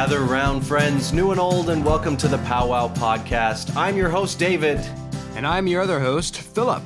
Gather 0.00 0.22
round, 0.22 0.66
friends, 0.66 1.12
new 1.12 1.30
and 1.30 1.38
old, 1.38 1.68
and 1.68 1.84
welcome 1.84 2.16
to 2.16 2.26
the 2.26 2.38
Powwow 2.38 2.88
Podcast. 2.94 3.76
I'm 3.76 3.98
your 3.98 4.08
host, 4.08 4.38
David. 4.38 4.78
And 5.34 5.46
I'm 5.46 5.66
your 5.66 5.82
other 5.82 6.00
host, 6.00 6.38
Philip. 6.38 6.82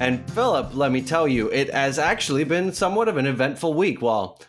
And 0.00 0.28
Philip, 0.32 0.74
let 0.74 0.90
me 0.90 1.02
tell 1.02 1.28
you, 1.28 1.48
it 1.52 1.72
has 1.72 2.00
actually 2.00 2.42
been 2.42 2.72
somewhat 2.72 3.06
of 3.06 3.16
an 3.16 3.26
eventful 3.26 3.74
week. 3.74 4.02
Well, 4.02 4.40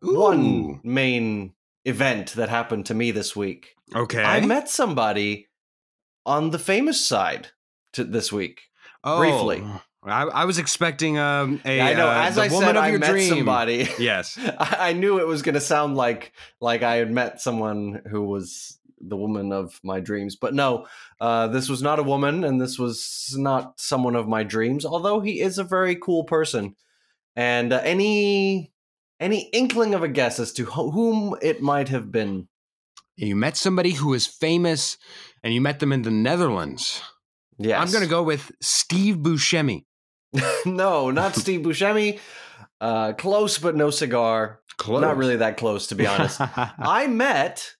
one 0.00 0.78
main 0.84 1.54
event 1.84 2.34
that 2.34 2.50
happened 2.50 2.86
to 2.86 2.94
me 2.94 3.10
this 3.10 3.34
week. 3.34 3.74
Okay. 3.92 4.22
I 4.22 4.46
met 4.46 4.68
somebody 4.68 5.48
on 6.24 6.50
the 6.50 6.58
famous 6.60 7.04
side 7.04 7.48
to 7.94 8.04
this 8.04 8.32
week. 8.32 8.60
oh, 9.02 9.18
briefly. 9.18 9.64
I, 10.04 10.22
I 10.24 10.44
was 10.44 10.58
expecting 10.58 11.18
um, 11.18 11.60
a. 11.64 11.80
I 11.80 11.94
know. 11.94 12.08
uh, 12.08 12.12
As 12.12 12.34
the 12.34 12.42
I 12.42 12.48
woman 12.48 12.66
said, 12.68 12.76
of 12.76 12.84
I 12.84 12.88
your 12.90 12.98
met 12.98 13.10
dream. 13.10 13.28
somebody. 13.28 13.88
Yes. 13.98 14.38
I 14.38 14.76
I 14.90 14.92
knew 14.92 15.18
it 15.18 15.26
was 15.26 15.42
going 15.42 15.54
to 15.54 15.60
sound 15.60 15.96
like 15.96 16.32
like 16.60 16.82
I 16.82 16.96
had 16.96 17.10
met 17.10 17.40
someone 17.40 18.02
who 18.10 18.22
was 18.22 18.78
the 19.06 19.16
woman 19.16 19.52
of 19.52 19.78
my 19.82 20.00
dreams, 20.00 20.34
but 20.36 20.54
no, 20.54 20.86
uh, 21.20 21.46
this 21.48 21.68
was 21.68 21.82
not 21.82 21.98
a 21.98 22.02
woman, 22.02 22.42
and 22.44 22.60
this 22.60 22.78
was 22.78 23.34
not 23.38 23.78
someone 23.80 24.16
of 24.16 24.28
my 24.28 24.42
dreams. 24.42 24.84
Although 24.86 25.20
he 25.20 25.40
is 25.40 25.58
a 25.58 25.64
very 25.64 25.94
cool 25.96 26.24
person, 26.24 26.74
and 27.36 27.72
uh, 27.72 27.80
any 27.84 28.72
any 29.20 29.48
inkling 29.52 29.94
of 29.94 30.02
a 30.02 30.08
guess 30.08 30.38
as 30.38 30.52
to 30.54 30.64
wh- 30.66 30.92
whom 30.92 31.34
it 31.42 31.62
might 31.62 31.88
have 31.88 32.10
been? 32.12 32.48
You 33.16 33.36
met 33.36 33.56
somebody 33.56 33.92
who 33.92 34.12
is 34.12 34.26
famous, 34.26 34.98
and 35.42 35.54
you 35.54 35.60
met 35.60 35.80
them 35.80 35.92
in 35.92 36.02
the 36.02 36.10
Netherlands. 36.10 37.00
Yes, 37.58 37.80
I'm 37.80 37.92
going 37.92 38.02
to 38.04 38.10
go 38.10 38.22
with 38.22 38.50
Steve 38.60 39.16
Buscemi. 39.18 39.84
no, 40.66 41.10
not 41.10 41.34
Steve 41.36 41.60
Buscemi. 41.60 42.18
Uh, 42.80 43.12
close, 43.12 43.58
but 43.58 43.76
no 43.76 43.90
cigar. 43.90 44.60
Close. 44.76 45.00
Not 45.00 45.16
really 45.16 45.36
that 45.36 45.56
close, 45.56 45.86
to 45.88 45.94
be 45.94 46.06
honest. 46.06 46.40
I 46.78 47.06
met 47.06 47.74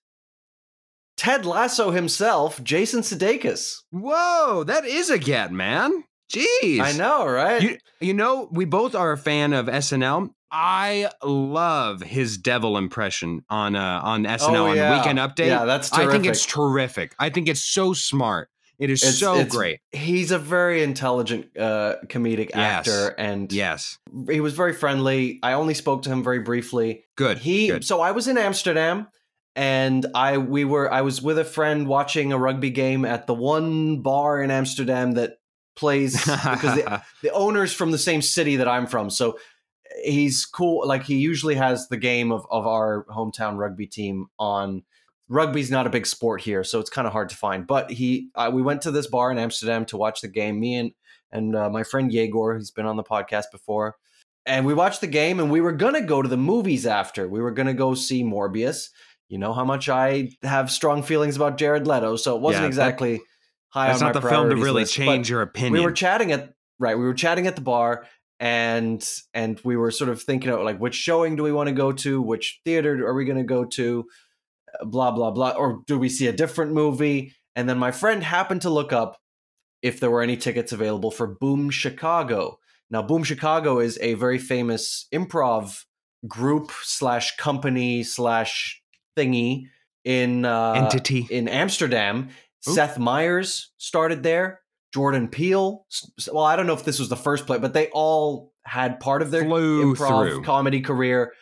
Ted 1.17 1.45
Lasso 1.45 1.91
himself, 1.91 2.63
Jason 2.63 3.01
Sudeikis. 3.01 3.81
Whoa, 3.91 4.63
that 4.65 4.85
is 4.85 5.09
a 5.09 5.17
get, 5.19 5.51
man. 5.51 6.03
Jeez. 6.33 6.79
I 6.79 6.93
know, 6.93 7.27
right? 7.27 7.61
You, 7.61 7.77
you 7.99 8.13
know, 8.13 8.47
we 8.51 8.65
both 8.65 8.95
are 8.95 9.11
a 9.11 9.17
fan 9.17 9.53
of 9.53 9.67
SNL. 9.67 10.29
I 10.51 11.09
love 11.23 12.01
his 12.01 12.37
devil 12.37 12.77
impression 12.77 13.43
on 13.49 13.75
uh, 13.75 13.99
on 14.03 14.23
SNL 14.23 14.55
Oh, 14.55 14.65
on 14.67 14.77
yeah. 14.77 14.89
the 14.91 14.97
Weekend 14.97 15.19
Update. 15.19 15.47
Yeah, 15.47 15.65
that's 15.65 15.91
I 15.91 16.09
think 16.09 16.25
it's 16.25 16.45
terrific. 16.45 17.13
I 17.19 17.29
think 17.29 17.49
it's 17.49 17.63
so 17.63 17.93
smart. 17.93 18.49
It 18.79 18.89
is 18.89 19.01
It's- 19.03 19.17
so 19.19 19.35
it's- 19.35 19.49
great. 19.51 19.79
He's 19.91 20.31
a 20.31 20.39
very 20.39 20.83
intelligent 20.83 21.57
uh, 21.57 21.95
comedic 22.07 22.49
Yes. 22.49 22.87
actor, 22.87 23.15
and 23.17 23.51
Yes. 23.51 23.97
he 24.29 24.41
was 24.41 24.53
very 24.53 24.73
friendly. 24.73 25.39
I 25.43 25.53
only 25.53 25.73
spoke 25.73 26.01
to 26.03 26.09
him 26.09 26.23
very 26.23 26.39
briefly. 26.39 27.05
Good. 27.15 27.37
He 27.39 27.67
Good. 27.67 27.85
so 27.85 28.01
I 28.01 28.11
was 28.11 28.27
in 28.27 28.37
Amsterdam, 28.37 29.07
and 29.55 30.05
I 30.13 30.37
we 30.37 30.65
were 30.65 30.91
I 30.91 31.01
was 31.01 31.21
with 31.21 31.37
a 31.39 31.45
friend 31.45 31.87
watching 31.87 32.33
a 32.33 32.37
rugby 32.37 32.69
game 32.69 33.05
at 33.05 33.27
the 33.27 33.33
one 33.33 34.01
bar 34.01 34.41
in 34.41 34.51
Amsterdam 34.51 35.13
that 35.13 35.37
plays 35.77 36.13
because 36.25 36.75
the, 36.75 37.01
the 37.23 37.31
owner's 37.31 37.73
from 37.73 37.91
the 37.91 37.97
same 37.97 38.21
city 38.21 38.57
that 38.57 38.67
I'm 38.67 38.87
from. 38.87 39.09
So 39.09 39.37
he's 40.03 40.45
cool. 40.45 40.85
Like 40.87 41.03
he 41.03 41.15
usually 41.15 41.55
has 41.55 41.87
the 41.87 41.97
game 41.97 42.31
of, 42.33 42.45
of 42.51 42.67
our 42.67 43.05
hometown 43.09 43.57
rugby 43.57 43.87
team 43.87 44.27
on. 44.37 44.83
Rugby's 45.29 45.71
not 45.71 45.87
a 45.87 45.89
big 45.89 46.05
sport 46.05 46.41
here, 46.41 46.63
so 46.63 46.79
it's 46.79 46.89
kind 46.89 47.07
of 47.07 47.13
hard 47.13 47.29
to 47.29 47.35
find. 47.35 47.65
But 47.65 47.89
he, 47.91 48.29
uh, 48.35 48.51
we 48.53 48.61
went 48.61 48.81
to 48.83 48.91
this 48.91 49.07
bar 49.07 49.31
in 49.31 49.37
Amsterdam 49.39 49.85
to 49.85 49.97
watch 49.97 50.21
the 50.21 50.27
game. 50.27 50.59
Me 50.59 50.75
and 50.75 50.91
and 51.31 51.55
uh, 51.55 51.69
my 51.69 51.83
friend 51.83 52.11
Yegor, 52.11 52.55
who's 52.55 52.71
been 52.71 52.85
on 52.85 52.95
the 52.95 53.03
podcast 53.03 53.45
before, 53.51 53.95
and 54.45 54.65
we 54.65 54.73
watched 54.73 55.01
the 55.01 55.07
game. 55.07 55.39
And 55.39 55.51
we 55.51 55.61
were 55.61 55.71
gonna 55.71 56.01
go 56.01 56.21
to 56.21 56.29
the 56.29 56.37
movies 56.37 56.85
after. 56.85 57.27
We 57.27 57.41
were 57.41 57.51
gonna 57.51 57.73
go 57.73 57.95
see 57.95 58.23
Morbius. 58.23 58.89
You 59.27 59.39
know 59.39 59.53
how 59.53 59.65
much 59.65 59.89
I 59.89 60.29
have 60.43 60.69
strong 60.71 61.01
feelings 61.01 61.35
about 61.35 61.57
Jared 61.57 61.87
Leto, 61.87 62.15
so 62.15 62.35
it 62.35 62.41
wasn't 62.41 62.59
Yeah, 62.59 62.61
that- 62.61 62.67
exactly 62.67 63.21
high 63.69 63.87
That's 63.87 64.01
on 64.01 64.07
not 64.09 64.15
my 64.15 64.21
the 64.21 64.29
film 64.29 64.49
to 64.51 64.55
really 64.55 64.81
list, 64.81 64.93
change 64.93 65.29
your 65.29 65.41
opinion. 65.41 65.73
we 65.73 65.81
were 65.81 65.91
chatting 65.91 66.31
at 66.31 66.53
right 66.79 66.97
we 66.97 67.03
were 67.03 67.13
chatting 67.13 67.45
at 67.47 67.55
the 67.55 67.61
bar 67.61 68.05
and 68.39 69.05
and 69.33 69.59
we 69.65 69.75
were 69.75 69.91
sort 69.91 70.09
of 70.09 70.21
thinking 70.21 70.49
of 70.49 70.61
like 70.61 70.77
which 70.77 70.95
showing 70.95 71.35
do 71.35 71.43
we 71.43 71.51
want 71.51 71.67
to 71.67 71.73
go 71.75 71.91
to 71.91 72.21
which 72.21 72.61
theater 72.63 73.05
are 73.05 73.13
we 73.13 73.25
going 73.25 73.37
to 73.37 73.43
go 73.43 73.65
to 73.65 74.05
blah 74.83 75.11
blah 75.11 75.31
blah 75.31 75.51
or 75.51 75.81
do 75.87 75.97
we 75.97 76.09
see 76.09 76.27
a 76.27 76.31
different 76.31 76.71
movie 76.73 77.33
and 77.55 77.69
then 77.69 77.77
my 77.77 77.91
friend 77.91 78.23
happened 78.23 78.61
to 78.61 78.69
look 78.69 78.91
up 78.91 79.17
if 79.81 79.99
there 79.99 80.09
were 80.09 80.21
any 80.21 80.37
tickets 80.37 80.71
available 80.71 81.11
for 81.11 81.27
boom 81.27 81.69
chicago 81.69 82.57
now 82.89 83.01
boom 83.01 83.23
chicago 83.23 83.79
is 83.79 83.97
a 84.01 84.13
very 84.15 84.37
famous 84.37 85.07
improv 85.13 85.83
group 86.27 86.71
slash 86.83 87.35
company 87.37 88.03
slash 88.03 88.81
thingy 89.17 89.65
in 90.03 90.45
uh 90.45 90.73
Entity. 90.73 91.27
in 91.29 91.47
amsterdam 91.47 92.29
Ooh. 92.67 92.73
seth 92.73 92.97
meyers 92.97 93.71
started 93.77 94.23
there 94.23 94.61
jordan 94.93 95.27
peele 95.27 95.85
well 96.31 96.45
i 96.45 96.55
don't 96.55 96.67
know 96.67 96.73
if 96.73 96.85
this 96.85 96.99
was 96.99 97.09
the 97.09 97.15
first 97.15 97.45
play 97.45 97.57
but 97.57 97.73
they 97.73 97.87
all 97.89 98.53
had 98.65 98.99
part 98.99 99.21
of 99.21 99.31
their 99.31 99.43
Flew 99.43 99.93
improv 99.93 100.29
through. 100.31 100.43
comedy 100.43 100.81
career 100.81 101.33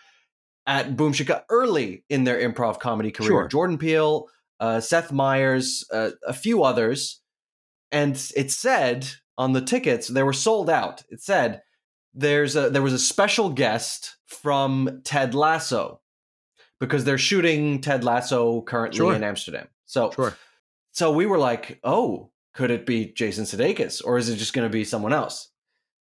at 0.65 0.95
boom 0.97 1.13
chicago 1.13 1.43
early 1.49 2.03
in 2.09 2.23
their 2.23 2.39
improv 2.39 2.79
comedy 2.79 3.11
career 3.11 3.27
Sure. 3.29 3.47
jordan 3.47 3.77
peele 3.77 4.27
uh, 4.59 4.79
seth 4.79 5.11
meyers 5.11 5.83
uh, 5.91 6.11
a 6.25 6.33
few 6.33 6.63
others 6.63 7.21
and 7.91 8.15
it 8.35 8.51
said 8.51 9.07
on 9.37 9.53
the 9.53 9.61
tickets 9.61 10.07
they 10.07 10.23
were 10.23 10.33
sold 10.33 10.69
out 10.69 11.03
it 11.09 11.21
said 11.21 11.61
there's 12.13 12.55
a 12.55 12.69
there 12.69 12.81
was 12.81 12.93
a 12.93 12.99
special 12.99 13.49
guest 13.49 14.15
from 14.27 15.01
ted 15.03 15.33
lasso 15.35 15.99
because 16.79 17.03
they're 17.03 17.17
shooting 17.17 17.81
ted 17.81 18.03
lasso 18.03 18.61
currently 18.61 18.97
Sure. 18.97 19.13
in 19.15 19.23
amsterdam 19.23 19.67
so 19.85 20.11
Sure. 20.11 20.35
so 20.91 21.11
we 21.11 21.25
were 21.25 21.37
like, 21.39 21.79
oh, 21.83 22.31
could 22.53 22.69
it 22.71 22.85
be 22.85 23.07
Jason 23.13 23.45
Sudeikis 23.45 24.01
or 24.05 24.17
is 24.17 24.29
it 24.29 24.37
just 24.37 24.53
going 24.53 24.67
to 24.67 24.71
be 24.71 24.83
someone 24.83 25.11
else? 25.13 25.49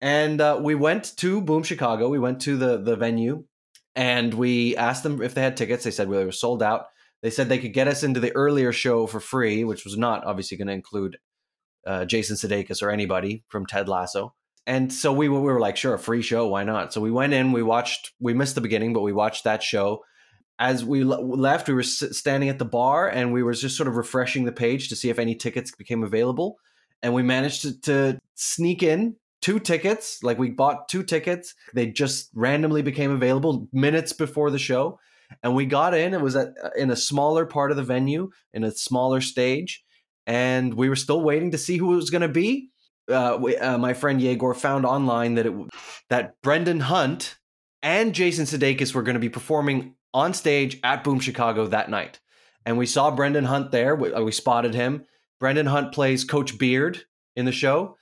And 0.00 0.40
uh, 0.40 0.58
we 0.62 0.74
went 0.76 1.16
to 1.18 1.40
Boom 1.40 1.64
Chicago. 1.64 2.08
We 2.08 2.18
went 2.20 2.40
to 2.42 2.56
the 2.56 2.78
the 2.78 2.94
venue 2.96 3.44
and 3.98 4.32
we 4.32 4.76
asked 4.76 5.02
them 5.02 5.20
if 5.20 5.34
they 5.34 5.42
had 5.42 5.56
tickets. 5.56 5.82
They 5.82 5.90
said 5.90 6.08
well, 6.08 6.20
they 6.20 6.24
were 6.24 6.32
sold 6.32 6.62
out. 6.62 6.86
They 7.20 7.30
said 7.30 7.48
they 7.48 7.58
could 7.58 7.72
get 7.72 7.88
us 7.88 8.04
into 8.04 8.20
the 8.20 8.34
earlier 8.36 8.72
show 8.72 9.08
for 9.08 9.18
free, 9.18 9.64
which 9.64 9.84
was 9.84 9.98
not 9.98 10.24
obviously 10.24 10.56
going 10.56 10.68
to 10.68 10.74
include 10.74 11.18
uh, 11.84 12.04
Jason 12.04 12.36
Sudeikis 12.36 12.80
or 12.80 12.90
anybody 12.90 13.42
from 13.48 13.66
Ted 13.66 13.88
Lasso. 13.88 14.34
And 14.68 14.92
so 14.92 15.12
we 15.12 15.28
were, 15.28 15.40
we 15.40 15.52
were 15.52 15.58
like, 15.58 15.76
sure, 15.76 15.94
a 15.94 15.98
free 15.98 16.22
show, 16.22 16.46
why 16.46 16.62
not? 16.62 16.92
So 16.92 17.00
we 17.00 17.10
went 17.10 17.32
in, 17.32 17.50
we 17.50 17.62
watched, 17.64 18.12
we 18.20 18.34
missed 18.34 18.54
the 18.54 18.60
beginning, 18.60 18.92
but 18.92 19.00
we 19.00 19.12
watched 19.12 19.42
that 19.44 19.64
show 19.64 20.04
as 20.60 20.84
we 20.84 21.04
le- 21.04 21.20
left, 21.20 21.68
we 21.68 21.74
were 21.74 21.82
standing 21.82 22.48
at 22.48 22.58
the 22.58 22.64
bar 22.64 23.08
and 23.08 23.32
we 23.32 23.42
were 23.42 23.52
just 23.52 23.76
sort 23.76 23.88
of 23.88 23.96
refreshing 23.96 24.44
the 24.44 24.52
page 24.52 24.88
to 24.88 24.96
see 24.96 25.08
if 25.08 25.18
any 25.18 25.34
tickets 25.34 25.72
became 25.72 26.04
available. 26.04 26.58
And 27.02 27.14
we 27.14 27.22
managed 27.22 27.62
to, 27.62 27.80
to 27.82 28.20
sneak 28.34 28.82
in 28.82 29.16
two 29.40 29.58
tickets. 29.58 30.22
Like 30.22 30.38
we 30.38 30.50
bought 30.50 30.88
two 30.88 31.02
tickets. 31.02 31.54
They 31.74 31.86
just 31.86 32.30
randomly 32.34 32.82
became 32.82 33.10
available 33.10 33.68
minutes 33.72 34.12
before 34.12 34.50
the 34.50 34.58
show. 34.58 34.98
And 35.42 35.54
we 35.54 35.66
got 35.66 35.94
in. 35.94 36.14
It 36.14 36.20
was 36.20 36.36
at, 36.36 36.48
uh, 36.62 36.70
in 36.76 36.90
a 36.90 36.96
smaller 36.96 37.44
part 37.46 37.70
of 37.70 37.76
the 37.76 37.82
venue, 37.82 38.30
in 38.54 38.64
a 38.64 38.70
smaller 38.70 39.20
stage. 39.20 39.84
And 40.26 40.74
we 40.74 40.88
were 40.88 40.96
still 40.96 41.22
waiting 41.22 41.50
to 41.52 41.58
see 41.58 41.76
who 41.76 41.92
it 41.92 41.96
was 41.96 42.10
going 42.10 42.22
to 42.22 42.28
be. 42.28 42.70
Uh, 43.10 43.38
we, 43.40 43.56
uh, 43.56 43.78
my 43.78 43.94
friend 43.94 44.20
Yegor 44.20 44.54
found 44.54 44.84
online 44.84 45.34
that 45.34 45.46
it 45.46 45.54
that 46.10 46.40
Brendan 46.42 46.80
Hunt 46.80 47.36
and 47.82 48.14
Jason 48.14 48.44
Sudeikis 48.44 48.94
were 48.94 49.02
going 49.02 49.14
to 49.14 49.20
be 49.20 49.28
performing 49.28 49.94
on 50.12 50.34
stage 50.34 50.78
at 50.82 51.04
Boom 51.04 51.20
Chicago 51.20 51.66
that 51.66 51.90
night. 51.90 52.20
And 52.66 52.76
we 52.76 52.86
saw 52.86 53.10
Brendan 53.10 53.44
Hunt 53.44 53.70
there. 53.70 53.94
We, 53.96 54.12
uh, 54.12 54.22
we 54.22 54.32
spotted 54.32 54.74
him. 54.74 55.04
Brendan 55.40 55.66
Hunt 55.66 55.92
plays 55.92 56.24
Coach 56.24 56.58
Beard 56.58 57.04
in 57.36 57.44
the 57.44 57.52
show. 57.52 57.96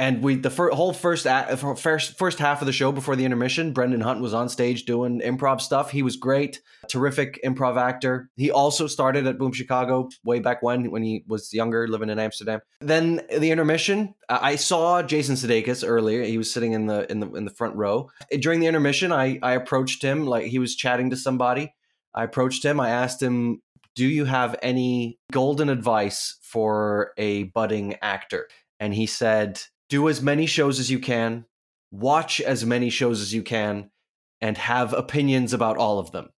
And 0.00 0.22
we 0.22 0.36
the 0.36 0.48
fir- 0.48 0.70
whole 0.70 0.94
first, 0.94 1.26
a- 1.26 1.52
uh, 1.52 1.74
first 1.74 2.16
first 2.16 2.38
half 2.38 2.62
of 2.62 2.66
the 2.66 2.72
show 2.72 2.90
before 2.90 3.16
the 3.16 3.26
intermission, 3.26 3.74
Brendan 3.74 4.00
Hunt 4.00 4.22
was 4.22 4.32
on 4.32 4.48
stage 4.48 4.86
doing 4.86 5.20
improv 5.20 5.60
stuff. 5.60 5.90
He 5.90 6.02
was 6.02 6.16
great, 6.16 6.62
terrific 6.88 7.38
improv 7.44 7.78
actor. 7.78 8.30
He 8.36 8.50
also 8.50 8.86
started 8.86 9.26
at 9.26 9.36
Boom 9.36 9.52
Chicago 9.52 10.08
way 10.24 10.40
back 10.40 10.62
when 10.62 10.90
when 10.90 11.02
he 11.02 11.22
was 11.28 11.52
younger, 11.52 11.86
living 11.86 12.08
in 12.08 12.18
Amsterdam. 12.18 12.60
Then 12.80 13.20
the 13.28 13.50
intermission, 13.50 14.14
I 14.30 14.52
I 14.52 14.56
saw 14.56 15.02
Jason 15.02 15.34
Sudeikis 15.36 15.86
earlier. 15.86 16.22
He 16.22 16.38
was 16.38 16.50
sitting 16.50 16.72
in 16.72 16.86
the 16.86 17.10
in 17.12 17.20
the 17.20 17.30
in 17.32 17.44
the 17.44 17.50
front 17.52 17.76
row. 17.76 18.08
During 18.40 18.60
the 18.60 18.68
intermission, 18.68 19.12
I 19.12 19.38
I 19.42 19.52
approached 19.52 20.00
him 20.00 20.26
like 20.26 20.46
he 20.46 20.58
was 20.58 20.76
chatting 20.76 21.10
to 21.10 21.16
somebody. 21.16 21.74
I 22.14 22.24
approached 22.24 22.64
him. 22.64 22.80
I 22.80 22.88
asked 22.88 23.22
him, 23.22 23.60
"Do 23.96 24.06
you 24.06 24.24
have 24.24 24.56
any 24.62 25.18
golden 25.30 25.68
advice 25.68 26.38
for 26.40 27.12
a 27.18 27.42
budding 27.52 27.96
actor?" 28.00 28.48
And 28.82 28.94
he 28.94 29.04
said, 29.04 29.60
"Do 29.90 30.08
as 30.08 30.22
many 30.22 30.46
shows 30.46 30.80
as 30.80 30.90
you 30.90 30.98
can, 30.98 31.44
watch 31.90 32.40
as 32.40 32.64
many 32.64 32.88
shows 32.88 33.20
as 33.20 33.34
you 33.34 33.42
can, 33.42 33.90
and 34.40 34.56
have 34.56 34.94
opinions 34.94 35.52
about 35.52 35.76
all 35.76 35.98
of 35.98 36.12
them." 36.12 36.30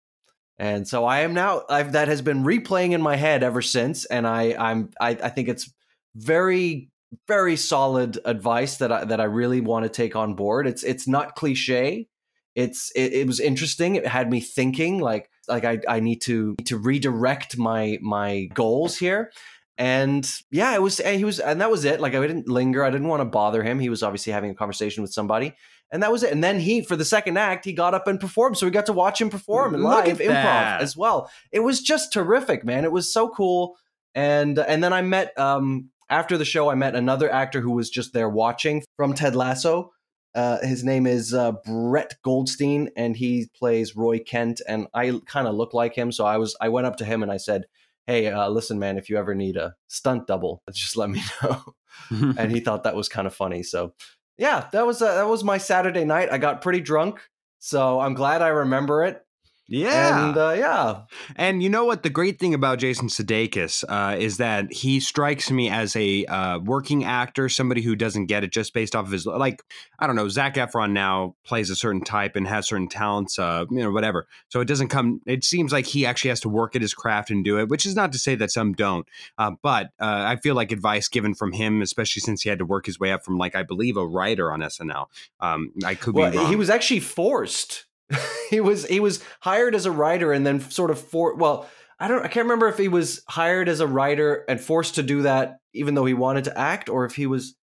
And 0.58 0.86
so 0.86 1.04
I 1.04 1.20
am 1.20 1.34
now. 1.34 1.62
I've, 1.68 1.92
that 1.92 2.08
has 2.08 2.22
been 2.22 2.42
replaying 2.42 2.92
in 2.92 3.02
my 3.02 3.16
head 3.16 3.42
ever 3.44 3.62
since, 3.62 4.04
and 4.06 4.26
I 4.26 4.54
I'm 4.58 4.90
I, 5.00 5.10
I 5.10 5.28
think 5.28 5.48
it's 5.48 5.72
very 6.16 6.90
very 7.28 7.56
solid 7.56 8.18
advice 8.24 8.78
that 8.78 8.90
I 8.90 9.04
that 9.04 9.20
I 9.20 9.24
really 9.24 9.60
want 9.60 9.84
to 9.84 9.88
take 9.88 10.16
on 10.16 10.34
board. 10.34 10.66
It's 10.66 10.82
it's 10.82 11.06
not 11.06 11.34
cliche. 11.34 12.08
It's 12.54 12.90
it, 12.92 13.12
it 13.12 13.26
was 13.26 13.40
interesting. 13.40 13.96
It 13.96 14.06
had 14.06 14.30
me 14.30 14.40
thinking 14.40 14.98
like 14.98 15.30
like 15.48 15.64
I, 15.64 15.78
I 15.88 16.00
need 16.00 16.20
to 16.22 16.54
to 16.66 16.76
redirect 16.76 17.58
my 17.58 17.98
my 18.00 18.48
goals 18.54 18.96
here. 18.98 19.32
And 19.82 20.24
yeah, 20.52 20.76
it 20.76 20.80
was 20.80 21.00
and 21.00 21.16
he 21.16 21.24
was 21.24 21.40
and 21.40 21.60
that 21.60 21.68
was 21.68 21.84
it. 21.84 22.00
Like 22.00 22.14
I 22.14 22.24
didn't 22.24 22.46
linger. 22.46 22.84
I 22.84 22.90
didn't 22.90 23.08
want 23.08 23.20
to 23.20 23.24
bother 23.24 23.64
him. 23.64 23.80
He 23.80 23.88
was 23.88 24.04
obviously 24.04 24.32
having 24.32 24.52
a 24.52 24.54
conversation 24.54 25.02
with 25.02 25.12
somebody. 25.12 25.56
And 25.90 26.04
that 26.04 26.12
was 26.12 26.22
it. 26.22 26.32
And 26.32 26.42
then 26.42 26.60
he, 26.60 26.82
for 26.82 26.94
the 26.94 27.04
second 27.04 27.36
act, 27.36 27.64
he 27.64 27.72
got 27.72 27.92
up 27.92 28.06
and 28.06 28.20
performed. 28.20 28.56
So 28.56 28.64
we 28.64 28.70
got 28.70 28.86
to 28.86 28.92
watch 28.92 29.20
him 29.20 29.28
perform 29.28 29.74
and 29.74 29.82
live 29.82 30.20
improv 30.20 30.28
that. 30.28 30.82
as 30.82 30.96
well. 30.96 31.28
It 31.50 31.60
was 31.60 31.82
just 31.82 32.12
terrific, 32.12 32.64
man. 32.64 32.84
It 32.84 32.92
was 32.92 33.12
so 33.12 33.28
cool. 33.28 33.76
And 34.14 34.56
and 34.56 34.84
then 34.84 34.92
I 34.92 35.02
met 35.02 35.36
um 35.36 35.90
after 36.08 36.38
the 36.38 36.44
show, 36.44 36.70
I 36.70 36.76
met 36.76 36.94
another 36.94 37.28
actor 37.28 37.60
who 37.60 37.72
was 37.72 37.90
just 37.90 38.12
there 38.12 38.28
watching 38.28 38.84
from 38.96 39.14
Ted 39.14 39.34
Lasso. 39.34 39.90
Uh, 40.32 40.64
his 40.64 40.84
name 40.84 41.08
is 41.08 41.34
uh, 41.34 41.52
Brett 41.64 42.14
Goldstein, 42.22 42.88
and 42.96 43.16
he 43.16 43.48
plays 43.58 43.96
Roy 43.96 44.20
Kent. 44.20 44.62
And 44.68 44.86
I 44.94 45.20
kind 45.26 45.48
of 45.48 45.56
look 45.56 45.74
like 45.74 45.96
him, 45.96 46.12
so 46.12 46.24
I 46.24 46.36
was 46.36 46.56
I 46.60 46.68
went 46.68 46.86
up 46.86 46.98
to 46.98 47.04
him 47.04 47.24
and 47.24 47.32
I 47.32 47.38
said, 47.38 47.64
"Hey, 48.06 48.28
uh, 48.28 48.48
listen, 48.48 48.78
man, 48.78 48.98
if 48.98 49.08
you 49.08 49.16
ever 49.16 49.34
need 49.34 49.56
a 49.56 49.74
stunt 49.88 50.26
double, 50.26 50.62
just 50.72 50.96
let 50.96 51.10
me 51.10 51.22
know." 51.42 51.74
and 52.10 52.50
he 52.50 52.60
thought 52.64 52.84
that 52.84 52.96
was 52.96 53.08
kind 53.08 53.26
of 53.26 53.34
funny. 53.34 53.62
So 53.62 53.94
yeah, 54.38 54.68
that 54.72 54.86
was 54.86 55.02
uh, 55.02 55.14
that 55.14 55.28
was 55.28 55.44
my 55.44 55.58
Saturday 55.58 56.04
night. 56.04 56.30
I 56.30 56.38
got 56.38 56.62
pretty 56.62 56.80
drunk, 56.80 57.20
so 57.58 58.00
I'm 58.00 58.14
glad 58.14 58.42
I 58.42 58.48
remember 58.48 59.04
it. 59.04 59.24
Yeah. 59.72 60.28
And 60.28 60.36
uh, 60.36 60.50
yeah, 60.50 61.02
And 61.36 61.62
you 61.62 61.70
know 61.70 61.86
what? 61.86 62.02
The 62.02 62.10
great 62.10 62.38
thing 62.38 62.52
about 62.52 62.78
Jason 62.78 63.08
Sudeikis 63.08 63.84
uh, 63.88 64.16
is 64.18 64.36
that 64.36 64.70
he 64.70 65.00
strikes 65.00 65.50
me 65.50 65.70
as 65.70 65.96
a 65.96 66.26
uh, 66.26 66.58
working 66.58 67.04
actor, 67.04 67.48
somebody 67.48 67.80
who 67.80 67.96
doesn't 67.96 68.26
get 68.26 68.44
it 68.44 68.52
just 68.52 68.74
based 68.74 68.94
off 68.94 69.06
of 69.06 69.12
his 69.12 69.24
like. 69.24 69.62
I 69.98 70.06
don't 70.06 70.16
know. 70.16 70.28
Zac 70.28 70.56
Efron 70.56 70.92
now 70.92 71.36
plays 71.44 71.70
a 71.70 71.76
certain 71.76 72.02
type 72.02 72.36
and 72.36 72.46
has 72.46 72.66
certain 72.66 72.88
talents, 72.88 73.38
uh, 73.38 73.64
you 73.70 73.78
know, 73.78 73.90
whatever. 73.90 74.26
So 74.48 74.60
it 74.60 74.68
doesn't 74.68 74.88
come. 74.88 75.22
It 75.26 75.42
seems 75.42 75.72
like 75.72 75.86
he 75.86 76.04
actually 76.04 76.30
has 76.30 76.40
to 76.40 76.50
work 76.50 76.76
at 76.76 76.82
his 76.82 76.92
craft 76.92 77.30
and 77.30 77.42
do 77.42 77.58
it, 77.58 77.68
which 77.68 77.86
is 77.86 77.96
not 77.96 78.12
to 78.12 78.18
say 78.18 78.34
that 78.34 78.50
some 78.50 78.74
don't. 78.74 79.06
Uh, 79.38 79.52
but 79.62 79.86
uh, 80.00 80.24
I 80.26 80.36
feel 80.36 80.54
like 80.54 80.70
advice 80.70 81.08
given 81.08 81.34
from 81.34 81.52
him, 81.52 81.80
especially 81.80 82.20
since 82.20 82.42
he 82.42 82.50
had 82.50 82.58
to 82.58 82.66
work 82.66 82.84
his 82.84 83.00
way 83.00 83.10
up 83.10 83.24
from 83.24 83.38
like 83.38 83.54
I 83.54 83.62
believe 83.62 83.96
a 83.96 84.06
writer 84.06 84.52
on 84.52 84.60
SNL. 84.60 85.06
Um, 85.40 85.72
I 85.82 85.94
could 85.94 86.14
well, 86.14 86.30
be 86.30 86.36
wrong. 86.36 86.48
he 86.48 86.56
was 86.56 86.68
actually 86.68 87.00
forced. 87.00 87.86
he 88.50 88.60
was 88.60 88.86
he 88.86 89.00
was 89.00 89.22
hired 89.40 89.74
as 89.74 89.86
a 89.86 89.90
writer 89.90 90.32
and 90.32 90.46
then 90.46 90.60
sort 90.60 90.90
of 90.90 91.00
for 91.00 91.34
well, 91.36 91.68
I 91.98 92.08
don't 92.08 92.24
I 92.24 92.28
can't 92.28 92.44
remember 92.44 92.68
if 92.68 92.78
he 92.78 92.88
was 92.88 93.22
hired 93.28 93.68
as 93.68 93.80
a 93.80 93.86
writer 93.86 94.44
and 94.48 94.60
forced 94.60 94.96
to 94.96 95.02
do 95.02 95.22
that 95.22 95.58
even 95.74 95.94
though 95.94 96.04
he 96.04 96.14
wanted 96.14 96.44
to 96.44 96.58
act, 96.58 96.88
or 96.88 97.04
if 97.04 97.14
he 97.14 97.26
was 97.26 97.54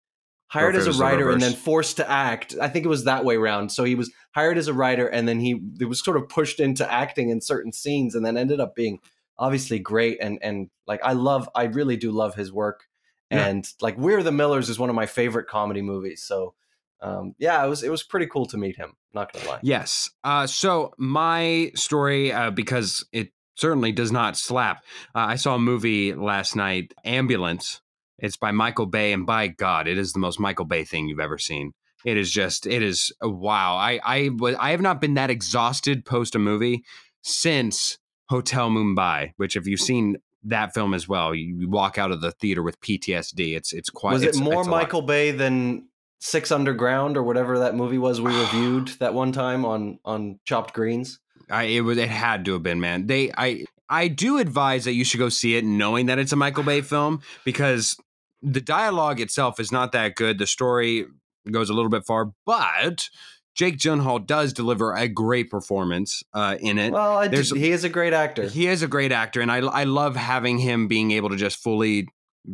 hired 0.49 0.77
as 0.77 0.87
a 0.87 0.93
writer 0.93 1.31
and 1.31 1.43
then 1.43 1.53
forced 1.53 1.99
to 1.99 2.11
act. 2.11 2.55
I 2.61 2.69
think 2.69 2.85
it 2.85 2.89
was 2.89 3.05
that 3.05 3.25
way 3.25 3.37
around. 3.37 3.71
So 3.71 3.85
he 3.85 3.95
was 3.95 4.11
hired 4.35 4.59
as 4.59 4.67
a 4.67 4.73
writer 4.73 5.07
and 5.07 5.29
then 5.29 5.41
he 5.41 5.61
it 5.79 5.85
was 5.85 6.03
sort 6.03 6.17
of 6.17 6.29
pushed 6.29 6.59
into 6.59 6.91
acting 6.91 7.29
in 7.31 7.41
certain 7.41 7.73
scenes 7.73 8.15
and 8.15 8.25
then 8.25 8.37
ended 8.37 8.61
up 8.61 8.75
being 8.75 8.99
obviously 9.39 9.79
great 9.79 10.19
and 10.21 10.39
and 10.43 10.71
like 10.87 11.01
I 11.05 11.13
love 11.13 11.49
I 11.55 11.65
really 11.65 11.97
do 11.97 12.11
love 12.11 12.35
his 12.35 12.53
work. 12.53 12.85
Yeah. 13.31 13.47
And 13.47 13.69
like 13.81 13.99
We're 13.99 14.23
the 14.23 14.33
Millers 14.33 14.71
is 14.71 14.79
one 14.79 14.89
of 14.89 14.97
my 14.97 15.07
favorite 15.07 15.49
comedy 15.49 15.83
movies. 15.83 16.23
So 16.23 16.55
um, 17.01 17.35
yeah, 17.39 17.65
it 17.65 17.69
was 17.69 17.83
it 17.83 17.91
was 17.91 18.03
pretty 18.03 18.27
cool 18.27 18.47
to 18.47 18.57
meet 18.57 18.77
him. 18.77 18.95
Not 19.15 19.33
gonna 19.33 19.47
lie. 19.47 19.61
Yes. 19.63 20.11
Uh, 20.25 20.47
so 20.47 20.93
my 20.99 21.71
story, 21.75 22.33
uh, 22.33 22.51
because 22.51 23.07
it 23.13 23.29
certainly 23.55 23.93
does 23.93 24.13
not 24.13 24.37
slap. 24.37 24.85
Uh, 25.15 25.21
I 25.21 25.37
saw 25.37 25.55
a 25.55 25.59
movie 25.59 26.15
last 26.15 26.57
night, 26.57 26.93
Ambulance. 27.05 27.81
It's 28.19 28.37
by 28.37 28.51
Michael 28.51 28.87
Bay, 28.87 29.13
and 29.13 29.25
by 29.27 29.47
God, 29.49 29.87
it 29.87 29.97
is 29.97 30.13
the 30.13 30.19
most 30.19 30.41
Michael 30.41 30.65
Bay 30.65 30.85
thing 30.85 31.09
you've 31.09 31.21
ever 31.21 31.39
seen. 31.39 31.73
It 32.05 32.17
is 32.17 32.31
just, 32.31 32.67
it 32.67 32.83
is 32.83 33.13
uh, 33.25 33.29
wow. 33.29 33.77
I 33.77 34.01
I 34.05 34.31
I 34.59 34.71
have 34.71 34.81
not 34.81 35.01
been 35.01 35.15
that 35.15 35.31
exhausted 35.31 36.05
post 36.05 36.35
a 36.35 36.39
movie 36.39 36.85
since 37.23 37.99
Hotel 38.29 38.71
Mumbai, 38.71 39.33
which 39.37 39.57
if 39.57 39.67
you've 39.67 39.81
seen 39.81 40.17
that 40.45 40.75
film 40.75 40.95
as 40.95 41.09
well, 41.09 41.35
you, 41.35 41.69
walk 41.69 41.99
out 41.99 42.11
of 42.11 42.21
the 42.21 42.33
theater 42.33 42.63
with 42.63 42.81
PTSD. 42.81 43.57
It's 43.57 43.73
it's 43.73 43.91
quite. 43.91 44.13
was 44.15 44.23
it 44.23 44.37
more 44.37 44.55
a 44.55 44.57
lot. 44.59 44.67
Michael 44.67 45.03
Bay 45.03 45.31
than 45.31 45.89
Six 46.21 46.51
Underground 46.51 47.17
or 47.17 47.23
whatever 47.23 47.61
that 47.61 47.75
movie 47.75 47.99
was 47.99 48.21
we 48.21 48.35
reviewed 48.37 48.89
that 49.01 49.15
one 49.15 49.33
time 49.33 49.65
on 49.65 49.99
on 50.05 50.41
Chopped 50.45 50.75
Greens? 50.75 51.21
I 51.51 51.65
it 51.65 51.81
was 51.81 51.99
it 51.99 52.09
had 52.09 52.45
to 52.47 52.55
have 52.55 52.63
been 52.63 52.81
man. 52.81 53.07
They 53.07 53.31
I 53.37 53.65
I 53.89 54.09
do 54.09 54.39
advise 54.39 54.85
that 54.85 54.93
you 54.93 55.05
should 55.05 55.19
go 55.19 55.29
see 55.29 55.57
it 55.57 55.65
knowing 55.65 56.07
that 56.07 56.19
it's 56.19 56.33
a 56.33 56.37
Michael 56.37 56.63
Bay 56.65 56.81
film 56.81 57.23
because 57.45 57.97
the 58.43 58.61
dialogue 58.61 59.21
itself 59.21 59.59
is 59.59 59.73
not 59.73 59.93
that 59.93 60.15
good. 60.15 60.39
The 60.39 60.47
story 60.47 61.07
goes 61.51 61.71
a 61.71 61.75
little 61.75 61.91
bit 61.91 62.05
far, 62.05 62.33
but 62.45 63.09
Jake 63.55 63.79
Gyllenhaal 63.79 64.25
does 64.25 64.53
deliver 64.53 64.95
a 64.95 65.09
great 65.09 65.51
performance 65.51 66.23
uh, 66.33 66.57
in 66.61 66.79
it. 66.79 66.93
Well, 66.93 67.29
he 67.29 67.73
is 67.73 67.83
a 67.83 67.89
great 67.89 68.13
actor. 68.13 68.49
He 68.49 68.69
is 68.69 68.83
a 68.83 68.89
great 68.89 69.11
actor, 69.11 69.41
and 69.41 69.51
I 69.51 69.59
I 69.59 69.85
love 69.85 70.17
having 70.17 70.59
him 70.59 70.87
being 70.87 71.11
able 71.11 71.31
to 71.31 71.37
just 71.37 71.63
fully 71.63 72.07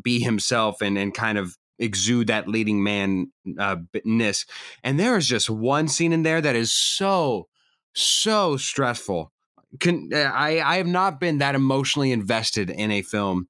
be 0.03 0.21
himself 0.21 0.81
and 0.81 0.97
and 0.97 1.13
kind 1.13 1.37
of 1.37 1.57
exude 1.79 2.29
that 2.29 2.49
leading 2.49 2.83
man 2.83 3.33
uh, 3.59 3.77
ness. 4.05 4.47
And 4.83 4.99
there 4.99 5.17
is 5.17 5.27
just 5.27 5.51
one 5.51 5.89
scene 5.89 6.13
in 6.13 6.23
there 6.23 6.41
that 6.41 6.57
is 6.57 6.73
so 6.73 7.49
so 7.93 8.57
stressful. 8.57 9.33
Can, 9.81 10.11
uh, 10.13 10.19
I 10.19 10.61
I 10.61 10.77
have 10.77 10.87
not 10.87 11.19
been 11.21 11.39
that 11.39 11.55
emotionally 11.55 12.13
invested 12.13 12.71
in 12.71 12.91
a 12.91 13.03
film 13.03 13.49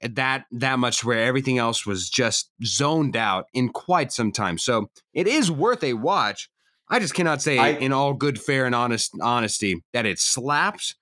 that 0.00 0.44
that 0.52 0.78
much 0.78 1.04
where 1.04 1.24
everything 1.24 1.58
else 1.58 1.86
was 1.86 2.10
just 2.10 2.50
zoned 2.64 3.16
out 3.16 3.46
in 3.54 3.70
quite 3.70 4.12
some 4.12 4.30
time. 4.32 4.58
So 4.58 4.90
it 5.12 5.26
is 5.26 5.50
worth 5.50 5.82
a 5.82 5.94
watch. 5.94 6.48
I 6.88 6.98
just 6.98 7.14
cannot 7.14 7.40
say 7.42 7.58
I- 7.58 7.68
in 7.70 7.92
all 7.92 8.12
good 8.14 8.40
fair 8.40 8.66
and 8.66 8.74
honest 8.74 9.12
honesty 9.20 9.82
that 9.92 10.06
it 10.06 10.18
slaps, 10.18 10.94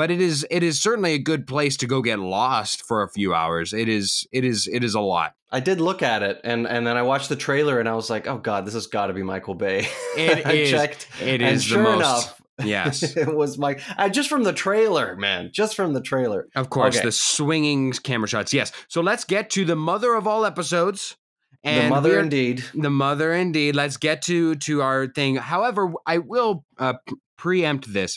but 0.00 0.10
it 0.10 0.18
is 0.18 0.46
it 0.50 0.62
is 0.62 0.80
certainly 0.80 1.12
a 1.12 1.18
good 1.18 1.46
place 1.46 1.76
to 1.76 1.86
go 1.86 2.00
get 2.00 2.18
lost 2.18 2.80
for 2.86 3.02
a 3.02 3.08
few 3.10 3.34
hours. 3.34 3.74
It 3.74 3.86
is 3.86 4.26
it 4.32 4.46
is 4.46 4.66
it 4.66 4.82
is 4.82 4.94
a 4.94 5.00
lot. 5.00 5.34
I 5.52 5.60
did 5.60 5.78
look 5.78 6.00
at 6.02 6.22
it 6.22 6.40
and 6.42 6.66
and 6.66 6.86
then 6.86 6.96
I 6.96 7.02
watched 7.02 7.28
the 7.28 7.36
trailer 7.36 7.78
and 7.78 7.86
I 7.86 7.92
was 7.92 8.08
like, 8.08 8.26
oh 8.26 8.38
god, 8.38 8.64
this 8.64 8.72
has 8.72 8.86
got 8.86 9.08
to 9.08 9.12
be 9.12 9.22
Michael 9.22 9.54
Bay. 9.54 9.86
It 10.16 10.46
I 10.46 10.52
is- 10.52 10.70
checked. 10.70 11.06
It 11.20 11.42
and 11.42 11.56
is 11.56 11.64
sure 11.64 11.82
the 11.82 11.82
most 11.82 11.98
enough, 11.98 12.42
yes. 12.64 13.02
it 13.14 13.36
was 13.36 13.58
Mike. 13.58 13.82
Uh, 13.98 14.08
just 14.08 14.30
from 14.30 14.42
the 14.42 14.54
trailer, 14.54 15.16
man. 15.16 15.50
Just 15.52 15.76
from 15.76 15.92
the 15.92 16.00
trailer. 16.00 16.48
Of 16.54 16.70
course, 16.70 16.96
Okay. 16.96 17.04
the 17.04 17.12
swinging 17.12 17.92
camera 17.92 18.26
shots. 18.26 18.54
Yes. 18.54 18.72
So 18.88 19.02
let's 19.02 19.24
get 19.24 19.50
to 19.50 19.66
the 19.66 19.76
mother 19.76 20.14
of 20.14 20.26
all 20.26 20.46
episodes. 20.46 21.14
And 21.62 21.88
the 21.88 21.90
mother, 21.90 22.18
indeed. 22.18 22.64
the 22.72 22.88
mother 22.88 23.34
indeed. 23.34 23.76
Let's 23.76 23.98
get 23.98 24.22
to 24.22 24.54
to 24.54 24.80
our 24.80 25.08
thing. 25.08 25.36
However, 25.36 25.92
I 26.06 26.16
will 26.16 26.64
uh, 26.78 26.94
preempt 27.36 27.92
this. 27.92 28.16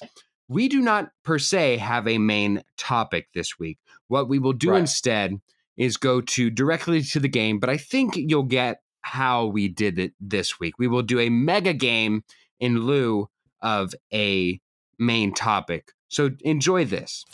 We 0.53 0.67
do 0.67 0.81
not 0.81 1.09
per 1.23 1.39
se 1.39 1.77
have 1.77 2.07
a 2.07 2.19
main 2.19 2.61
topic 2.77 3.29
this 3.33 3.57
week. 3.57 3.79
What 4.07 4.29
we 4.29 4.37
will 4.37 4.53
do 4.53 4.69
Right. 4.69 4.81
instead 4.81 5.41
is 5.77 5.97
go 5.97 6.21
to 6.21 6.51
directly 6.51 7.01
to 7.01 7.19
the 7.19 7.27
game, 7.27 7.59
but 7.59 7.71
I 7.71 7.77
think 7.77 8.15
you'll 8.15 8.43
get 8.43 8.77
how 9.01 9.47
we 9.47 9.67
did 9.67 9.97
it 9.97 10.13
this 10.19 10.59
week. 10.59 10.75
We 10.77 10.87
will 10.87 11.01
do 11.01 11.19
a 11.19 11.29
mega 11.29 11.73
game 11.73 12.23
in 12.59 12.81
lieu 12.81 13.29
of 13.63 13.95
a 14.13 14.61
main 14.99 15.33
topic. 15.33 15.91
So 16.07 16.29
enjoy 16.41 16.85
this. 16.85 17.25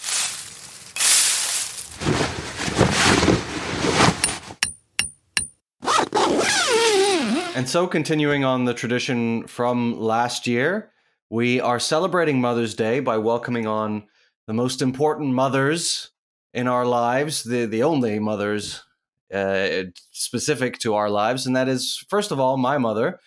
And 7.55 7.67
so, 7.67 7.85
continuing 7.87 8.45
on 8.45 8.63
the 8.63 8.73
tradition 8.73 9.45
from 9.47 9.99
last 9.99 10.47
year, 10.47 10.91
we 11.29 11.61
are 11.61 11.79
celebrating 11.79 12.41
Mother's 12.41 12.73
Day 12.73 12.99
by 12.99 13.17
welcoming 13.17 13.67
on 13.67 14.03
the 14.47 14.53
most 14.53 14.81
important 14.81 15.33
mothers 15.33 16.09
in 16.53 16.67
our 16.67 16.85
lives, 16.85 17.43
the, 17.43 17.65
the 17.65 17.83
only 17.83 18.17
mothers 18.17 18.83
uh, 19.31 19.83
specific 20.11 20.79
to 20.79 20.95
our 20.95 21.09
lives. 21.09 21.45
And 21.45 21.55
that 21.55 21.67
is, 21.67 22.03
first 22.09 22.31
of 22.31 22.39
all, 22.39 22.57
my 22.57 22.77
mother, 22.77 23.19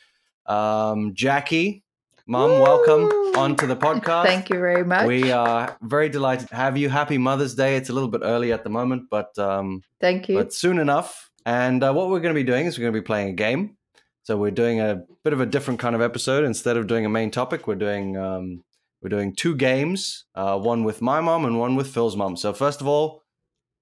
um, 0.47 1.15
Jackie. 1.15 1.85
Mom, 2.27 2.51
welcome 2.61 3.05
onto 3.37 3.67
the 3.67 3.77
podcast. 3.77 4.25
Thank 4.25 4.49
you 4.49 4.59
very 4.59 4.85
much. 4.85 5.07
We 5.07 5.33
are 5.33 5.77
very 5.83 6.09
delighted 6.09 6.49
to 6.49 6.57
have 6.57 6.77
you. 6.77 6.89
Happy 6.89 7.19
Mother's 7.19 7.55
Day. 7.55 7.77
It's 7.77 7.89
a 7.89 7.93
little 7.93 8.09
bit 8.09 8.23
early 8.25 8.53
at 8.53 8.63
the 8.65 8.71
moment, 8.71 9.11
but 9.11 9.37
um, 9.39 9.83
Thank 10.01 10.29
you. 10.29 10.37
but 10.37 10.53
soon 10.53 10.79
enough. 10.79 11.31
And 11.45 11.83
uh, 11.83 11.93
what 11.93 12.09
we're 12.11 12.21
going 12.21 12.35
to 12.35 12.39
be 12.39 12.45
doing 12.45 12.67
is 12.67 12.79
we're 12.79 12.83
going 12.83 12.95
to 12.95 13.01
be 13.01 13.05
playing 13.05 13.31
a 13.31 13.33
game. 13.33 13.77
So 14.25 14.37
we're 14.37 14.53
doing 14.53 14.81
a 14.81 15.03
bit 15.25 15.33
of 15.33 15.41
a 15.41 15.47
different 15.47 15.81
kind 15.81 15.95
of 15.95 16.01
episode. 16.01 16.45
Instead 16.45 16.77
of 16.77 16.87
doing 16.87 17.05
a 17.05 17.09
main 17.09 17.31
topic, 17.31 17.67
we're 17.67 17.75
doing 17.75 18.17
um, 18.17 18.63
we're 19.03 19.09
doing 19.09 19.35
two 19.35 19.57
games, 19.57 20.27
uh, 20.35 20.59
one 20.59 20.85
with 20.85 21.03
my 21.03 21.21
mom 21.21 21.45
and 21.45 21.59
one 21.59 21.75
with 21.75 21.89
Phil's 21.89 22.17
mom. 22.17 22.37
So 22.37 22.53
first 22.53 22.81
of 22.81 22.87
all, 22.87 23.23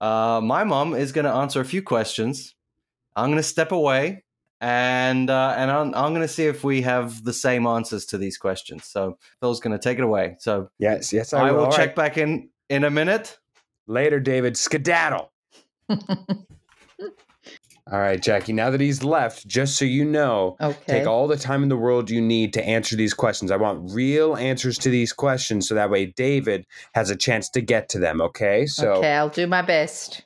uh, 0.01 0.41
my 0.43 0.65
mom 0.65 0.95
is 0.95 1.13
going 1.13 1.27
to 1.27 1.31
answer 1.31 1.61
a 1.61 1.65
few 1.65 1.83
questions. 1.83 2.55
I'm 3.15 3.27
going 3.27 3.37
to 3.37 3.43
step 3.43 3.71
away, 3.71 4.25
and 4.63 5.29
uh, 5.29 5.55
and 5.59 5.71
I'm, 5.71 5.95
I'm 5.95 6.15
going 6.15 6.23
to 6.23 6.29
see 6.29 6.47
if 6.47 6.65
we 6.65 6.83
have 6.83 7.23
the 7.23 7.35
same 7.35 7.67
answers 7.67 8.07
to 8.07 8.19
these 8.19 8.39
questions. 8.39 8.87
So 8.87 9.19
Phil's 9.41 9.61
going 9.61 9.79
to 9.79 9.83
take 9.83 9.99
it 9.99 10.05
away. 10.05 10.37
So 10.39 10.71
Yes, 10.79 11.13
yes, 11.13 11.35
I, 11.35 11.51
will 11.51 11.71
check 11.71 11.95
back 11.95 12.17
in 12.17 12.49
in 12.71 12.85
a 12.85 12.91
minute. 12.91 13.39
later, 13.87 14.21
David. 14.21 14.57
Skedaddle. 14.57 15.31
All 17.93 17.99
right, 17.99 18.23
Jackie. 18.23 18.53
Now 18.53 18.71
that 18.71 18.81
he's 18.81 19.03
left, 19.03 19.49
just 19.49 19.77
so 19.77 19.85
you 19.85 20.05
know, 20.05 20.57
Okay. 20.61 20.99
take 21.01 21.07
all 21.09 21.27
the 21.27 21.37
time 21.37 21.65
in 21.65 21.69
the 21.69 21.77
world 21.77 22.09
you 22.09 22.21
need 22.21 22.53
to 22.53 22.65
answer 22.65 22.95
these 22.95 23.13
questions. 23.15 23.51
I 23.51 23.57
want 23.57 23.91
real 23.93 24.37
answers 24.37 24.79
to 24.79 24.91
these 24.91 25.13
questions 25.13 25.67
so 25.69 25.75
that 25.75 25.91
way 25.91 26.07
David 26.07 26.67
has 26.95 27.11
a 27.11 27.17
chance 27.17 27.49
to 27.51 27.61
get 27.61 27.89
to 27.89 27.99
them. 27.99 28.21
Okay. 28.21 28.67
So, 28.67 28.93
okay, 28.95 29.15
I'll 29.15 29.29
do 29.29 29.47
my 29.49 29.63
best. 29.63 30.23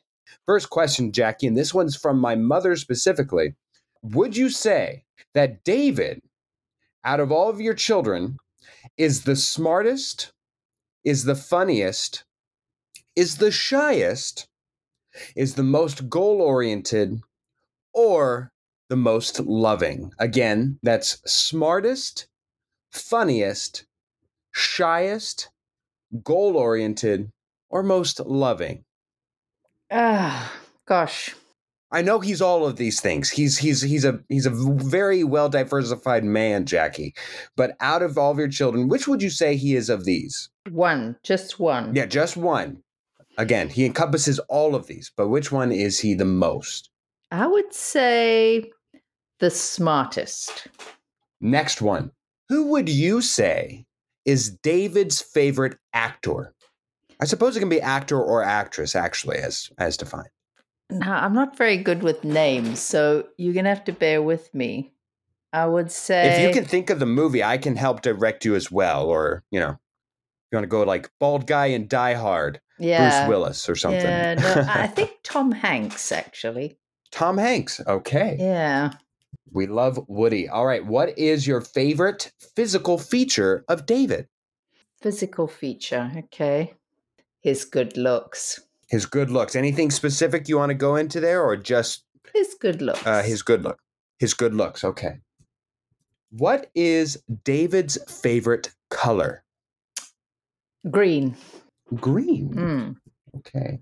first 0.47 0.68
question, 0.68 1.11
Jackie, 1.11 1.47
and 1.47 1.56
this 1.56 1.73
one's 1.73 1.97
from 1.97 2.18
my 2.18 2.35
mother 2.35 2.76
specifically. 2.76 3.54
Would 4.02 4.37
you 4.37 4.50
say 4.50 5.04
that 5.33 5.64
David, 5.64 6.21
out 7.02 7.21
of 7.21 7.33
all 7.33 7.49
of 7.49 7.62
your 7.62 7.73
children, 7.75 8.37
is 8.99 9.25
the 9.25 9.37
smartest, 9.37 10.33
is 11.02 11.25
the 11.25 11.35
funniest, 11.35 12.25
is 13.16 13.38
the 13.38 13.50
shyest, 13.50 14.49
is 15.35 15.54
the 15.54 15.62
most 15.62 16.11
goal 16.11 16.42
oriented, 16.42 17.21
or 17.94 18.52
the 18.88 18.96
most 18.96 19.40
loving? 19.40 20.10
Again, 20.18 20.78
that's 20.82 21.20
smartest, 21.30 22.26
funniest, 22.92 23.86
shyest, 24.52 25.48
goal 26.22 26.56
oriented, 26.56 27.30
or 27.70 27.82
most 27.82 28.20
loving. 28.20 28.84
Ah, 29.90 30.52
gosh. 30.86 31.34
I 31.90 32.02
know 32.02 32.18
he's 32.18 32.42
all 32.42 32.66
of 32.66 32.76
these 32.76 33.00
things. 33.00 33.30
He's 33.30 33.58
he's 33.58 33.80
he's 33.80 34.04
a 34.04 34.18
he's 34.28 34.46
a 34.46 34.50
very 34.50 35.22
well 35.22 35.48
diversified 35.48 36.24
man, 36.24 36.66
Jackie. 36.66 37.14
But 37.56 37.76
out 37.78 38.02
of 38.02 38.18
all 38.18 38.32
of 38.32 38.38
your 38.38 38.48
children, 38.48 38.88
which 38.88 39.06
would 39.06 39.22
you 39.22 39.30
say 39.30 39.54
he 39.54 39.76
is 39.76 39.88
of 39.88 40.04
these? 40.04 40.50
One, 40.70 41.16
just 41.22 41.60
one. 41.60 41.94
Yeah, 41.94 42.06
just 42.06 42.36
one. 42.36 42.82
Again, 43.38 43.68
he 43.68 43.84
encompasses 43.84 44.40
all 44.48 44.74
of 44.74 44.88
these, 44.88 45.12
but 45.16 45.28
which 45.28 45.52
one 45.52 45.70
is 45.70 46.00
he 46.00 46.14
the 46.14 46.24
most? 46.24 46.90
I 47.34 47.48
would 47.48 47.74
say 47.74 48.70
the 49.40 49.50
smartest. 49.50 50.68
Next 51.40 51.82
one. 51.82 52.12
Who 52.48 52.66
would 52.68 52.88
you 52.88 53.22
say 53.22 53.86
is 54.24 54.50
David's 54.50 55.20
favorite 55.20 55.76
actor? 55.92 56.54
I 57.20 57.24
suppose 57.24 57.56
it 57.56 57.60
can 57.60 57.68
be 57.68 57.80
actor 57.80 58.20
or 58.20 58.44
actress, 58.44 58.94
actually, 58.94 59.38
as 59.38 59.68
as 59.78 59.96
defined. 59.96 60.28
Now, 60.90 61.24
I'm 61.24 61.34
not 61.34 61.58
very 61.58 61.76
good 61.76 62.04
with 62.04 62.22
names, 62.22 62.78
so 62.78 63.26
you're 63.36 63.54
going 63.54 63.64
to 63.64 63.70
have 63.70 63.84
to 63.84 63.92
bear 63.92 64.22
with 64.22 64.54
me. 64.54 64.92
I 65.52 65.66
would 65.66 65.90
say. 65.90 66.34
If 66.36 66.40
you 66.40 66.54
can 66.54 66.68
think 66.68 66.88
of 66.88 67.00
the 67.00 67.06
movie, 67.06 67.42
I 67.42 67.58
can 67.58 67.74
help 67.74 68.02
direct 68.02 68.44
you 68.44 68.54
as 68.54 68.70
well. 68.70 69.06
Or, 69.06 69.42
you 69.50 69.58
know, 69.58 69.70
if 69.70 70.52
you 70.52 70.56
want 70.58 70.64
to 70.64 70.68
go 70.68 70.82
like 70.84 71.10
bald 71.18 71.48
guy 71.48 71.66
in 71.66 71.88
Die 71.88 72.14
Hard, 72.14 72.60
yeah, 72.78 73.26
Bruce 73.26 73.28
Willis 73.28 73.68
or 73.68 73.74
something. 73.74 74.02
Yeah, 74.02 74.34
no, 74.34 74.66
I 74.68 74.86
think 74.94 75.16
Tom 75.24 75.50
Hanks, 75.50 76.12
actually. 76.12 76.78
Tom 77.14 77.38
Hanks. 77.38 77.80
Okay. 77.87 78.37
Yeah. 78.40 78.90
We 79.52 79.66
love 79.68 80.00
Woody. 80.09 80.49
All 80.49 80.66
right. 80.66 80.85
What 80.85 81.16
is 81.16 81.47
your 81.47 81.61
favorite 81.61 82.33
physical 82.56 82.99
feature 82.99 83.64
of 83.68 83.87
David? 83.87 84.26
Physical 85.00 85.47
feature. 85.47 86.11
Okay. 86.16 86.75
His 87.40 87.64
good 87.64 87.97
looks. 87.97 88.61
His 88.88 89.06
good 89.06 89.30
looks. 89.30 89.54
Anything 89.54 89.92
specific 89.92 90.49
you 90.49 90.56
want 90.59 90.71
to 90.71 90.75
go 90.75 90.97
into 90.97 91.21
there 91.21 91.40
or 91.44 91.56
just 91.56 92.02
His 92.35 92.54
good 92.54 92.83
looks. 92.83 93.06
uh, 93.06 93.23
his 93.23 93.42
good 93.42 93.62
look? 93.62 93.78
His 94.18 94.35
good 94.35 94.52
looks. 94.54 94.83
Okay. 94.83 95.18
What 96.30 96.68
is 96.75 97.23
David's 97.44 97.97
favorite 98.12 98.73
color? 98.90 99.44
green. 100.90 101.37
Green. 101.94 102.52
Mm. 102.54 102.97
Okay. 103.38 103.78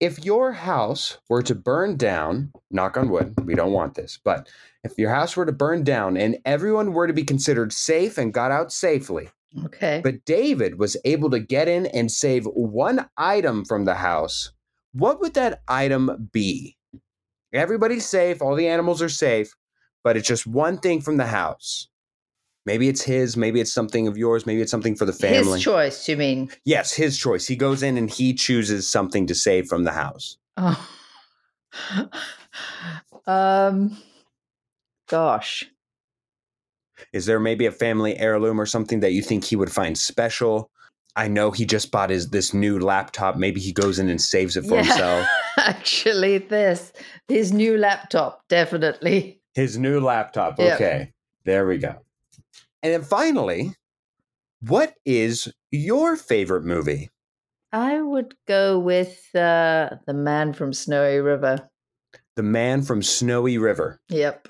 If 0.00 0.24
your 0.24 0.52
house 0.52 1.18
were 1.28 1.42
to 1.42 1.54
burn 1.54 1.96
down, 1.98 2.52
knock 2.70 2.96
on 2.96 3.10
wood, 3.10 3.34
we 3.44 3.54
don't 3.54 3.72
want 3.72 3.94
this, 3.94 4.18
but 4.24 4.48
if 4.82 4.96
your 4.96 5.10
house 5.10 5.36
were 5.36 5.44
to 5.44 5.52
burn 5.52 5.84
down 5.84 6.16
and 6.16 6.38
everyone 6.46 6.94
were 6.94 7.06
to 7.06 7.12
be 7.12 7.22
considered 7.22 7.70
safe 7.70 8.16
and 8.16 8.32
got 8.32 8.50
out 8.50 8.72
safely, 8.72 9.28
Okay. 9.64 10.00
but 10.02 10.24
David 10.24 10.78
was 10.78 10.96
able 11.04 11.28
to 11.30 11.38
get 11.38 11.68
in 11.68 11.84
and 11.86 12.10
save 12.10 12.46
one 12.46 13.10
item 13.18 13.64
from 13.66 13.84
the 13.84 13.96
house, 13.96 14.52
what 14.94 15.20
would 15.20 15.34
that 15.34 15.60
item 15.68 16.30
be? 16.32 16.78
Everybody's 17.52 18.06
safe, 18.06 18.40
all 18.40 18.54
the 18.56 18.68
animals 18.68 19.02
are 19.02 19.08
safe, 19.10 19.54
but 20.02 20.16
it's 20.16 20.28
just 20.28 20.46
one 20.46 20.78
thing 20.78 21.02
from 21.02 21.18
the 21.18 21.26
house. 21.26 21.88
Maybe 22.66 22.88
it's 22.88 23.02
his, 23.02 23.36
maybe 23.36 23.60
it's 23.60 23.72
something 23.72 24.06
of 24.06 24.18
yours, 24.18 24.46
maybe 24.46 24.60
it's 24.60 24.70
something 24.70 24.94
for 24.94 25.06
the 25.06 25.12
family. 25.12 25.54
His 25.54 25.62
choice, 25.62 26.08
you 26.08 26.16
mean? 26.16 26.50
Yes, 26.64 26.92
his 26.92 27.16
choice. 27.18 27.46
He 27.46 27.56
goes 27.56 27.82
in 27.82 27.96
and 27.96 28.10
he 28.10 28.34
chooses 28.34 28.86
something 28.90 29.26
to 29.28 29.34
save 29.34 29.66
from 29.66 29.84
the 29.84 29.92
house. 29.92 30.36
Oh. 30.56 30.88
um. 33.26 33.96
Gosh. 35.08 35.64
Is 37.12 37.26
there 37.26 37.40
maybe 37.40 37.66
a 37.66 37.72
family 37.72 38.16
heirloom 38.18 38.60
or 38.60 38.66
something 38.66 39.00
that 39.00 39.12
you 39.12 39.22
think 39.22 39.44
he 39.44 39.56
would 39.56 39.72
find 39.72 39.96
special? 39.98 40.70
I 41.16 41.26
know 41.26 41.50
he 41.50 41.64
just 41.64 41.90
bought 41.90 42.10
his 42.10 42.30
this 42.30 42.54
new 42.54 42.78
laptop. 42.78 43.36
Maybe 43.36 43.60
he 43.60 43.72
goes 43.72 43.98
in 43.98 44.08
and 44.08 44.20
saves 44.20 44.56
it 44.56 44.64
for 44.66 44.76
Yeah. 44.76 44.82
himself. 44.84 45.26
Actually, 45.58 46.38
this 46.38 46.92
his 47.26 47.52
new 47.52 47.76
laptop, 47.76 48.44
definitely. 48.48 49.40
His 49.54 49.76
new 49.78 49.98
laptop. 50.00 50.60
Okay. 50.60 51.12
There 51.44 51.66
we 51.66 51.78
go. 51.78 51.96
And 52.82 52.92
then 52.92 53.02
finally, 53.02 53.74
what 54.60 54.94
is 55.04 55.52
your 55.70 56.16
favorite 56.16 56.64
movie? 56.64 57.10
I 57.72 58.00
would 58.00 58.34
go 58.48 58.78
with 58.78 59.34
uh, 59.34 59.90
the 60.06 60.14
man 60.14 60.52
from 60.52 60.72
Snowy 60.72 61.18
River. 61.18 61.68
The 62.36 62.42
Man 62.42 62.82
from 62.82 63.02
Snowy 63.02 63.58
River. 63.58 64.00
Yep. 64.08 64.48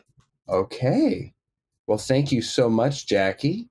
Okay. 0.48 1.32
Well, 1.86 1.98
thank 1.98 2.30
you 2.32 2.40
so 2.40 2.70
much, 2.70 3.06
Jackie. 3.06 3.68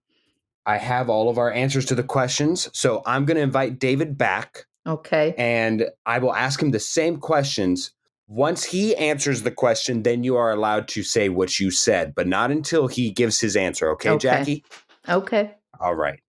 I 0.65 0.77
have 0.77 1.09
all 1.09 1.29
of 1.29 1.37
our 1.37 1.51
answers 1.51 1.85
to 1.85 1.95
the 1.95 2.03
questions. 2.03 2.69
So 2.73 3.01
I'm 3.05 3.25
going 3.25 3.37
to 3.37 3.43
invite 3.43 3.79
David 3.79 4.17
back 4.17 4.65
Okay. 4.85 5.33
and 5.37 5.85
I 6.05 6.19
will 6.19 6.33
ask 6.33 6.61
him 6.61 6.71
the 6.71 6.79
same 6.79 7.17
questions. 7.17 7.91
Once 8.31 8.63
he 8.63 8.95
answers 8.95 9.41
the 9.41 9.50
question, 9.51 10.03
then 10.03 10.24
you 10.24 10.36
are 10.38 10.51
allowed 10.51 10.88
to 10.88 11.01
say 11.01 11.29
what 11.29 11.59
you 11.59 11.71
said, 11.71 12.13
but 12.13 12.27
not 12.27 12.51
until 12.51 12.88
he 12.88 13.09
gives 13.09 13.39
his 13.39 13.55
answer. 13.55 13.89
Okay, 13.89 14.12
Okay. 14.12 14.19
Jackie? 14.21 14.63
Okay. 15.07 15.55
All 15.79 15.95
right. 15.95 16.19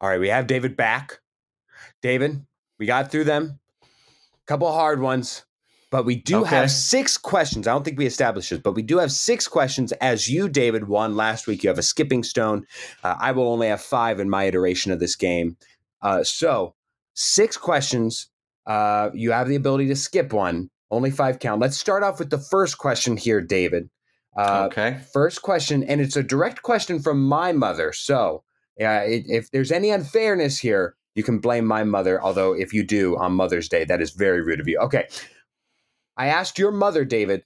All 0.00 0.08
right. 0.08 0.18
We 0.18 0.30
have 0.30 0.46
David 0.46 0.74
back. 0.74 1.18
David, 2.00 2.44
we 2.78 2.86
got 2.86 3.10
through 3.10 3.24
them. 3.24 3.58
Couple 4.46 4.72
hard 4.72 5.00
ones, 5.00 5.44
but 5.90 6.06
we 6.06 6.16
do 6.16 6.40
Okay. 6.40 6.48
have 6.56 6.70
six 6.70 7.18
questions. 7.18 7.66
I 7.68 7.72
don't 7.72 7.84
think 7.84 7.98
we 7.98 8.06
established 8.06 8.48
this, 8.50 8.58
but 8.60 8.74
we 8.74 8.82
do 8.82 8.96
have 8.98 9.12
six 9.12 9.46
questions. 9.46 9.92
As 10.00 10.28
you, 10.30 10.48
David, 10.48 10.88
won 10.88 11.14
last 11.14 11.46
week, 11.46 11.62
you 11.62 11.68
have 11.68 11.78
a 11.78 11.82
skipping 11.82 12.22
stone. 12.22 12.66
Uh, 13.02 13.16
I 13.18 13.32
will 13.32 13.48
only 13.48 13.68
have 13.68 13.82
five 13.82 14.18
in 14.18 14.30
my 14.30 14.44
iteration 14.44 14.92
of 14.92 14.98
this 15.00 15.14
game. 15.16 15.56
Uh, 16.00 16.24
so, 16.24 16.74
six 17.14 17.56
questions. 17.58 18.30
Uh, 18.66 19.10
you 19.12 19.30
have 19.32 19.46
the 19.48 19.56
ability 19.56 19.88
to 19.88 19.96
skip 19.96 20.32
one. 20.32 20.70
Only 20.90 21.10
five 21.10 21.38
count. 21.38 21.60
Let's 21.60 21.76
start 21.76 22.02
off 22.02 22.18
with 22.18 22.30
the 22.30 22.38
first 22.38 22.78
question 22.78 23.16
here, 23.16 23.40
David. 23.40 23.88
Uh, 24.36 24.68
okay. 24.70 25.00
First 25.12 25.42
question, 25.42 25.84
and 25.84 26.00
it's 26.00 26.16
a 26.16 26.22
direct 26.22 26.62
question 26.62 27.00
from 27.00 27.22
my 27.22 27.52
mother. 27.52 27.92
So, 27.92 28.42
uh, 28.80 29.02
it, 29.06 29.24
if 29.28 29.50
there's 29.50 29.70
any 29.70 29.90
unfairness 29.90 30.58
here, 30.58 30.96
you 31.14 31.22
can 31.22 31.38
blame 31.38 31.66
my 31.66 31.84
mother. 31.84 32.22
Although, 32.22 32.52
if 32.52 32.72
you 32.72 32.84
do 32.84 33.16
on 33.16 33.32
Mother's 33.32 33.68
Day, 33.68 33.84
that 33.84 34.02
is 34.02 34.10
very 34.10 34.42
rude 34.42 34.60
of 34.60 34.68
you. 34.68 34.78
Okay, 34.78 35.06
I 36.16 36.26
asked 36.26 36.58
your 36.58 36.72
mother, 36.72 37.04
David. 37.04 37.44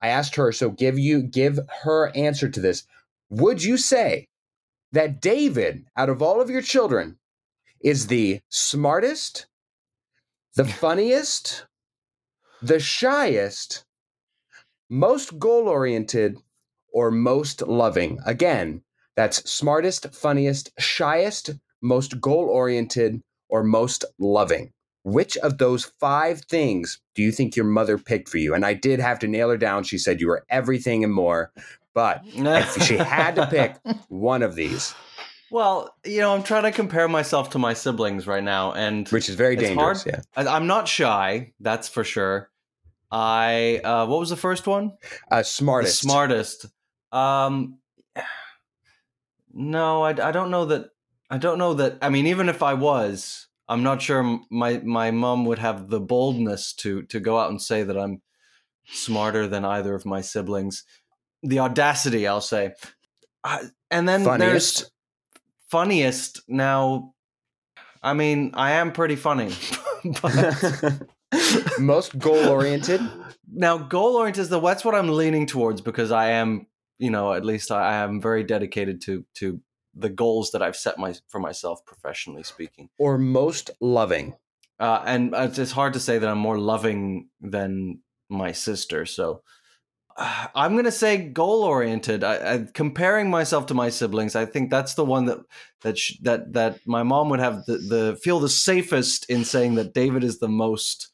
I 0.00 0.08
asked 0.08 0.36
her. 0.36 0.50
So, 0.52 0.70
give 0.70 0.98
you 0.98 1.22
give 1.22 1.58
her 1.82 2.10
answer 2.16 2.48
to 2.48 2.60
this. 2.60 2.84
Would 3.28 3.62
you 3.62 3.76
say 3.76 4.28
that 4.92 5.20
David, 5.20 5.84
out 5.96 6.08
of 6.08 6.22
all 6.22 6.40
of 6.40 6.48
your 6.48 6.62
children, 6.62 7.18
is 7.82 8.06
the 8.06 8.40
smartest, 8.48 9.46
the 10.56 10.64
funniest, 10.64 11.66
the 12.64 12.78
shyest, 12.80 13.84
most 14.88 15.38
goal 15.38 15.68
oriented, 15.68 16.38
or 16.92 17.10
most 17.10 17.62
loving? 17.62 18.18
Again, 18.24 18.82
that's 19.16 19.48
smartest, 19.50 20.14
funniest, 20.14 20.70
shyest, 20.78 21.50
most 21.82 22.20
goal 22.20 22.46
oriented, 22.48 23.20
or 23.48 23.62
most 23.62 24.04
loving. 24.18 24.72
Which 25.02 25.36
of 25.38 25.58
those 25.58 25.92
five 26.00 26.40
things 26.42 27.00
do 27.14 27.22
you 27.22 27.30
think 27.30 27.54
your 27.56 27.66
mother 27.66 27.98
picked 27.98 28.30
for 28.30 28.38
you? 28.38 28.54
And 28.54 28.64
I 28.64 28.72
did 28.72 29.00
have 29.00 29.18
to 29.18 29.28
nail 29.28 29.50
her 29.50 29.58
down. 29.58 29.84
She 29.84 29.98
said 29.98 30.20
you 30.20 30.28
were 30.28 30.46
everything 30.48 31.04
and 31.04 31.12
more, 31.12 31.52
but 31.92 32.24
she 32.82 32.96
had 32.96 33.34
to 33.36 33.46
pick 33.46 33.76
one 34.08 34.42
of 34.42 34.54
these, 34.54 34.94
Well, 35.50 35.94
you 36.06 36.20
know, 36.20 36.34
I'm 36.34 36.42
trying 36.42 36.62
to 36.62 36.72
compare 36.72 37.06
myself 37.06 37.50
to 37.50 37.58
my 37.58 37.74
siblings 37.74 38.26
right 38.26 38.42
now, 38.42 38.72
and 38.72 39.06
which 39.10 39.28
is 39.28 39.34
very 39.34 39.56
dangerous. 39.56 40.04
hard. 40.04 40.24
Yeah. 40.36 40.50
I'm 40.50 40.66
not 40.66 40.88
shy. 40.88 41.52
That's 41.60 41.86
for 41.88 42.02
sure. 42.02 42.50
I 43.16 43.80
uh, 43.84 44.06
what 44.06 44.18
was 44.18 44.30
the 44.30 44.36
first 44.36 44.66
one? 44.66 44.92
Uh, 45.30 45.38
The 45.38 45.44
smartest. 45.44 46.00
smartest. 46.00 46.66
Um, 47.12 47.78
no, 49.52 50.02
I, 50.02 50.10
I 50.10 50.32
don't 50.32 50.50
know 50.50 50.64
that. 50.66 50.86
I 51.30 51.38
don't 51.38 51.58
know 51.58 51.74
that. 51.74 51.98
I 52.02 52.08
mean, 52.08 52.26
even 52.26 52.48
if 52.48 52.62
I 52.62 52.74
was, 52.74 53.46
I'm 53.68 53.82
not 53.84 54.02
sure 54.02 54.40
my 54.50 54.78
my 54.78 55.10
mom 55.12 55.44
would 55.46 55.58
have 55.60 55.88
the 55.90 56.00
boldness 56.00 56.72
to 56.74 57.02
to 57.04 57.20
go 57.20 57.38
out 57.38 57.50
and 57.50 57.62
say 57.62 57.84
that 57.84 57.96
I'm 57.96 58.20
smarter 58.86 59.46
than 59.46 59.64
either 59.64 59.94
of 59.94 60.04
my 60.04 60.20
siblings. 60.20 60.84
The 61.42 61.60
audacity, 61.60 62.26
I'll 62.26 62.40
say. 62.40 62.72
Uh, 63.44 63.58
and 63.90 64.08
then 64.08 64.24
Funniest. 64.24 64.78
there's 64.80 64.90
funniest. 65.70 66.42
Now, 66.48 67.14
I 68.02 68.14
mean, 68.14 68.50
I 68.54 68.72
am 68.72 68.90
pretty 68.92 69.16
funny. 69.16 69.52
but 70.22 71.02
Most 71.78 72.18
goal 72.18 72.48
oriented. 72.48 73.00
now, 73.52 73.78
goal 73.78 74.16
oriented 74.16 74.42
is 74.42 74.48
the 74.48 74.60
that's 74.60 74.84
what 74.84 74.94
I'm 74.94 75.08
leaning 75.08 75.46
towards 75.46 75.80
because 75.80 76.10
I 76.10 76.30
am, 76.30 76.66
you 76.98 77.10
know, 77.10 77.32
at 77.32 77.44
least 77.44 77.70
I, 77.70 77.90
I 77.90 77.94
am 77.96 78.20
very 78.20 78.44
dedicated 78.44 79.00
to 79.02 79.24
to 79.34 79.60
the 79.94 80.10
goals 80.10 80.50
that 80.50 80.62
I've 80.62 80.76
set 80.76 80.98
my 80.98 81.14
for 81.28 81.40
myself 81.40 81.84
professionally 81.84 82.42
speaking. 82.42 82.88
Or 82.98 83.18
most 83.18 83.70
loving. 83.80 84.34
Uh, 84.80 85.02
and 85.06 85.32
it's, 85.34 85.58
it's 85.58 85.72
hard 85.72 85.92
to 85.92 86.00
say 86.00 86.18
that 86.18 86.28
I'm 86.28 86.38
more 86.38 86.58
loving 86.58 87.28
than 87.40 88.00
my 88.28 88.52
sister. 88.52 89.06
So 89.06 89.42
uh, 90.16 90.46
I'm 90.54 90.72
going 90.72 90.84
to 90.84 90.92
say 90.92 91.16
goal 91.16 91.62
oriented. 91.62 92.24
Comparing 92.74 93.30
myself 93.30 93.66
to 93.66 93.74
my 93.74 93.88
siblings, 93.88 94.36
I 94.36 94.46
think 94.46 94.70
that's 94.70 94.94
the 94.94 95.04
one 95.04 95.26
that 95.26 95.38
that 95.82 95.98
sh- 95.98 96.18
that 96.22 96.52
that 96.54 96.80
my 96.86 97.02
mom 97.02 97.28
would 97.30 97.40
have 97.40 97.64
the, 97.66 97.78
the 97.78 98.18
feel 98.22 98.40
the 98.40 98.48
safest 98.48 99.28
in 99.30 99.44
saying 99.44 99.76
that 99.76 99.94
David 99.94 100.24
is 100.24 100.38
the 100.38 100.48
most 100.48 101.10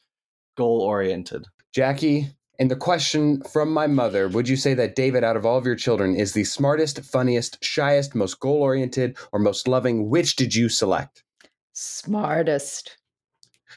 goal 0.60 0.82
oriented. 0.82 1.46
Jackie, 1.72 2.28
and 2.58 2.70
the 2.70 2.76
question 2.76 3.42
from 3.44 3.72
my 3.72 3.86
mother 3.86 4.28
Would 4.28 4.46
you 4.46 4.56
say 4.56 4.74
that 4.74 4.94
David, 4.94 5.24
out 5.24 5.34
of 5.38 5.46
all 5.46 5.56
of 5.56 5.64
your 5.64 5.74
children, 5.74 6.14
is 6.14 6.34
the 6.34 6.44
smartest, 6.44 7.00
funniest, 7.02 7.64
shyest, 7.64 8.14
most 8.14 8.38
goal 8.40 8.60
oriented, 8.60 9.16
or 9.32 9.38
most 9.40 9.66
loving? 9.66 10.10
Which 10.10 10.36
did 10.36 10.54
you 10.54 10.68
select? 10.68 11.24
Smartest. 11.72 12.98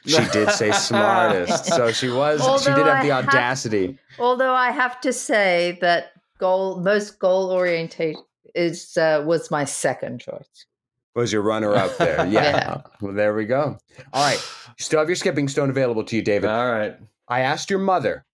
She 0.04 0.22
did 0.30 0.50
say 0.50 0.72
smartest. 0.90 1.64
So 1.64 1.90
she 1.90 2.10
was, 2.10 2.42
she 2.62 2.68
did 2.68 2.86
have 2.86 2.98
I 2.98 3.06
the 3.06 3.14
have- 3.14 3.28
audacity. 3.28 3.98
Although 4.18 4.52
I 4.52 4.70
have 4.70 5.00
to 5.00 5.12
say 5.14 5.78
that 5.80 6.12
goal 6.36 6.80
most 6.82 7.18
goal 7.18 7.50
oriented 7.50 8.16
is 8.54 8.98
uh, 8.98 9.22
was 9.24 9.50
my 9.50 9.64
second 9.64 10.20
choice. 10.20 10.66
Was 11.14 11.32
your 11.32 11.42
runner 11.42 11.74
up 11.74 11.96
there? 11.98 12.26
Yeah. 12.26 12.42
Yeah. 12.42 12.80
Well, 13.00 13.12
there 13.14 13.34
we 13.34 13.44
go. 13.44 13.78
All 14.12 14.24
right. 14.24 14.42
You 14.68 14.82
still 14.82 14.98
have 14.98 15.08
your 15.08 15.16
skipping 15.16 15.48
stone 15.48 15.70
available 15.70 16.04
to 16.04 16.16
you, 16.16 16.22
David. 16.22 16.50
All 16.50 16.70
right. 16.70 16.96
I 17.28 17.40
asked 17.40 17.70
your 17.70 17.78
mother, 17.78 18.24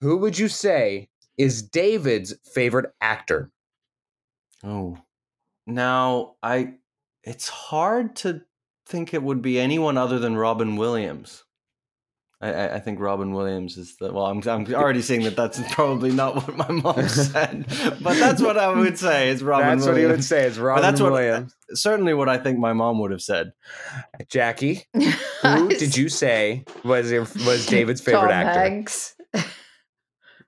who 0.00 0.16
would 0.18 0.38
you 0.38 0.48
say 0.48 1.08
is 1.38 1.62
David's 1.62 2.34
favorite 2.52 2.92
actor? 3.00 3.50
Oh, 4.64 4.98
now 5.66 6.34
I. 6.42 6.74
It's 7.22 7.48
hard 7.48 8.14
to 8.16 8.42
think 8.86 9.12
it 9.12 9.22
would 9.22 9.42
be 9.42 9.58
anyone 9.58 9.96
other 9.98 10.18
than 10.18 10.36
Robin 10.36 10.76
Williams. 10.76 11.44
I, 12.40 12.52
I, 12.52 12.74
I 12.74 12.80
think 12.80 13.00
Robin 13.00 13.32
Williams 13.32 13.78
is 13.78 13.96
the. 13.96 14.12
Well, 14.12 14.26
I'm, 14.26 14.42
I'm 14.46 14.66
already 14.74 15.00
seeing 15.00 15.22
that 15.22 15.36
that's 15.36 15.60
probably 15.72 16.12
not 16.12 16.34
what 16.36 16.56
my 16.56 16.70
mom 16.70 17.08
said, 17.08 17.66
but 18.02 18.18
that's 18.18 18.42
what 18.42 18.58
I 18.58 18.68
would 18.68 18.98
say. 18.98 19.30
Is 19.30 19.42
Robin 19.42 19.66
Williams. 19.66 19.84
That's 19.84 19.92
what 19.94 20.00
he 20.00 20.06
would 20.06 20.24
say. 20.24 20.44
is 20.44 20.58
Robin 20.58 20.82
that's 20.82 21.00
what- 21.00 21.12
Williams. 21.12 21.54
Certainly, 21.70 22.14
what 22.14 22.28
I 22.28 22.38
think 22.38 22.58
my 22.58 22.72
mom 22.74 23.00
would 23.00 23.10
have 23.10 23.22
said. 23.22 23.52
Jackie, 24.28 24.84
who 25.42 25.68
did 25.68 25.96
you 25.96 26.08
say 26.08 26.64
was 26.84 27.10
your, 27.10 27.22
was 27.22 27.66
David's 27.66 28.00
favorite 28.00 28.28
Tom 28.28 28.30
actor? 28.30 28.60
Hanks. 28.60 29.16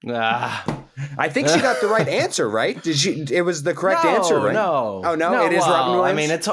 Ah, 0.09 0.85
I 1.17 1.29
think 1.29 1.49
she 1.49 1.61
got 1.61 1.81
the 1.81 1.89
right 1.89 2.07
answer, 2.07 2.49
right? 2.49 2.81
Did 2.81 2.97
she? 2.97 3.27
It 3.31 3.43
was 3.43 3.63
the 3.63 3.75
correct 3.75 4.05
no, 4.05 4.11
answer, 4.11 4.39
right? 4.39 4.53
No. 4.53 5.03
Oh, 5.05 5.15
no? 5.17 5.45
It 5.45 5.53
is 5.53 5.61
Robin 5.61 5.95
well, 5.95 6.05
I 6.05 6.13
mean, 6.13 6.31
it's. 6.31 6.49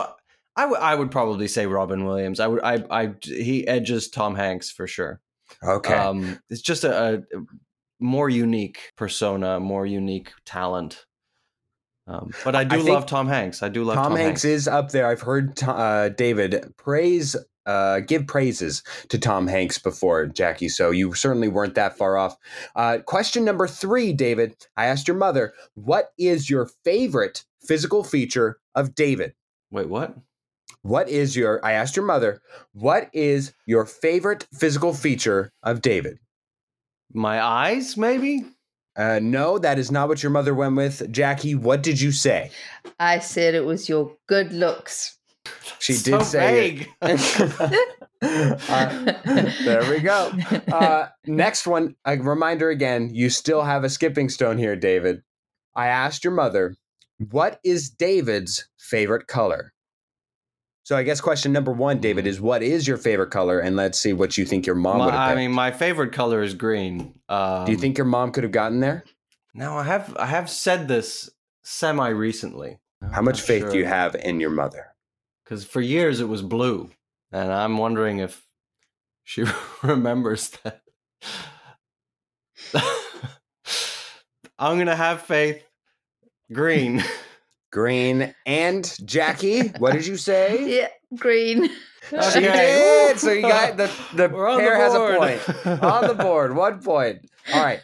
I 0.56 0.66
would. 0.66 0.80
I 0.80 0.96
would 0.96 1.12
probably 1.12 1.48
say 1.48 1.68
Robin 1.68 2.06
Williams. 2.06 2.40
I 2.40 2.48
would. 2.48 2.62
I. 2.64 2.84
I. 2.90 3.14
He 3.22 3.68
edges 3.68 4.10
Tom 4.10 4.36
Hanks 4.36 4.72
for 4.72 4.88
sure. 4.88 5.20
Okay. 5.64 5.94
Um, 5.94 6.40
it's 6.50 6.62
just 6.62 6.84
a, 6.84 7.16
a 7.16 7.24
more 8.00 8.30
unique 8.30 8.92
persona, 8.96 9.60
more 9.60 9.86
unique 9.86 10.32
talent. 10.46 11.06
Um, 12.08 12.32
but 12.44 12.56
I 12.56 12.64
do 12.64 12.76
I 12.76 12.94
love 12.94 13.06
Tom 13.08 13.28
Hanks. 13.28 13.64
I 13.64 13.70
do 13.70 13.84
love 13.84 13.96
Tom, 13.96 14.12
Tom, 14.12 14.18
Hanks, 14.18 14.46
is 14.46 14.68
up 14.68 14.92
there. 14.92 15.08
I've 15.08 15.22
heard 15.22 15.62
uh, 15.64 16.10
David 16.10 16.74
praise, 16.78 17.36
uh, 17.66 18.02
give 18.02 18.28
praises 18.28 18.84
to 19.10 19.18
Tom 19.18 19.48
Hanks 19.48 19.80
before, 19.80 20.28
Jackie. 20.28 20.70
So 20.70 20.92
you 20.92 21.16
certainly 21.16 21.48
weren't 21.48 21.74
that 21.76 21.98
far 21.98 22.18
off. 22.18 22.38
Uh, 22.76 23.00
question 23.04 23.44
number 23.44 23.68
three, 23.68 24.14
David. 24.14 24.56
I 24.78 24.86
asked 24.86 25.08
your 25.08 25.18
mother, 25.18 25.54
what 25.74 26.12
is 26.20 26.48
your 26.48 26.70
favorite 26.84 27.44
physical 27.60 28.04
feature 28.04 28.60
of 28.76 28.94
David? 28.94 29.34
Wait, 29.72 29.90
what? 29.90 30.16
What 30.86 31.10
is 31.10 31.36
your, 31.36 31.66
I 31.66 31.72
asked 31.72 31.96
your 31.96 32.06
mother, 32.06 32.44
what 32.74 33.10
is 33.12 33.54
your 33.66 33.88
favorite 33.88 34.46
physical 34.54 34.94
feature 34.94 35.52
of 35.64 35.82
David? 35.82 36.20
My 37.12 37.42
eyes, 37.42 37.98
maybe. 37.98 38.46
Uh, 38.96 39.20
no, 39.20 39.58
that 39.58 39.80
is 39.80 39.90
not 39.90 40.10
what 40.10 40.22
your 40.22 40.30
mother 40.30 40.54
went 40.54 40.76
with. 40.76 41.12
Jackie, 41.12 41.56
what 41.56 41.82
did 41.82 42.00
you 42.00 42.12
say? 42.12 42.52
I 43.00 43.18
said 43.18 43.56
it 43.56 43.66
was 43.66 43.90
your 43.90 44.16
good 44.28 44.54
looks. 44.54 45.18
She 45.80 45.94
So 45.94 46.20
did 46.20 46.26
say 46.26 46.86
it. 46.86 46.88
vague. 47.02 47.72
Uh, 48.22 49.14
there 49.64 49.88
we 49.90 50.00
go. 50.00 50.32
Uh, 50.72 51.08
next 51.28 51.68
one, 51.68 51.96
a 52.06 52.18
reminder 52.18 52.70
again, 52.72 53.14
you 53.14 53.30
still 53.30 53.62
have 53.64 53.84
a 53.84 53.90
skipping 53.90 54.30
stone 54.30 54.58
here, 54.58 54.76
David. 54.76 55.22
I 55.76 55.88
asked 55.88 56.24
your 56.24 56.34
mother, 56.34 56.76
what 57.30 57.60
is 57.64 57.90
David's 57.90 58.68
favorite 58.80 59.28
color? 59.28 59.74
So 60.86 60.96
I 60.96 61.02
guess 61.02 61.20
question 61.20 61.52
number 61.52 61.72
one, 61.72 61.98
David, 62.00 62.28
is 62.28 62.40
what 62.40 62.62
is 62.62 62.88
your 62.88 62.98
favorite 62.98 63.32
color? 63.32 63.58
And 63.60 63.76
let's 63.76 64.00
see 64.00 64.14
what 64.14 64.38
you 64.38 64.46
think 64.46 64.68
your 64.68 64.76
mom 64.76 65.00
My- 65.00 65.06
would 65.06 65.16
have 65.16 65.32
I 65.32 65.36
mean, 65.36 65.52
my 65.52 65.72
favorite 65.72 66.14
color 66.14 66.44
is 66.44 66.54
green. 66.54 67.20
Um, 67.28 67.66
Do 67.66 67.72
you 67.72 67.78
think 67.80 67.98
your 67.98 68.06
mom 68.06 68.32
could 68.32 68.44
have 68.44 68.52
gotten 68.52 68.82
there? 68.82 69.04
Now 69.56 69.80
I 69.80 69.84
have. 69.84 70.16
I 70.18 70.28
have 70.28 70.48
said 70.48 70.88
this 70.88 71.32
semi 71.64 72.10
recently. 72.10 72.78
How 73.12 73.24
much 73.24 73.42
faith 73.42 73.72
do 73.72 73.80
you 73.80 73.86
have 73.86 74.14
in 74.14 74.40
your 74.40 74.52
mother? 74.52 74.94
Because 75.44 75.66
for 75.66 75.82
years 75.82 76.20
it 76.20 76.28
was 76.28 76.44
blue, 76.44 76.92
and 77.32 77.52
I'm 77.52 77.78
wondering 77.80 78.20
if 78.20 78.46
she 79.24 79.44
remembers 79.82 80.52
that. 80.64 80.82
I'm 84.60 84.78
gonna 84.78 84.96
have 84.96 85.24
faith. 85.24 85.64
Green. 86.54 87.04
Green 87.76 88.34
and 88.46 88.98
Jackie, 89.04 89.68
what 89.80 89.92
did 89.92 90.08
you 90.08 90.16
say? 90.16 90.64
Yeah, 90.78 90.88
green. 91.20 91.70
She 92.10 92.16
Okay. 92.18 92.78
did. 93.10 93.20
So 93.20 93.32
you 93.34 93.42
got 93.42 93.76
the 93.76 93.92
the 94.16 94.30
We're 94.30 94.56
pair 94.58 94.78
the 94.78 94.84
has 94.84 94.94
a 94.94 95.00
point. 95.00 95.84
on 95.84 96.08
the 96.08 96.14
board. 96.14 96.56
One 96.66 96.80
point. 96.82 97.30
All 97.52 97.62
right. 97.62 97.82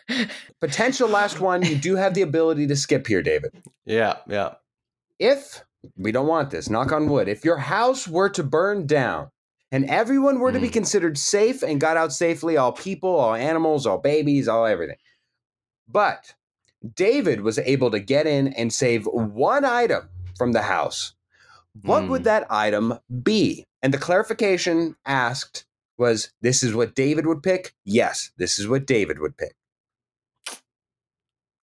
Potential 0.62 1.10
last 1.10 1.42
one. 1.42 1.64
You 1.66 1.76
do 1.76 1.96
have 1.98 2.14
the 2.14 2.22
ability 2.22 2.68
to 2.68 2.76
skip 2.78 3.06
here, 3.08 3.22
David. 3.22 3.52
yeah, 3.84 4.18
yeah. 4.30 4.54
If 5.20 5.64
we 5.98 6.12
don't 6.14 6.28
want 6.28 6.52
this, 6.52 6.70
knock 6.70 6.92
on 6.94 7.10
wood, 7.10 7.28
if 7.28 7.44
your 7.44 7.58
house 7.58 8.08
were 8.08 8.30
to 8.30 8.44
burn 8.44 8.86
down 8.86 9.30
and 9.74 9.90
everyone 9.90 10.40
were 10.40 10.52
to 10.54 10.60
be 10.60 10.70
Mm. 10.70 10.74
considered 10.74 11.18
safe 11.18 11.64
and 11.64 11.82
got 11.82 11.98
out 11.98 12.14
safely, 12.14 12.56
all 12.58 12.72
people, 12.72 13.10
all 13.10 13.34
animals, 13.34 13.86
all 13.88 13.98
babies, 13.98 14.48
all 14.48 14.66
everything. 14.68 14.98
But 15.88 16.36
David 16.96 17.42
was 17.42 17.60
able 17.60 17.92
to 17.92 18.00
get 18.00 18.26
in 18.28 18.48
and 18.50 18.74
save 18.74 19.06
one 19.06 19.66
item 19.66 20.10
from 20.38 20.52
the 20.52 20.64
house. 20.64 21.14
What 21.84 22.08
would 22.10 22.22
Mm. 22.22 22.26
that 22.26 22.52
item 22.52 23.00
be? 23.24 23.66
And 23.82 23.94
the 23.94 23.98
clarification 23.98 24.96
asked 25.06 25.66
was 25.98 26.32
this 26.42 26.64
is 26.64 26.74
what 26.74 26.96
David 26.96 27.26
would 27.28 27.44
pick? 27.44 27.74
Yes, 27.86 28.32
this 28.38 28.58
is 28.60 28.68
what 28.68 28.86
David 28.86 29.20
would 29.20 29.38
pick. 29.38 29.56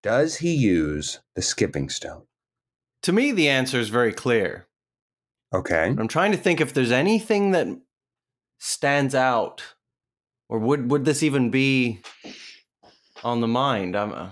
Does 0.03 0.37
he 0.37 0.53
use 0.53 1.19
the 1.35 1.41
skipping 1.41 1.89
stone? 1.89 2.23
To 3.03 3.11
me, 3.11 3.31
the 3.31 3.49
answer 3.49 3.79
is 3.79 3.89
very 3.89 4.13
clear. 4.13 4.67
Okay. 5.53 5.85
I'm 5.97 6.07
trying 6.07 6.31
to 6.31 6.37
think 6.37 6.59
if 6.59 6.73
there's 6.73 6.91
anything 6.91 7.51
that 7.51 7.67
stands 8.59 9.15
out, 9.15 9.63
or 10.49 10.59
would 10.59 10.91
would 10.91 11.05
this 11.05 11.23
even 11.23 11.49
be 11.49 12.01
on 13.23 13.41
the 13.41 13.47
mind? 13.47 13.95
I'm. 13.95 14.11
Uh, 14.11 14.29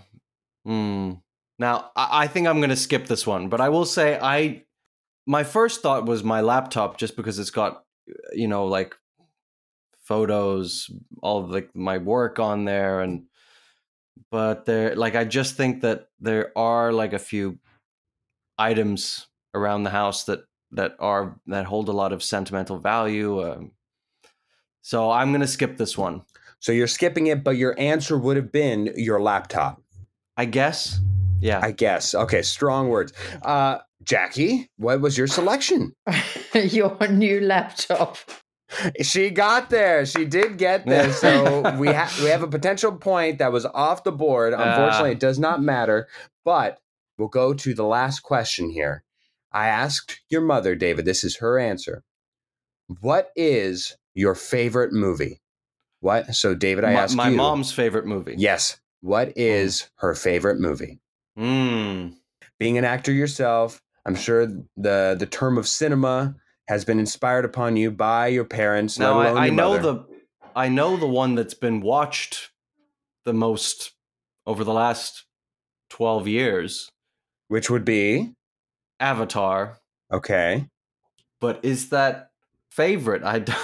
hmm. 0.65 1.13
Now, 1.60 1.91
I, 1.95 2.23
I 2.23 2.28
think 2.28 2.47
I'm 2.47 2.60
going 2.60 2.69
to 2.69 2.76
skip 2.76 3.08
this 3.08 3.28
one, 3.28 3.49
but 3.49 3.62
I 3.62 3.69
will 3.69 3.86
say 3.86 4.19
I. 4.21 4.63
My 5.26 5.45
first 5.45 5.82
thought 5.82 6.06
was 6.06 6.21
my 6.23 6.41
laptop, 6.41 6.97
just 6.97 7.15
because 7.15 7.39
it's 7.39 7.49
got, 7.49 7.86
you 8.34 8.49
know, 8.49 8.65
like 8.65 8.93
photos, 10.04 10.91
all 11.21 11.45
of 11.45 11.49
like 11.49 11.73
my 11.73 11.97
work 11.97 12.39
on 12.39 12.65
there, 12.65 12.99
and 12.99 13.23
but 14.32 14.65
there, 14.65 14.95
like, 14.95 15.15
I 15.15 15.23
just 15.26 15.56
think 15.56 15.82
that 15.82 16.08
there 16.19 16.52
are 16.58 16.91
like 16.91 17.13
a 17.13 17.19
few 17.19 17.60
items 18.58 19.28
around 19.54 19.84
the 19.84 19.89
house 19.91 20.26
that 20.26 20.45
that 20.71 20.95
are 20.99 21.39
that 21.47 21.65
hold 21.65 21.88
a 21.88 21.93
lot 21.93 22.12
of 22.13 22.23
sentimental 22.23 22.80
value. 22.80 23.43
Um, 23.43 23.71
so 24.82 25.12
I'm 25.12 25.32
gonna 25.32 25.47
skip 25.47 25.78
this 25.78 25.97
one. 25.97 26.23
So 26.60 26.71
you're 26.71 26.88
skipping 26.88 27.28
it, 27.28 27.43
but 27.43 27.58
your 27.58 27.76
answer 27.80 28.17
would 28.17 28.38
have 28.38 28.52
been 28.52 28.93
your 28.95 29.21
laptop, 29.21 29.82
I 30.37 30.45
guess. 30.45 30.99
Yeah. 31.39 31.59
I 31.61 31.71
guess. 31.71 32.15
Okay, 32.15 32.41
strong 32.41 32.89
words. 32.89 33.13
Uh, 33.41 33.79
Jackie, 34.03 34.69
what 34.77 35.01
was 35.01 35.17
your 35.17 35.27
selection? 35.27 35.93
your 36.53 36.97
new 37.09 37.41
laptop. 37.41 38.17
She 39.01 39.29
got 39.29 39.69
there. 39.69 40.05
She 40.05 40.25
did 40.25 40.57
get 40.57 40.85
there. 40.85 41.11
So 41.13 41.75
we 41.77 41.87
have 41.89 42.17
we 42.21 42.29
have 42.29 42.41
a 42.43 42.47
potential 42.47 42.91
point 42.93 43.37
that 43.37 43.51
was 43.51 43.65
off 43.65 44.03
the 44.03 44.11
board. 44.11 44.53
Unfortunately, 44.53 45.09
Ah. 45.11 45.13
it 45.13 45.19
does 45.19 45.37
not 45.37 45.61
matter. 45.61 46.07
But 46.43 46.79
we'll 47.17 47.27
go 47.27 47.53
to 47.53 47.73
the 47.73 47.85
last 47.85 48.21
question 48.21 48.69
here. 48.71 49.03
I 49.51 49.67
asked 49.67 50.21
your 50.29 50.41
mother, 50.41 50.73
David. 50.75 51.05
This 51.05 51.23
is 51.23 51.37
her 51.37 51.59
answer. 51.59 52.03
What 53.01 53.29
is 53.35 53.95
your 54.15 54.33
favorite 54.35 54.91
movie? 54.91 55.41
What? 55.99 56.33
So, 56.35 56.53
David, 56.55 56.83
I 56.83 56.93
my, 56.93 57.01
asked 57.01 57.15
my 57.15 57.29
you. 57.29 57.37
mom's 57.37 57.71
favorite 57.71 58.05
movie. 58.05 58.35
Yes. 58.37 58.79
What 59.03 59.33
is 59.37 59.89
her 59.95 60.15
favorite 60.15 60.61
movie? 60.61 61.01
Mm. 61.37 62.15
being 62.57 62.77
an 62.77 62.85
actor 62.85 63.11
yourself, 63.11 63.81
I'm 64.05 64.15
sure 64.15 64.47
the 64.77 65.15
the 65.19 65.25
term 65.29 65.57
of 65.57 65.67
cinema 65.67 66.35
has 66.69 66.85
been 66.85 66.99
inspired 66.99 67.43
upon 67.43 67.75
you 67.75 67.91
by 67.91 68.27
your 68.27 68.45
parents. 68.45 68.97
Now 68.97 69.19
I, 69.19 69.47
I 69.47 69.49
know 69.49 69.75
mother, 69.75 69.93
the 69.93 70.05
I 70.55 70.69
know 70.69 70.95
the 70.95 71.07
one 71.07 71.35
that's 71.35 71.53
been 71.53 71.81
watched 71.81 72.51
the 73.25 73.33
most 73.33 73.91
over 74.45 74.63
the 74.63 74.71
last 74.73 75.25
twelve 75.89 76.25
years. 76.27 76.89
which 77.49 77.69
would 77.69 77.83
be 77.83 78.31
Avatar. 79.01 79.79
okay. 80.13 80.67
But 81.41 81.59
is 81.63 81.89
that 81.89 82.29
favorite? 82.71 83.23
I 83.23 83.39
don't 83.39 83.57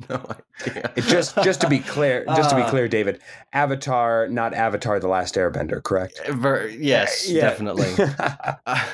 no 0.08 0.24
idea. 0.66 0.92
Just 0.96 1.36
just 1.42 1.60
to 1.60 1.68
be 1.68 1.78
clear, 1.78 2.24
just 2.36 2.50
to 2.50 2.56
be 2.56 2.62
Uh, 2.62 2.70
clear, 2.70 2.88
David, 2.88 3.20
Avatar, 3.52 4.28
not 4.28 4.52
Avatar: 4.54 4.98
The 5.00 5.08
Last 5.08 5.34
Airbender, 5.36 5.82
correct? 5.82 6.20
Ver- 6.28 6.68
yes, 6.68 7.28
Yeah. 7.28 7.42
definitely. 7.42 7.92
Uh, 8.18 8.54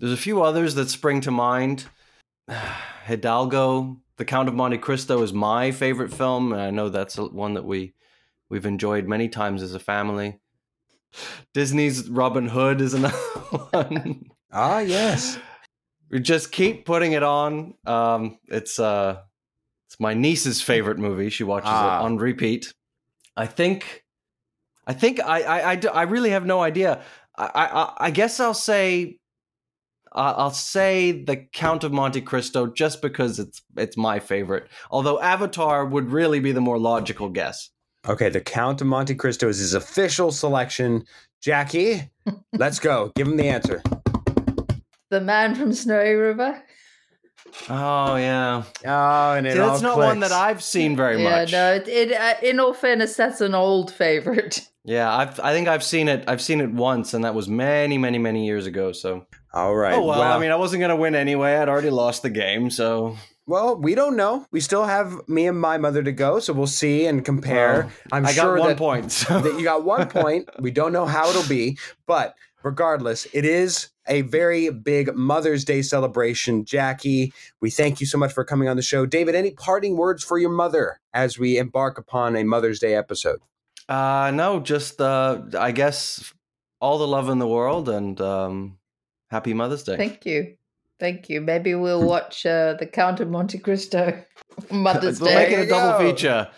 there's 0.00 0.12
a 0.12 0.16
few 0.16 0.42
others 0.42 0.74
that 0.74 0.88
spring 0.90 1.20
to 1.22 1.30
mind. 1.30 1.86
Hidalgo, 3.06 3.96
The 4.16 4.24
Count 4.24 4.48
of 4.48 4.54
Monte 4.54 4.78
Cristo 4.78 5.22
is 5.22 5.32
my 5.32 5.70
favorite 5.72 6.12
film, 6.12 6.52
and 6.52 6.60
I 6.60 6.70
know 6.70 6.88
that's 6.88 7.16
one 7.16 7.54
that 7.54 7.64
we 7.64 7.94
we've 8.48 8.66
enjoyed 8.66 9.06
many 9.08 9.28
times 9.28 9.62
as 9.62 9.74
a 9.74 9.78
family. 9.80 10.40
Disney's 11.54 12.08
Robin 12.08 12.46
Hood 12.48 12.80
is 12.80 12.94
another 12.94 13.16
one. 13.72 14.30
ah, 14.52 14.78
yes. 14.78 15.38
we 16.10 16.20
just 16.20 16.52
keep 16.52 16.84
putting 16.84 17.12
it 17.12 17.22
on. 17.24 17.74
Um, 17.84 18.38
it's 18.46 18.78
uh, 18.78 19.22
it's 19.90 19.98
my 19.98 20.14
niece's 20.14 20.62
favorite 20.62 20.98
movie. 20.98 21.30
She 21.30 21.42
watches 21.42 21.68
Ah. 21.72 21.98
it 22.00 22.04
on 22.04 22.16
repeat. 22.16 22.72
I 23.36 23.46
think, 23.46 24.04
I 24.86 24.92
think 24.92 25.18
I 25.20 25.42
I, 25.42 25.70
I, 25.72 25.76
do- 25.76 25.88
I 25.88 26.02
really 26.02 26.30
have 26.30 26.46
no 26.46 26.62
idea. 26.62 27.02
I 27.36 27.50
I, 27.54 27.92
I 28.06 28.10
guess 28.10 28.38
I'll 28.40 28.54
say. 28.54 29.16
I- 30.12 30.32
I'll 30.32 30.50
say 30.50 31.10
the 31.12 31.36
Count 31.52 31.82
of 31.84 31.92
Monte 31.92 32.20
Cristo 32.20 32.66
just 32.68 33.00
because 33.02 33.38
it's 33.40 33.62
it's 33.76 33.96
my 33.96 34.18
favorite. 34.20 34.68
Although 34.90 35.20
Avatar 35.20 35.84
would 35.84 36.10
really 36.12 36.38
be 36.40 36.52
the 36.52 36.60
more 36.60 36.78
logical 36.78 37.28
guess. 37.28 37.70
Okay, 38.08 38.28
the 38.28 38.40
Count 38.40 38.80
of 38.80 38.86
Monte 38.86 39.14
Cristo 39.16 39.48
is 39.48 39.58
his 39.58 39.74
official 39.74 40.30
selection. 40.32 41.04
Jackie, 41.42 42.10
let's 42.52 42.78
go. 42.78 43.10
Give 43.16 43.26
him 43.28 43.36
the 43.36 43.48
answer. 43.48 43.82
The 45.10 45.20
Man 45.20 45.54
from 45.56 45.72
Snowy 45.72 46.14
River. 46.14 46.62
Oh 47.68 48.16
yeah, 48.16 48.62
Oh, 48.84 49.32
and 49.34 49.46
it 49.46 49.52
See, 49.52 49.58
that's 49.58 49.82
all 49.82 49.96
not 49.96 49.98
one 49.98 50.20
that 50.20 50.32
I've 50.32 50.62
seen 50.62 50.96
very 50.96 51.22
yeah, 51.22 51.30
much. 51.30 51.52
no. 51.52 51.74
It, 51.74 51.88
it 51.88 52.12
uh, 52.12 52.34
in 52.42 52.60
all 52.60 52.72
fairness, 52.74 53.16
that's 53.16 53.40
an 53.40 53.54
old 53.54 53.92
favorite. 53.92 54.66
Yeah, 54.82 55.14
I've, 55.14 55.38
I 55.40 55.52
think 55.52 55.68
I've 55.68 55.84
seen 55.84 56.08
it. 56.08 56.24
I've 56.26 56.40
seen 56.40 56.62
it 56.62 56.70
once, 56.72 57.12
and 57.12 57.22
that 57.24 57.34
was 57.34 57.48
many, 57.48 57.98
many, 57.98 58.16
many 58.16 58.46
years 58.46 58.64
ago. 58.64 58.92
So, 58.92 59.26
All 59.52 59.74
right. 59.76 59.92
oh 59.92 60.06
well, 60.06 60.22
I 60.22 60.38
mean, 60.38 60.50
I 60.50 60.56
wasn't 60.56 60.80
gonna 60.80 60.96
win 60.96 61.14
anyway. 61.14 61.54
I'd 61.56 61.68
already 61.68 61.90
lost 61.90 62.22
the 62.22 62.30
game, 62.30 62.70
so 62.70 63.14
Well, 63.46 63.76
we 63.76 63.94
don't 63.94 64.16
know. 64.16 64.46
We 64.50 64.60
still 64.60 64.84
have 64.86 65.28
me 65.28 65.46
and 65.46 65.60
my 65.60 65.76
mother 65.76 66.02
to 66.02 66.12
go, 66.12 66.40
so 66.40 66.54
we'll 66.54 66.66
see 66.66 67.04
and 67.06 67.22
compare. 67.22 67.82
Well, 67.82 67.90
I'm 68.10 68.26
I 68.26 68.32
sure 68.32 68.56
got 68.56 68.60
one 68.60 68.68
that, 68.70 68.78
point. 68.78 69.12
So. 69.12 69.38
that 69.40 69.58
you 69.58 69.64
got 69.64 69.84
one 69.84 70.08
point. 70.08 70.48
We 70.58 70.70
don't 70.70 70.94
know 70.94 71.04
how 71.04 71.28
it'll 71.28 71.46
be, 71.46 71.76
but 72.06 72.34
regardless, 72.62 73.26
it 73.34 73.44
is 73.44 73.90
a 74.10 74.20
very 74.22 74.68
big 74.70 75.14
Mother's 75.14 75.64
Day 75.64 75.80
celebration. 75.82 76.64
Jackie, 76.66 77.32
we 77.62 77.70
thank 77.70 78.00
you 78.00 78.06
so 78.06 78.18
much 78.18 78.32
for 78.32 78.44
coming 78.44 78.68
on 78.68 78.76
the 78.76 78.82
show. 78.82 79.06
David, 79.06 79.34
any 79.34 79.52
parting 79.52 79.96
words 79.96 80.22
for 80.22 80.36
your 80.38 80.50
mother 80.50 81.00
as 81.14 81.38
we 81.38 81.56
embark 81.56 81.96
upon 81.96 82.36
a 82.36 82.44
Mother's 82.44 82.78
Day 82.80 82.94
episode? 82.94 83.40
uh, 83.88 84.30
no, 84.34 84.60
just 84.60 85.00
uh, 85.00 85.40
I 85.58 85.72
guess 85.72 86.32
all 86.80 86.98
the 86.98 87.06
love 87.08 87.28
in 87.28 87.38
the 87.38 87.48
world, 87.48 87.88
and 87.88 88.20
um, 88.20 88.78
happy 89.30 89.54
Mother's 89.54 89.82
Day. 89.84 89.96
Thank 89.96 90.26
you, 90.26 90.56
thank 90.98 91.28
you. 91.28 91.40
Maybe 91.40 91.74
we'll 91.74 92.04
watch 92.04 92.44
uh, 92.46 92.74
the 92.78 92.86
Count 92.86 93.20
of 93.20 93.28
Monte 93.30 93.58
Cristo 93.58 94.22
Mother's 94.70 95.20
we'll 95.20 95.34
make 95.34 95.48
Day. 95.48 95.54
it 95.62 95.66
a 95.66 95.68
double 95.68 95.98
Go. 95.98 96.10
feature. 96.12 96.48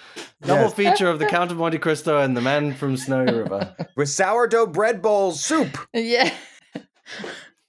Double 0.42 0.62
Yes. 0.64 0.74
feature 0.74 1.08
of 1.08 1.18
the 1.20 1.26
Count 1.36 1.50
of 1.52 1.56
Monte 1.58 1.78
Cristo 1.78 2.18
and 2.18 2.36
the 2.36 2.40
Man 2.40 2.74
from 2.74 2.96
Snowy 2.96 3.32
River. 3.32 3.74
With 3.96 4.08
sourdough 4.08 4.66
bread 4.68 5.00
bowls, 5.00 5.42
soup. 5.44 5.78
Yeah. 5.94 6.32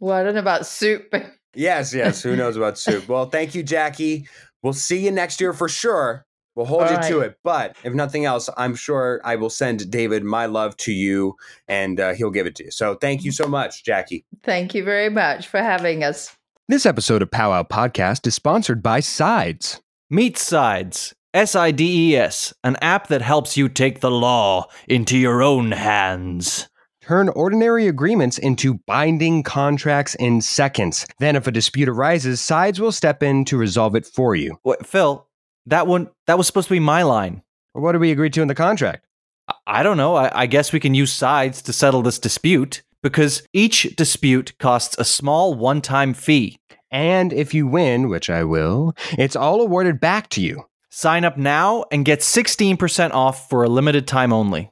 Well, 0.03 0.17
I 0.17 0.23
don't 0.23 0.33
know 0.33 0.41
about 0.41 0.67
soup. 0.67 1.15
Yes, 1.55 1.93
yes. 1.93 2.21
Who 2.21 2.35
knows 2.35 2.57
about 2.57 2.77
soup? 2.77 3.07
Well, 3.07 3.27
thank 3.27 3.55
you, 3.55 3.63
Jackie. 3.63 4.27
We'll 4.61 4.73
see 4.73 5.05
you 5.05 5.11
next 5.11 5.39
year 5.39 5.53
for 5.53 5.69
sure. 5.69 6.25
We'll 6.55 6.65
hold 6.65 6.83
All 6.83 6.91
you 6.91 7.01
to 7.07 7.19
it. 7.21 7.37
But 7.41 7.77
if 7.85 7.93
nothing 7.93 8.25
else, 8.25 8.49
I'm 8.57 8.75
sure 8.75 9.21
I 9.23 9.37
will 9.37 9.49
send 9.49 9.89
David 9.89 10.25
my 10.25 10.45
love 10.45 10.75
to 10.77 10.91
you 10.91 11.35
and 11.69 12.01
uh, 12.01 12.15
he'll 12.15 12.31
give 12.31 12.47
it 12.47 12.55
to 12.55 12.65
you. 12.65 12.71
So 12.71 12.95
thank 12.95 13.23
you 13.23 13.31
so 13.31 13.47
much, 13.47 13.85
Jackie. 13.85 14.25
Thank 14.43 14.75
you 14.75 14.83
very 14.83 15.09
much 15.09 15.47
for 15.47 15.59
having 15.59 16.03
us. 16.03 16.35
This 16.67 16.85
episode 16.85 17.21
of 17.21 17.31
Powwow 17.31 17.63
Podcast 17.63 18.27
is 18.27 18.35
sponsored 18.35 18.83
by 18.83 18.99
Sides. 18.99 19.81
Meet 20.09 20.37
Sides, 20.37 21.15
S 21.33 21.55
I 21.55 21.71
D 21.71 22.11
E 22.11 22.17
S, 22.17 22.53
an 22.65 22.75
app 22.81 23.07
that 23.07 23.21
helps 23.21 23.55
you 23.55 23.69
take 23.69 24.01
the 24.01 24.11
law 24.11 24.67
into 24.85 25.17
your 25.17 25.41
own 25.41 25.71
hands. 25.71 26.67
Turn 27.05 27.27
ordinary 27.27 27.87
agreements 27.89 28.37
into 28.37 28.75
binding 28.87 29.43
contracts 29.43 30.15
in 30.15 30.39
seconds. 30.39 31.05
Then, 31.19 31.35
if 31.35 31.47
a 31.47 31.51
dispute 31.51 31.89
arises, 31.89 32.39
Sides 32.39 32.79
will 32.79 32.93
step 32.93 33.21
in 33.21 33.43
to 33.45 33.57
resolve 33.57 33.93
it 33.95 34.05
for 34.05 34.35
you. 34.35 34.57
Phil, 34.85 35.27
that 35.65 35.85
one 35.85 36.09
that 36.27 36.37
was 36.37 36.47
supposed 36.47 36.69
to 36.69 36.73
be 36.75 36.79
my 36.79 37.03
line. 37.03 37.43
What 37.73 37.91
did 37.91 37.99
we 37.99 38.11
agree 38.11 38.29
to 38.29 38.41
in 38.41 38.47
the 38.47 38.55
contract? 38.55 39.05
I- 39.49 39.53
I 39.67 39.83
don't 39.83 39.97
know. 39.97 40.15
I, 40.15 40.43
I 40.43 40.45
guess 40.45 40.71
we 40.71 40.79
can 40.79 40.93
use 40.93 41.11
sides 41.11 41.61
to 41.63 41.73
settle 41.73 42.03
this 42.03 42.19
dispute 42.19 42.83
because 43.01 43.45
each 43.51 43.95
dispute 43.97 44.57
costs 44.57 44.95
a 44.97 45.03
small 45.03 45.55
one-time 45.55 46.13
fee. 46.13 46.57
And 46.89 47.33
if 47.33 47.53
you 47.53 47.67
win, 47.67 48.07
which 48.07 48.29
I 48.29 48.45
will, 48.45 48.93
it's 49.17 49.35
all 49.35 49.59
awarded 49.59 49.99
back 49.99 50.29
to 50.29 50.41
you. 50.41 50.63
Sign 50.95 51.25
up 51.25 51.37
now 51.37 51.85
and 51.91 52.05
get 52.05 52.19
16% 52.19 53.13
off 53.13 53.49
for 53.49 53.63
a 53.63 53.67
limited 53.67 54.05
time 54.05 54.31
only. 54.31 54.69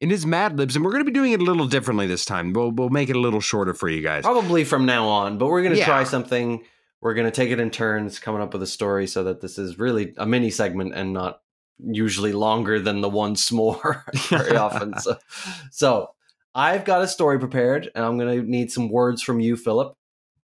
It 0.00 0.12
is 0.12 0.26
Mad 0.26 0.58
Libs, 0.58 0.76
and 0.76 0.84
we're 0.84 0.90
going 0.90 1.02
to 1.02 1.10
be 1.10 1.14
doing 1.14 1.32
it 1.32 1.40
a 1.40 1.44
little 1.44 1.66
differently 1.66 2.06
this 2.06 2.26
time. 2.26 2.52
We'll, 2.52 2.72
we'll 2.72 2.90
make 2.90 3.08
it 3.08 3.16
a 3.16 3.20
little 3.20 3.40
shorter 3.40 3.72
for 3.72 3.88
you 3.88 4.02
guys. 4.02 4.22
Probably 4.24 4.64
from 4.64 4.84
now 4.84 5.08
on, 5.08 5.38
but 5.38 5.46
we're 5.46 5.62
going 5.62 5.72
to 5.72 5.78
Yeah. 5.78 5.86
try 5.86 6.04
something. 6.04 6.62
We're 7.00 7.14
going 7.14 7.24
to 7.26 7.30
take 7.30 7.48
it 7.50 7.58
in 7.58 7.70
turns 7.70 8.18
coming 8.18 8.42
up 8.42 8.52
with 8.52 8.62
a 8.62 8.66
story 8.66 9.06
so 9.06 9.24
that 9.24 9.40
this 9.40 9.56
is 9.56 9.78
really 9.78 10.12
a 10.18 10.26
mini 10.26 10.50
segment 10.50 10.92
and 10.94 11.14
not 11.14 11.40
usually 11.78 12.34
longer 12.34 12.80
than 12.80 13.00
the 13.00 13.08
once 13.08 13.50
more 13.50 14.04
very 14.28 14.58
often. 14.58 14.98
So, 14.98 15.16
so 15.70 16.10
I've 16.54 16.84
got 16.84 17.02
a 17.02 17.08
story 17.08 17.38
prepared 17.38 17.90
and 17.94 18.04
I'm 18.04 18.18
going 18.18 18.40
to 18.40 18.48
need 18.48 18.72
some 18.72 18.90
words 18.90 19.22
from 19.22 19.40
you, 19.40 19.56
Philip. 19.56 19.94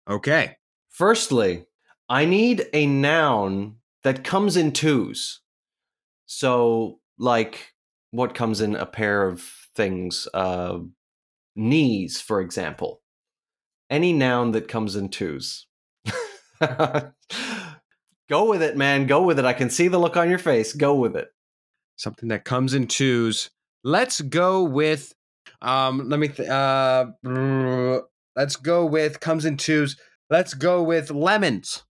Okay. 0.09 0.57
Firstly, 0.91 1.67
I 2.09 2.25
need 2.25 2.67
a 2.73 2.87
noun 2.87 3.77
that 4.03 4.25
comes 4.25 4.57
in 4.57 4.73
twos. 4.73 5.41
So, 6.27 6.99
like 7.19 7.75
what 8.11 8.35
comes 8.35 8.61
in 8.61 8.75
a 8.75 8.87
pair 8.87 9.27
of 9.27 9.43
things, 9.75 10.29
uh, 10.35 10.79
knees, 11.57 12.21
for 12.21 12.41
example. 12.41 13.01
Any 13.91 14.13
noun 14.13 14.53
that 14.53 14.69
comes 14.69 14.97
in 14.97 15.09
twos. 15.11 15.67
Go 18.29 18.49
with 18.49 18.63
it, 18.63 18.77
man. 18.77 19.07
Go 19.07 19.23
with 19.23 19.39
it. 19.39 19.45
I 19.45 19.53
can 19.53 19.69
see 19.69 19.89
the 19.89 19.99
look 19.99 20.17
on 20.17 20.31
your 20.31 20.39
face. 20.39 20.73
Go 20.73 20.95
with 20.95 21.17
it. 21.17 21.29
Something 21.97 22.31
that 22.31 22.45
comes 22.45 22.73
in 22.73 22.87
twos. 22.87 23.51
Let's 23.85 24.21
go 24.21 24.63
with, 24.63 25.13
um, 25.61 26.09
let 26.09 26.19
me, 26.19 26.29
th- 26.29 26.49
uh, 26.49 27.07
let's 28.37 28.57
go 28.57 28.87
with, 28.87 29.21
comes 29.21 29.45
in 29.45 29.57
twos. 29.57 29.97
Let's 30.31 30.55
go 30.55 30.83
with 30.83 31.11
lemons. 31.11 31.83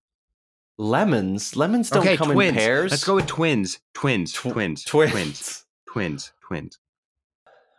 Lemons. 0.78 1.56
Lemons 1.56 1.90
don't 1.90 2.02
okay, 2.02 2.16
come 2.16 2.32
twins. 2.32 2.50
in 2.50 2.54
pairs. 2.56 2.90
Let's 2.90 3.04
go 3.04 3.14
with 3.16 3.26
twins. 3.26 3.78
Twins. 3.94 4.32
Tw- 4.32 4.52
twins. 4.52 4.84
Twins. 4.84 5.12
Twins. 5.12 5.64
Twins. 5.88 6.32
Twins. 6.46 6.78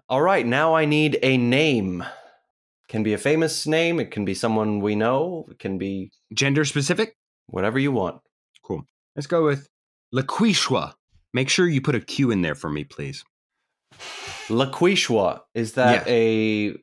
All 0.09 0.21
right, 0.21 0.45
now 0.45 0.75
I 0.75 0.85
need 0.85 1.17
a 1.23 1.37
name. 1.37 2.03
Can 2.87 3.01
be 3.01 3.13
a 3.13 3.17
famous 3.17 3.65
name. 3.65 3.99
It 3.99 4.11
can 4.11 4.25
be 4.25 4.35
someone 4.35 4.79
we 4.79 4.95
know. 4.95 5.47
It 5.49 5.57
can 5.57 5.77
be 5.77 6.11
Gender 6.33 6.65
specific? 6.65 7.15
whatever 7.47 7.79
you 7.79 7.91
want. 7.91 8.21
Cool. 8.63 8.85
Let's 9.15 9.27
go 9.27 9.45
with 9.45 9.67
LaQuishua. 10.13 10.93
Make 11.33 11.49
sure 11.49 11.67
you 11.67 11.81
put 11.81 11.95
a 11.95 11.99
Q 11.99 12.31
in 12.31 12.41
there 12.41 12.55
for 12.55 12.69
me, 12.69 12.83
please. 12.83 13.23
Laquishwa. 14.49 15.41
Is 15.53 15.73
that 15.73 16.05
Yes. 16.05 16.07
a 16.07 16.75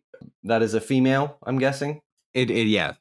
that 0.45 0.63
is 0.63 0.75
a 0.75 0.81
female? 0.81 1.39
I'm 1.45 1.59
guessing. 1.59 2.01
It, 2.35 2.51
it 2.51 2.67
yes. 2.67 2.97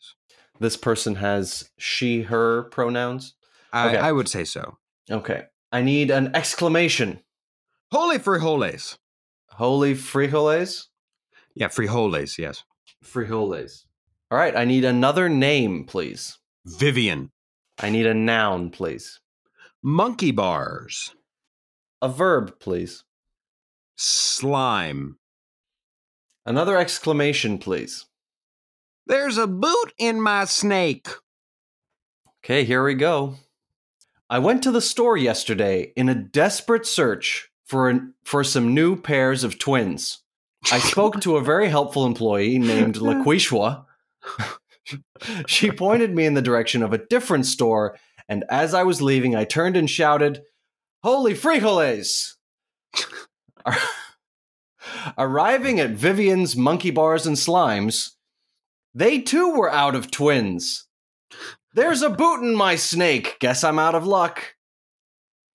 This 0.59 0.75
person 0.77 1.15
has 1.15 1.69
she 1.77 2.23
her 2.23 2.63
pronouns. 2.63 3.35
I, 3.71 3.89
Okay. 3.89 3.97
I 3.97 4.11
would 4.11 4.27
say 4.27 4.43
so. 4.43 4.77
Okay. 5.09 5.43
I 5.71 5.81
need 5.81 6.11
an 6.11 6.31
exclamation. 6.35 7.19
Holy 7.91 8.17
frijoles. 8.19 8.97
Holy 9.51 9.93
frijoles. 9.93 10.87
Yeah, 11.55 11.67
frijoles, 11.67 12.37
yes. 12.37 12.63
Frijoles. 13.03 13.85
All 14.31 14.37
right. 14.37 14.55
I 14.55 14.65
need 14.65 14.85
another 14.85 15.29
name, 15.29 15.85
please. 15.85 16.37
Vivian. 16.65 17.31
I 17.79 17.89
need 17.89 18.05
a 18.05 18.13
noun, 18.13 18.69
please. 18.71 19.19
Monkey 19.81 20.31
bars. 20.31 21.15
A 22.01 22.09
verb, 22.09 22.59
please. 22.59 23.03
Slime. 24.01 25.17
Another 26.45 26.77
exclamation, 26.77 27.57
please. 27.57 28.05
There's 29.05 29.37
a 29.37 29.45
boot 29.45 29.93
in 29.97 30.21
my 30.21 30.45
snake. 30.45 31.09
Okay, 32.39 32.63
here 32.63 32.81
we 32.81 32.93
go. 32.93 33.35
I 34.29 34.39
went 34.39 34.63
to 34.63 34.71
the 34.71 34.79
store 34.79 35.17
yesterday 35.17 35.91
in 35.97 36.07
a 36.07 36.15
desperate 36.15 36.85
search 36.85 37.51
for 37.65 37.89
an, 37.89 38.13
for 38.23 38.41
some 38.41 38.73
new 38.73 38.95
pairs 38.95 39.43
of 39.43 39.59
twins. 39.59 40.23
I 40.71 40.79
spoke 40.91 41.19
to 41.19 41.35
a 41.35 41.43
very 41.43 41.67
helpful 41.67 42.05
employee 42.05 42.57
named 42.57 42.95
Laquishwa. 42.99 43.83
she 45.47 45.71
pointed 45.71 46.15
me 46.15 46.25
in 46.25 46.35
the 46.35 46.41
direction 46.41 46.83
of 46.83 46.93
a 46.93 47.05
different 47.05 47.47
store, 47.47 47.97
and 48.29 48.45
as 48.49 48.73
I 48.73 48.83
was 48.83 49.01
leaving, 49.01 49.35
I 49.35 49.43
turned 49.43 49.75
and 49.75 49.89
shouted, 49.89 50.43
"Holy 51.03 51.33
frijoles!" 51.33 52.37
Ar- 53.65 53.77
Arriving 55.17 55.79
at 55.79 55.91
Vivian's 55.91 56.55
Monkey 56.55 56.91
Bars 56.91 57.25
and 57.25 57.35
Slimes, 57.35 58.11
they 58.93 59.19
too 59.19 59.53
were 59.55 59.71
out 59.71 59.95
of 59.95 60.11
twins. 60.11 60.87
There's 61.73 62.01
a 62.01 62.09
boot 62.09 62.41
in 62.41 62.55
my 62.55 62.75
snake. 62.75 63.37
Guess 63.39 63.63
I'm 63.63 63.79
out 63.79 63.95
of 63.95 64.05
luck. 64.05 64.55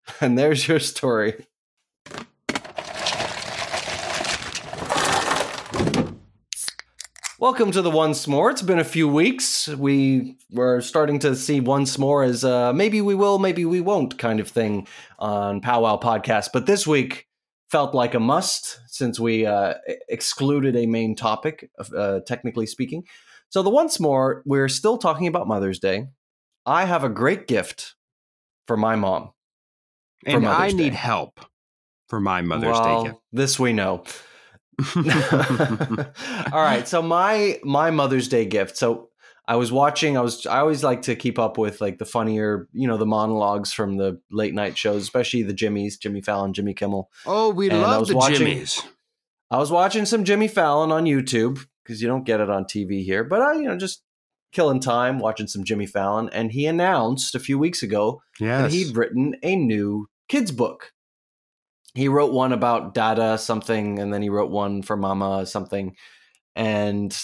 And 0.21 0.38
there's 0.38 0.69
your 0.69 0.81
story. 0.81 1.47
Welcome 7.38 7.73
to 7.73 7.83
the 7.83 7.90
Once 7.90 8.29
More. 8.29 8.51
It's 8.51 8.62
been 8.62 8.79
a 8.79 8.85
few 8.85 9.09
weeks. 9.09 9.67
We 9.69 10.37
were 10.51 10.81
starting 10.81 11.19
to 11.21 11.35
see 11.35 11.61
Once 11.61 11.99
More 11.99 12.23
as 12.23 12.45
uh, 12.45 12.73
maybe 12.75 13.01
we 13.01 13.14
will, 13.14 13.38
maybe 13.38 13.64
we 13.64 13.81
won't 13.81 14.19
kind 14.19 14.40
of 14.40 14.49
thing 14.49 14.87
on 15.19 15.61
Powwow 15.61 15.99
Podcast. 15.99 16.51
But 16.53 16.67
this 16.67 16.87
week 16.87 17.27
felt 17.70 17.94
like 17.94 18.14
a 18.14 18.20
must 18.20 18.81
since 18.87 19.18
we 19.18 19.46
uh, 19.46 19.74
excluded 20.09 20.77
a 20.77 20.87
main 20.87 21.16
topic, 21.16 21.70
uh, 21.96 22.20
technically 22.27 22.66
speaking. 22.66 23.05
So, 23.48 23.62
the 23.62 23.70
Once 23.70 24.00
More, 24.00 24.42
we're 24.44 24.68
still 24.68 24.98
talking 24.98 25.27
about 25.27 25.46
Mother's 25.46 25.79
Day. 25.79 26.09
I 26.66 26.85
have 26.85 27.05
a 27.05 27.09
great 27.09 27.46
gift 27.46 27.94
for 28.66 28.77
my 28.77 28.96
mom. 28.96 29.33
For 30.24 30.37
And 30.37 30.46
I 30.46 30.59
Mother's 30.59 30.74
need 30.74 30.94
help 30.94 31.40
for 32.09 32.20
my 32.20 32.42
Mother's 32.42 32.79
well, 32.79 33.03
Day 33.03 33.09
gift. 33.11 33.20
This 33.33 33.59
we 33.59 33.72
know. 33.72 34.05
All 34.96 36.62
right, 36.62 36.87
so 36.87 37.03
my 37.03 37.61
my 37.62 37.90
Mother's 37.90 38.29
Day 38.29 38.44
gift. 38.44 38.77
So 38.77 39.11
I 39.46 39.57
was 39.57 39.70
watching. 39.70 40.16
I 40.16 40.20
was. 40.20 40.46
I 40.46 40.59
always 40.61 40.83
like 40.83 41.02
to 41.02 41.14
keep 41.14 41.38
up 41.38 41.59
with 41.59 41.80
like 41.80 41.98
the 41.98 42.04
funnier, 42.07 42.66
you 42.72 42.87
know, 42.88 42.96
the 42.96 43.04
monologues 43.07 43.72
from 43.72 43.96
the 43.98 44.20
late 44.30 44.54
night 44.54 44.78
shows, 44.78 45.02
especially 45.02 45.42
the 45.42 45.52
Jimmys, 45.52 45.98
Jimmy 45.98 46.22
Fallon, 46.22 46.54
Jimmy 46.54 46.72
Kimmel. 46.72 47.11
Oh, 47.26 47.50
we 47.50 47.68
And 47.68 47.83
love 47.83 48.09
the 48.09 48.16
watching- 48.16 48.37
Jimmies. 48.38 48.83
I 49.50 49.59
was 49.59 49.70
watching 49.70 50.07
some 50.07 50.24
Jimmy 50.24 50.48
Fallon 50.48 50.90
on 50.90 51.04
YouTube 51.04 51.64
because 51.85 52.00
you 52.00 52.09
don't 52.09 52.24
get 52.24 52.40
it 52.40 52.48
on 52.48 52.64
TV 52.64 53.04
here, 53.04 53.22
but 53.22 53.42
I, 53.42 53.52
you 53.54 53.64
know, 53.68 53.76
just 53.76 54.02
killing 54.52 54.80
time 54.80 55.18
watching 55.18 55.46
some 55.46 55.62
Jimmy 55.64 55.85
Fallon, 55.87 56.30
and 56.33 56.50
he 56.52 56.64
announced 56.66 57.35
a 57.35 57.40
few 57.40 57.59
weeks 57.59 57.83
ago 57.83 58.22
Yes. 58.40 58.62
that 58.62 58.72
he'd 58.72 58.96
written 58.96 59.35
a 59.42 59.54
new 59.57 60.09
kids 60.28 60.52
book. 60.52 60.92
He 61.94 62.09
wrote 62.09 62.33
one 62.33 62.52
about 62.52 62.94
Dada 62.94 63.37
something, 63.37 63.98
and 63.98 64.12
then 64.14 64.22
he 64.22 64.30
wrote 64.30 64.50
one 64.50 64.83
for 64.83 64.96
Mama 64.96 65.44
something. 65.44 65.94
And 66.57 67.16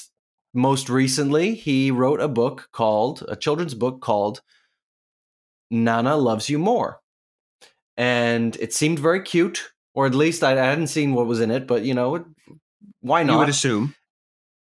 most 0.53 0.89
recently, 0.89 1.55
he 1.55 1.91
wrote 1.91 2.21
a 2.21 2.29
book 2.29 2.69
called 2.73 3.25
a 3.29 3.37
children's 3.37 3.75
book 3.75 4.01
called 4.01 4.43
Nana 5.71 6.17
Loves 6.17 6.49
You 6.49 6.59
More. 6.59 7.01
And 7.97 8.57
it 8.57 8.73
seemed 8.73 8.99
very 8.99 9.23
cute, 9.23 9.71
or 9.95 10.07
at 10.07 10.15
least 10.15 10.43
I, 10.43 10.53
I 10.53 10.67
hadn't 10.67 10.89
seen 10.89 11.15
what 11.15 11.27
was 11.27 11.41
in 11.41 11.51
it, 11.51 11.67
but 11.67 11.83
you 11.83 11.95
know, 11.95 12.25
why 13.01 13.23
not? 13.23 13.33
you 13.35 13.39
would 13.39 13.49
assume. 13.49 13.95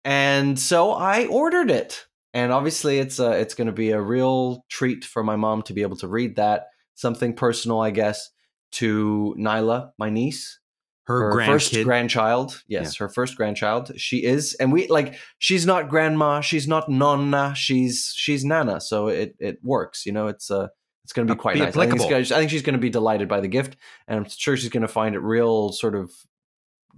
and 0.04 0.58
so 0.58 0.92
I 0.92 1.26
ordered 1.26 1.70
it. 1.70 2.06
And 2.32 2.52
obviously, 2.52 2.98
it's 2.98 3.20
uh, 3.20 3.30
it's 3.30 3.54
going 3.54 3.68
to 3.68 3.72
be 3.72 3.90
a 3.90 4.00
real 4.00 4.64
treat 4.68 5.04
for 5.04 5.22
my 5.22 5.36
mom 5.36 5.62
to 5.62 5.72
be 5.72 5.82
able 5.82 5.96
to 5.98 6.08
read 6.08 6.36
that. 6.36 6.66
Something 6.96 7.34
personal, 7.34 7.80
I 7.80 7.90
guess, 7.90 8.30
to 8.72 9.36
Nyla, 9.38 9.90
my 9.98 10.10
niece, 10.10 10.58
Her, 11.06 11.32
first 11.44 11.72
grandkid. 11.72 11.84
grandchild. 11.84 12.62
Yes, 12.66 12.96
her 12.96 13.08
first 13.08 13.36
grandchild. 13.36 13.92
She 14.00 14.24
is, 14.24 14.54
and 14.54 14.72
we 14.72 14.86
like. 14.88 15.16
She's 15.38 15.66
not 15.66 15.88
grandma. 15.88 16.40
She's 16.40 16.66
not 16.66 16.88
nonna. 16.88 17.54
She's 17.54 18.12
she's 18.16 18.44
nana. 18.44 18.80
So 18.80 19.08
it 19.08 19.36
it 19.38 19.58
works. 19.62 20.06
You 20.06 20.12
know, 20.12 20.28
it's 20.28 20.50
uh 20.50 20.68
it's 21.04 21.12
going 21.12 21.28
to 21.28 21.34
be 21.34 21.38
quite 21.38 21.54
be 21.54 21.60
nice. 21.60 21.68
I 21.68 21.72
think, 21.72 21.92
applicable. 21.92 22.10
gonna- 22.10 22.36
I 22.36 22.38
think 22.40 22.50
she's 22.50 22.62
going 22.62 22.74
to 22.74 22.80
be 22.80 22.88
delighted 22.88 23.28
by 23.28 23.40
the 23.40 23.48
gift, 23.48 23.76
and 24.08 24.18
I'm 24.18 24.30
sure 24.30 24.56
she's 24.56 24.70
going 24.70 24.80
to 24.82 24.88
find 24.88 25.14
it 25.14 25.18
real 25.20 25.72
sort 25.72 25.94
of 25.94 26.10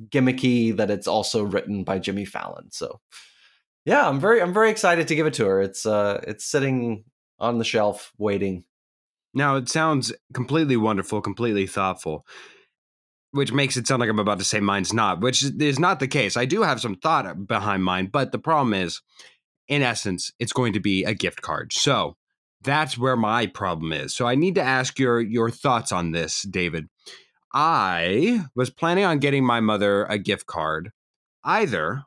gimmicky 0.09 0.77
that 0.77 0.91
it's 0.91 1.09
also 1.09 1.43
written 1.43 1.83
by 1.83 1.99
Jimmy 1.99 2.25
Fallon. 2.25 2.71
So 2.71 3.01
yeah, 3.85 4.09
I'm 4.09 4.21
very 4.21 4.41
I'm 4.41 4.55
very 4.55 4.71
excited 4.71 5.09
to 5.09 5.15
give 5.15 5.27
it 5.27 5.35
to 5.35 5.47
her. 5.47 5.61
It's 5.61 5.87
uh 5.87 6.21
it's 6.27 6.45
sitting 6.45 7.05
on 7.39 7.59
the 7.59 7.65
shelf 7.65 8.13
waiting. 8.19 8.65
Now 9.35 9.57
it 9.57 9.69
sounds 9.69 10.13
completely 10.33 10.77
wonderful, 10.77 11.21
completely 11.21 11.67
thoughtful, 11.67 12.27
which 13.37 13.53
makes 13.53 13.77
it 13.77 13.87
sound 13.87 14.01
like 14.01 14.11
I'm 14.11 14.19
about 14.19 14.39
to 14.39 14.45
say 14.45 14.61
mine's 14.61 14.93
not, 14.93 15.21
which 15.21 15.45
is 15.45 15.79
not 15.79 16.01
the 16.01 16.09
case. 16.09 16.37
I 16.37 16.45
do 16.45 16.63
have 16.63 16.81
some 16.81 16.97
thought 16.97 17.47
behind 17.47 17.85
mine, 17.85 18.07
but 18.07 18.33
the 18.33 18.39
problem 18.39 18.75
is, 18.75 19.01
in 19.69 19.83
essence, 19.83 20.33
it's 20.39 20.53
going 20.53 20.73
to 20.73 20.81
be 20.81 21.05
a 21.05 21.15
gift 21.15 21.43
card. 21.43 21.73
So 21.73 22.17
that's 22.63 22.99
where 22.99 23.17
my 23.17 23.47
problem 23.47 23.93
is. 23.93 24.15
So 24.15 24.27
I 24.27 24.35
need 24.35 24.55
to 24.57 24.63
ask 24.63 24.99
your 24.99 25.21
your 25.21 25.51
thoughts 25.51 25.93
on 25.93 26.13
this, 26.13 26.43
David. 26.43 26.89
I 27.55 28.45
was 28.55 28.71
planning 28.71 29.05
on 29.05 29.19
getting 29.19 29.45
my 29.45 29.61
mother 29.61 30.05
a 30.05 30.19
gift 30.19 30.47
card, 30.47 30.91
either 31.45 32.03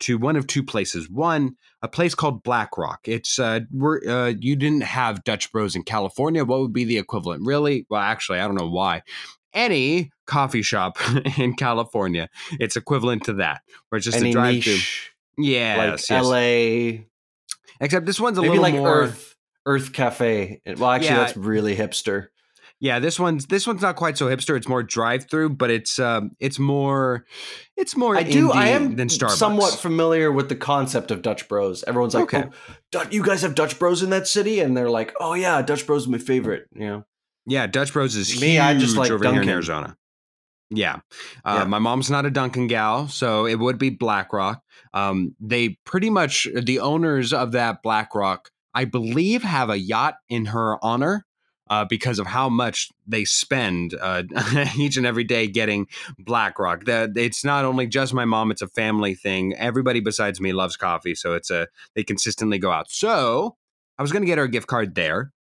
to 0.00 0.18
one 0.18 0.36
of 0.36 0.46
two 0.46 0.62
places. 0.62 1.08
One, 1.08 1.56
a 1.80 1.88
place 1.88 2.14
called 2.14 2.42
Black 2.42 2.76
Rock. 2.76 3.00
It's 3.04 3.38
uh, 3.38 3.60
we're, 3.72 4.00
uh, 4.06 4.34
you 4.38 4.56
didn't 4.56 4.82
have 4.82 5.24
Dutch 5.24 5.50
Bros 5.52 5.74
in 5.74 5.84
California. 5.84 6.44
What 6.44 6.60
would 6.60 6.72
be 6.72 6.84
the 6.84 6.98
equivalent? 6.98 7.46
Really? 7.46 7.86
Well, 7.88 8.00
actually, 8.00 8.40
I 8.40 8.46
don't 8.46 8.56
know 8.56 8.68
why. 8.68 9.02
Any 9.54 10.10
coffee 10.26 10.62
shop 10.62 10.98
in 11.38 11.54
California, 11.54 12.28
it's 12.60 12.76
equivalent 12.76 13.24
to 13.24 13.34
that, 13.34 13.62
where 13.88 13.96
it's 13.98 14.06
just 14.06 14.18
Any 14.18 14.30
a 14.30 14.32
drive-through. 14.32 14.72
niche 14.74 15.12
Yes, 15.38 15.78
like 15.78 15.88
yes. 15.92 16.10
L.A. 16.10 17.06
Except 17.80 18.06
this 18.06 18.20
one's 18.20 18.38
a 18.38 18.42
maybe 18.42 18.50
little 18.58 18.62
like 18.62 18.74
more. 18.74 19.02
Earth 19.04 19.36
Urth 19.66 19.90
Caffé. 19.92 20.60
Well, 20.78 20.90
actually, 20.90 21.08
Yeah. 21.08 21.16
that's 21.20 21.36
really 21.36 21.74
hipster. 21.76 22.28
Yeah, 22.80 22.98
this 22.98 23.18
one's 23.20 23.46
this 23.46 23.64
one's 23.66 23.80
not 23.80 23.94
quite 23.94 24.18
so 24.18 24.26
hipster. 24.26 24.56
It's 24.56 24.66
more 24.68 24.82
drive-through, 24.82 25.50
but 25.50 25.70
it's 25.70 26.00
um, 26.00 26.32
it's 26.40 26.58
more, 26.58 27.24
it's 27.76 27.96
more. 27.96 28.16
I 28.16 28.24
do. 28.24 28.50
I 28.50 28.68
am 28.68 28.96
than 28.96 29.06
Starbucks. 29.06 29.36
somewhat 29.36 29.74
familiar 29.74 30.32
with 30.32 30.48
the 30.48 30.56
concept 30.56 31.12
of 31.12 31.22
Dutch 31.22 31.48
Bros. 31.48 31.84
Everyone's 31.84 32.14
like, 32.14 32.24
Okay. 32.34 32.48
"Oh, 32.96 33.06
you 33.10 33.22
guys 33.22 33.42
have 33.42 33.54
Dutch 33.54 33.78
Bros 33.78 34.02
in 34.02 34.10
that 34.10 34.26
city," 34.26 34.58
and 34.58 34.76
they're 34.76 34.90
like, 34.90 35.14
"Oh 35.20 35.34
yeah, 35.34 35.62
Dutch 35.62 35.86
Bros 35.86 36.02
is 36.02 36.08
my 36.08 36.18
favorite." 36.18 36.66
You 36.74 36.86
know, 36.86 37.04
Yeah, 37.46 37.68
Dutch 37.68 37.92
Bros 37.92 38.16
is 38.16 38.40
Me, 38.40 38.48
huge 38.54 38.60
I 38.60 38.74
just 38.76 38.96
like 38.96 39.12
over 39.12 39.30
here 39.30 39.42
in 39.42 39.48
Arizona. 39.48 39.96
Yeah. 40.74 41.00
Uh, 41.44 41.60
Yeah. 41.60 41.64
My 41.64 41.78
mom's 41.78 42.10
not 42.10 42.26
a 42.26 42.30
Dunkin' 42.30 42.66
gal, 42.66 43.08
so 43.08 43.46
it 43.46 43.58
would 43.58 43.78
be 43.78 43.90
BlackRock. 43.90 44.62
Um, 44.94 45.34
they 45.40 45.78
pretty 45.84 46.10
much, 46.10 46.46
the 46.54 46.80
owners 46.80 47.32
of 47.32 47.52
that 47.52 47.82
BlackRock, 47.82 48.50
I 48.74 48.84
believe, 48.84 49.42
have 49.42 49.70
a 49.70 49.78
yacht 49.78 50.16
in 50.28 50.46
her 50.46 50.82
honor 50.84 51.24
uh, 51.70 51.84
because 51.84 52.18
of 52.18 52.26
how 52.26 52.48
much 52.48 52.90
they 53.06 53.24
spend 53.24 53.94
uh, 54.00 54.24
each 54.76 54.96
and 54.96 55.06
every 55.06 55.24
day 55.24 55.46
getting 55.46 55.86
BlackRock. 56.18 56.84
The, 56.84 57.12
it's 57.16 57.44
not 57.44 57.64
only 57.64 57.86
just 57.86 58.12
my 58.12 58.24
mom, 58.24 58.50
it's 58.50 58.62
a 58.62 58.68
family 58.68 59.14
thing. 59.14 59.54
Everybody 59.54 60.00
besides 60.00 60.40
me 60.40 60.52
loves 60.52 60.76
coffee, 60.76 61.14
so 61.14 61.34
it's 61.34 61.50
a, 61.50 61.68
they 61.94 62.02
consistently 62.02 62.58
go 62.58 62.70
out. 62.70 62.90
So 62.90 63.56
I 63.98 64.02
was 64.02 64.12
going 64.12 64.22
to 64.22 64.26
get 64.26 64.38
her 64.38 64.44
a 64.44 64.50
gift 64.50 64.66
card 64.66 64.94
there. 64.94 65.32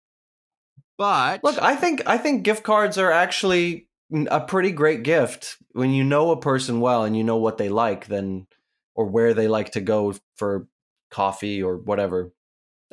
But 0.98 1.44
look, 1.44 1.60
I 1.62 1.76
think 1.76 2.04
I 2.06 2.18
think 2.18 2.44
gift 2.44 2.64
cards 2.64 2.98
are 3.00 3.12
actually 3.12 3.88
a 4.30 4.42
pretty 4.42 4.72
great 4.72 5.04
gift 5.04 5.58
when 5.72 5.92
you 5.92 6.04
know 6.04 6.32
a 6.32 6.40
person 6.40 6.82
well 6.82 7.04
and 7.04 7.16
you 7.16 7.24
know 7.24 7.38
what 7.38 7.58
they 7.58 7.70
like, 7.70 8.08
then 8.08 8.48
or 8.96 9.06
where 9.06 9.34
they 9.34 9.48
like 9.48 9.72
to 9.72 9.82
go 9.82 10.14
for 10.36 10.68
coffee 11.10 11.64
or 11.64 11.78
whatever. 11.78 12.32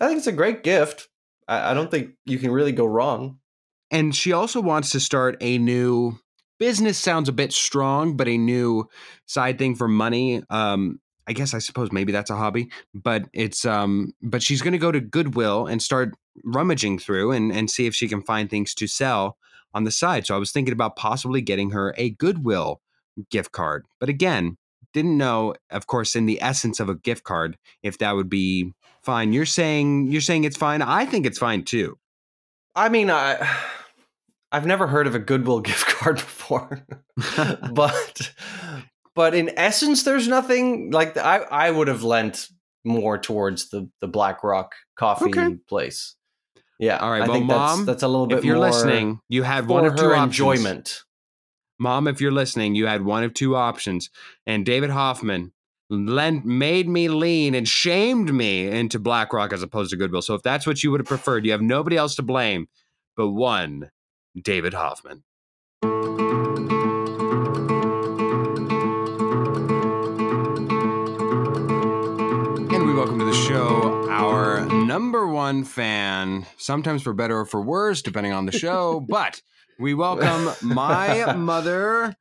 I 0.01 0.07
think 0.07 0.19
it's 0.19 0.27
a 0.27 0.33
great 0.33 0.63
gift. 0.63 1.09
I, 1.49 1.71
I 1.71 1.75
don't 1.75 1.91
think 1.91 2.13
you 2.25 2.39
can 2.39 2.51
really 2.53 2.73
go 2.73 2.87
wrong. 2.87 3.39
and 3.91 4.15
she 4.15 4.33
also 4.33 4.61
wants 4.61 4.91
to 4.91 5.01
start 5.01 5.37
a 5.41 5.59
new 5.59 6.19
business 6.59 6.99
sounds 6.99 7.29
a 7.29 7.33
bit 7.33 7.53
strong, 7.53 8.17
but 8.17 8.29
a 8.29 8.37
new 8.37 8.89
side 9.27 9.59
thing 9.59 9.75
for 9.75 9.89
money. 9.89 10.43
Um, 10.51 11.01
I 11.27 11.33
guess 11.33 11.55
I 11.55 11.59
suppose 11.59 11.93
maybe 11.93 12.13
that's 12.13 12.31
a 12.31 12.37
hobby, 12.37 12.71
but 12.95 13.29
it's 13.33 13.65
um, 13.65 14.15
but 14.23 14.43
she's 14.43 14.63
going 14.63 14.73
to 14.73 14.79
go 14.79 14.91
to 14.91 15.01
Goodwill 15.01 15.67
and 15.67 15.83
start 15.83 16.15
rummaging 16.45 16.99
through 16.99 17.33
and 17.33 17.53
and 17.53 17.71
see 17.71 17.87
if 17.87 17.95
she 17.95 18.09
can 18.09 18.23
find 18.23 18.49
things 18.49 18.75
to 18.75 18.87
sell 18.87 19.37
on 19.75 19.85
the 19.85 19.91
side. 19.91 20.27
So 20.27 20.35
I 20.35 20.39
was 20.39 20.53
thinking 20.53 20.73
about 20.73 20.97
possibly 20.97 21.41
getting 21.41 21.71
her 21.71 21.95
a 21.97 22.11
Goodwill 22.11 22.81
gift 23.31 23.53
card, 23.53 23.85
but 24.01 24.09
again, 24.09 24.57
didn't 24.95 25.19
know, 25.19 25.55
of 25.71 25.87
course, 25.87 26.17
in 26.17 26.27
the 26.27 26.41
essence 26.43 26.81
of 26.81 26.89
a 26.89 26.95
gift 26.95 27.25
card, 27.25 27.59
if 27.83 27.99
that 27.99 28.13
would 28.17 28.31
be 28.31 28.73
fine. 29.03 29.33
You're 29.33 29.47
saying 29.47 30.07
you're 30.11 30.21
saying 30.21 30.45
it's 30.45 30.57
fine. 30.57 30.83
I 30.83 31.05
think 31.05 31.27
it's 31.27 31.39
fine 31.39 31.65
too. 31.65 31.99
I 32.75 32.89
mean, 32.89 33.11
I 33.11 33.39
I've 34.53 34.67
never 34.67 34.87
heard 34.87 35.07
of 35.07 35.15
a 35.15 35.19
Goodwill 35.19 35.61
gift 35.71 35.87
card 35.87 36.17
before, 36.17 36.87
but 37.73 38.33
but 39.15 39.35
in 39.35 39.51
essence, 39.59 40.05
there's 40.05 40.29
nothing 40.29 40.91
like 40.91 41.17
I 41.17 41.39
I 41.51 41.71
would 41.71 41.89
have 41.89 42.03
lent 42.03 42.49
more 42.85 43.19
towards 43.19 43.69
the 43.71 43.91
the 44.01 44.09
Black 44.09 44.43
Rock 44.43 44.73
coffee 44.97 45.31
Okay. 45.31 45.57
place. 45.69 46.15
Yeah, 46.79 46.99
All 46.99 47.11
right, 47.11 47.23
I 47.23 47.27
well, 47.27 47.37
think 47.37 47.49
that's 47.49 47.77
Mom, 47.77 47.85
that's 47.87 48.03
a 48.05 48.09
little 48.09 48.27
bit 48.27 48.39
if 48.39 48.45
you're 48.45 48.59
listening, 48.59 49.21
you 49.29 49.43
had 49.43 49.67
one 49.67 49.85
of 49.85 49.97
two 49.97 50.05
her 50.05 50.15
options. 50.15 50.29
enjoyment. 50.39 51.03
Mom, 51.81 52.07
if 52.07 52.21
you're 52.21 52.33
listening, 52.33 52.75
you 52.75 52.87
had 52.87 53.05
one 53.05 53.25
of 53.25 53.35
two 53.35 53.57
options, 53.57 54.11
and 54.47 54.65
David 54.65 54.91
Hoffman 54.91 55.53
lent, 55.91 56.45
made 56.45 56.89
me 56.89 57.09
lean 57.09 57.55
and 57.55 57.67
shamed 57.67 58.33
me 58.33 58.69
into 58.69 58.99
Black 58.99 59.33
Rock 59.33 59.53
as 59.53 59.63
opposed 59.63 59.91
to 59.91 59.97
Goodwill. 59.97 60.23
So 60.23 60.35
if 60.35 60.43
that's 60.43 60.67
what 60.67 60.83
you 60.83 60.91
would 60.91 61.01
have 61.01 61.07
preferred, 61.07 61.45
you 61.47 61.53
have 61.53 61.63
nobody 61.63 61.97
else 61.97 62.15
to 62.17 62.23
blame 62.23 62.69
but 63.17 63.29
one 63.31 63.91
David 64.41 64.75
Hoffman. 64.75 65.25
Number 74.99 75.29
one 75.29 75.63
fan, 75.63 76.45
sometimes 76.57 77.03
for 77.03 77.13
better 77.13 77.39
or 77.39 77.45
for 77.47 77.61
worse, 77.63 78.03
depending 78.03 78.33
on 78.33 78.47
the 78.47 78.53
show. 78.53 78.99
but 79.09 79.41
we 79.79 79.95
welcome 79.95 80.51
my 80.61 81.33
mother, 81.35 82.17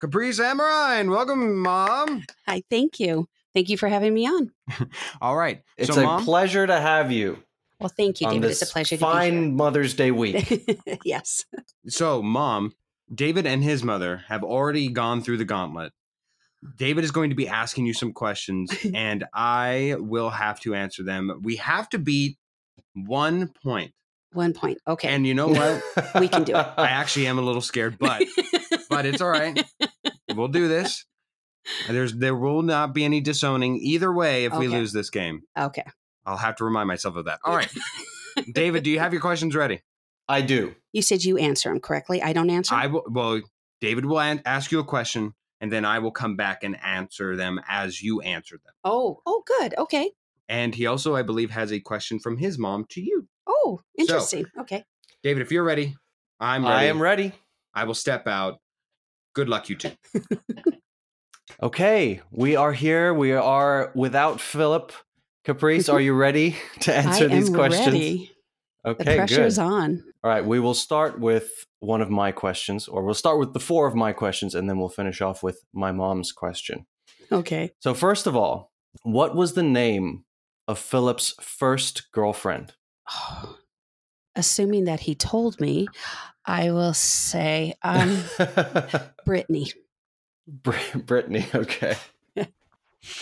Caprice 0.00 0.40
Amarine. 0.40 1.10
Welcome, 1.10 1.58
Mom. 1.58 2.24
Hi, 2.48 2.62
thank 2.70 2.98
you. 2.98 3.28
Thank 3.54 3.68
you 3.68 3.76
for 3.76 3.88
having 3.88 4.14
me 4.14 4.26
on. 4.26 4.50
All 5.20 5.36
right. 5.36 5.62
It's 5.76 5.94
so, 5.94 6.00
a 6.00 6.04
Mom, 6.04 6.24
pleasure 6.24 6.66
to 6.66 6.80
have 6.80 7.12
you 7.12 7.42
Well, 7.80 7.92
thank 7.94 8.22
you, 8.22 8.28
on 8.28 8.34
David. 8.34 8.48
this 8.50 8.62
It's 8.62 8.70
a 8.70 8.72
pleasure 8.72 8.96
fine 8.96 9.54
Mother's 9.54 9.92
Day 9.92 10.10
week. 10.10 10.46
to 10.46 10.56
be 10.56 10.78
here. 10.86 10.98
yes. 11.04 11.44
so 11.86 12.22
Mom, 12.22 12.72
David 13.14 13.44
and 13.46 13.62
his 13.62 13.82
mother 13.82 14.24
have 14.28 14.42
already 14.42 14.88
gone 14.88 15.20
through 15.22 15.36
the 15.36 15.44
gauntlet. 15.44 15.92
David 16.76 17.04
is 17.04 17.10
going 17.10 17.30
to 17.30 17.36
be 17.36 17.48
asking 17.48 17.86
you 17.86 17.94
some 17.94 18.12
questions, 18.12 18.70
and 18.94 19.24
I 19.34 19.96
will 19.98 20.30
have 20.30 20.60
to 20.60 20.74
answer 20.74 21.02
them. 21.02 21.40
We 21.42 21.56
have 21.56 21.88
to 21.90 21.98
beat 21.98 22.38
one 22.94 23.52
point. 23.62 23.92
One 24.32 24.52
point. 24.52 24.78
Okay. 24.86 25.08
And 25.08 25.26
you 25.26 25.34
know 25.34 25.48
what? 25.48 25.82
We 26.20 26.28
can 26.28 26.44
do 26.44 26.56
it. 26.56 26.66
I 26.76 26.88
actually 26.88 27.26
am 27.26 27.38
a 27.38 27.42
little 27.42 27.60
scared, 27.62 27.98
but 27.98 28.22
but 28.90 29.06
it's 29.06 29.20
all 29.22 29.30
right. 29.30 29.64
We'll 30.34 30.48
do 30.48 30.68
this. 30.68 31.04
There's 31.88 32.14
there 32.14 32.34
will 32.34 32.62
not 32.62 32.94
be 32.94 33.04
any 33.04 33.20
disowning 33.20 33.76
either 33.76 34.12
way 34.12 34.44
if 34.44 34.54
we 34.54 34.68
lose 34.68 34.92
this 34.92 35.10
game. 35.10 35.42
okay. 35.58 35.84
I'll 36.26 36.36
have 36.36 36.56
to 36.56 36.64
remind 36.64 36.88
myself 36.88 37.14
of 37.14 37.26
that. 37.26 37.38
All 37.44 37.54
right. 37.54 37.72
David, 38.52 38.82
do 38.82 38.90
you 38.90 38.98
have 38.98 39.12
your 39.12 39.22
questions 39.22 39.54
ready? 39.54 39.80
I 40.28 40.40
do. 40.40 40.74
You 40.92 41.00
said 41.00 41.22
you 41.22 41.38
answer 41.38 41.68
them 41.68 41.78
correctly. 41.80 42.20
I 42.20 42.32
don't 42.32 42.50
answer. 42.50 42.74
I 42.74 42.88
will 42.88 43.04
well, 43.08 43.40
David 43.80 44.04
will 44.06 44.20
an- 44.20 44.42
ask 44.44 44.72
you 44.72 44.80
a 44.80 44.84
question 44.84 45.34
and 45.60 45.72
then 45.72 45.84
I 45.84 45.98
will 45.98 46.10
come 46.10 46.36
back 46.36 46.62
and 46.62 46.76
answer 46.82 47.36
them 47.36 47.60
as 47.68 48.02
you 48.02 48.20
answer 48.20 48.56
them. 48.64 48.74
oh, 48.84 49.20
oh, 49.26 49.42
good. 49.46 49.74
Okay. 49.78 50.10
And 50.48 50.74
he 50.74 50.86
also, 50.86 51.16
I 51.16 51.22
believe, 51.22 51.50
has 51.50 51.72
a 51.72 51.80
question 51.80 52.20
from 52.20 52.38
his 52.38 52.58
mom 52.58 52.84
to 52.90 53.00
you. 53.00 53.26
Oh, 53.46 53.80
interesting. 53.98 54.46
okay. 54.58 54.84
David, 55.22 55.42
if 55.42 55.50
you're 55.50 55.64
ready, 55.64 55.96
I'm 56.38 56.64
ready. 56.64 56.74
I 56.74 56.84
am 56.84 57.02
ready. 57.02 57.32
I 57.74 57.84
will 57.84 57.94
step 57.94 58.26
out. 58.28 58.60
Good 59.34 59.48
luck, 59.48 59.68
you 59.68 59.76
two. 59.76 59.90
Okay, 61.62 62.20
we 62.30 62.56
are 62.56 62.72
here. 62.72 63.14
We 63.14 63.32
are 63.32 63.92
without 63.94 64.40
Philip. 64.40 64.92
Caprice, 65.44 65.88
are 65.88 66.00
you 66.00 66.12
ready 66.12 66.56
to 66.80 66.94
answer 66.94 67.24
I 67.24 67.28
these 67.28 67.48
am 67.48 67.54
questions? 67.54 67.86
ready. 67.86 68.30
The 68.86 68.92
Okay, 68.92 69.16
pressure 69.16 69.48
good. 69.48 69.58
on. 69.58 70.04
All 70.22 70.30
right, 70.30 70.44
we 70.46 70.60
will 70.60 70.72
start 70.74 71.18
with 71.18 71.50
one 71.80 72.00
of 72.00 72.08
my 72.08 72.30
questions, 72.30 72.86
or 72.86 73.04
we'll 73.04 73.14
start 73.14 73.40
with 73.40 73.52
the 73.52 73.58
four 73.58 73.88
of 73.88 73.96
my 73.96 74.12
questions, 74.12 74.54
and 74.54 74.68
then 74.70 74.78
we'll 74.78 74.88
finish 74.88 75.20
off 75.20 75.42
with 75.42 75.58
my 75.72 75.90
mom's 75.90 76.30
question. 76.30 76.86
Okay. 77.32 77.72
So, 77.80 77.94
first 77.94 78.28
of 78.28 78.36
all, 78.36 78.70
what 79.02 79.34
was 79.34 79.54
the 79.54 79.64
name 79.64 80.24
of 80.68 80.78
Philip's 80.78 81.34
first 81.40 82.12
girlfriend? 82.12 82.74
Assuming 84.36 84.84
that 84.84 85.00
he 85.00 85.14
told 85.16 85.60
me, 85.60 85.88
I 86.44 86.70
will 86.70 86.94
say 86.94 87.74
um, 87.82 88.22
Brittany. 89.24 89.72
Br- 90.46 90.98
Brittany. 91.04 91.46
Okay. 91.54 91.96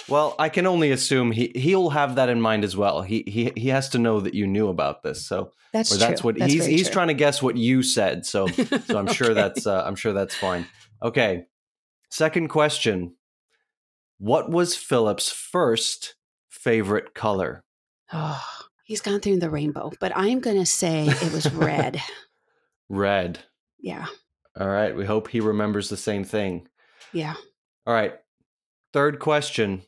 Well, 0.08 0.34
I 0.38 0.48
can 0.48 0.66
only 0.66 0.90
assume 0.90 1.30
he 1.32 1.52
he'll 1.54 1.90
have 1.90 2.16
that 2.16 2.28
in 2.28 2.40
mind 2.40 2.64
as 2.64 2.76
well. 2.76 3.02
He 3.02 3.24
he 3.26 3.52
he 3.56 3.68
has 3.68 3.88
to 3.90 3.98
know 3.98 4.20
that 4.20 4.34
you 4.34 4.46
knew 4.46 4.68
about 4.68 5.02
this. 5.02 5.26
So, 5.26 5.52
That's 5.72 5.92
or 5.92 5.98
true. 5.98 6.06
that's 6.06 6.24
what 6.24 6.38
That's 6.38 6.52
he's 6.52 6.64
he's 6.66 6.82
true. 6.84 6.92
trying 6.92 7.08
to 7.08 7.14
guess 7.14 7.42
what 7.42 7.56
you 7.56 7.82
said. 7.82 8.24
So, 8.26 8.46
so 8.86 8.98
I'm 8.98 9.06
sure 9.12 9.34
that's 9.34 9.66
uh, 9.66 9.82
I'm 9.86 9.96
sure 9.96 10.12
that's 10.12 10.34
fine. 10.34 10.66
Okay. 11.02 11.46
Second 12.10 12.48
question. 12.48 13.14
What 14.18 14.48
was 14.50 14.76
Philip's 14.76 15.30
first 15.30 16.14
favorite 16.48 17.14
color? 17.14 17.64
Oh, 18.12 18.42
he's 18.84 19.00
gone 19.00 19.20
through 19.20 19.40
the 19.40 19.50
rainbow, 19.50 19.90
but 20.00 20.12
I'm 20.14 20.40
going 20.40 20.58
to 20.58 20.66
say 20.66 21.06
it 21.08 21.32
was 21.32 21.52
red. 21.52 22.00
Red. 22.90 23.38
yeah. 23.80 24.06
All 24.60 24.68
right. 24.68 24.94
We 24.94 25.04
hope 25.06 25.28
he 25.28 25.40
remembers 25.40 25.88
the 25.88 25.96
same 25.96 26.22
thing. 26.22 26.68
Yeah. 27.14 27.34
All 27.86 27.94
right. 27.94 28.14
Third 28.94 29.18
question. 29.18 29.82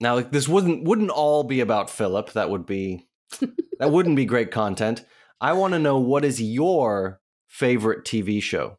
Now, 0.00 0.16
like, 0.16 0.32
this 0.32 0.46
wouldn't 0.46 0.84
wouldn't 0.84 1.08
all 1.08 1.44
be 1.44 1.60
about 1.60 1.88
Philip. 1.88 2.34
That 2.34 2.50
would 2.50 2.66
be 2.66 3.06
that 3.78 3.90
wouldn't 3.90 4.16
be 4.16 4.26
great 4.26 4.50
content. 4.50 5.02
I 5.40 5.54
want 5.54 5.72
to 5.72 5.78
know 5.78 5.96
what 5.96 6.26
is 6.26 6.42
your 6.42 7.22
favorite 7.46 8.04
TV 8.04 8.42
show? 8.42 8.76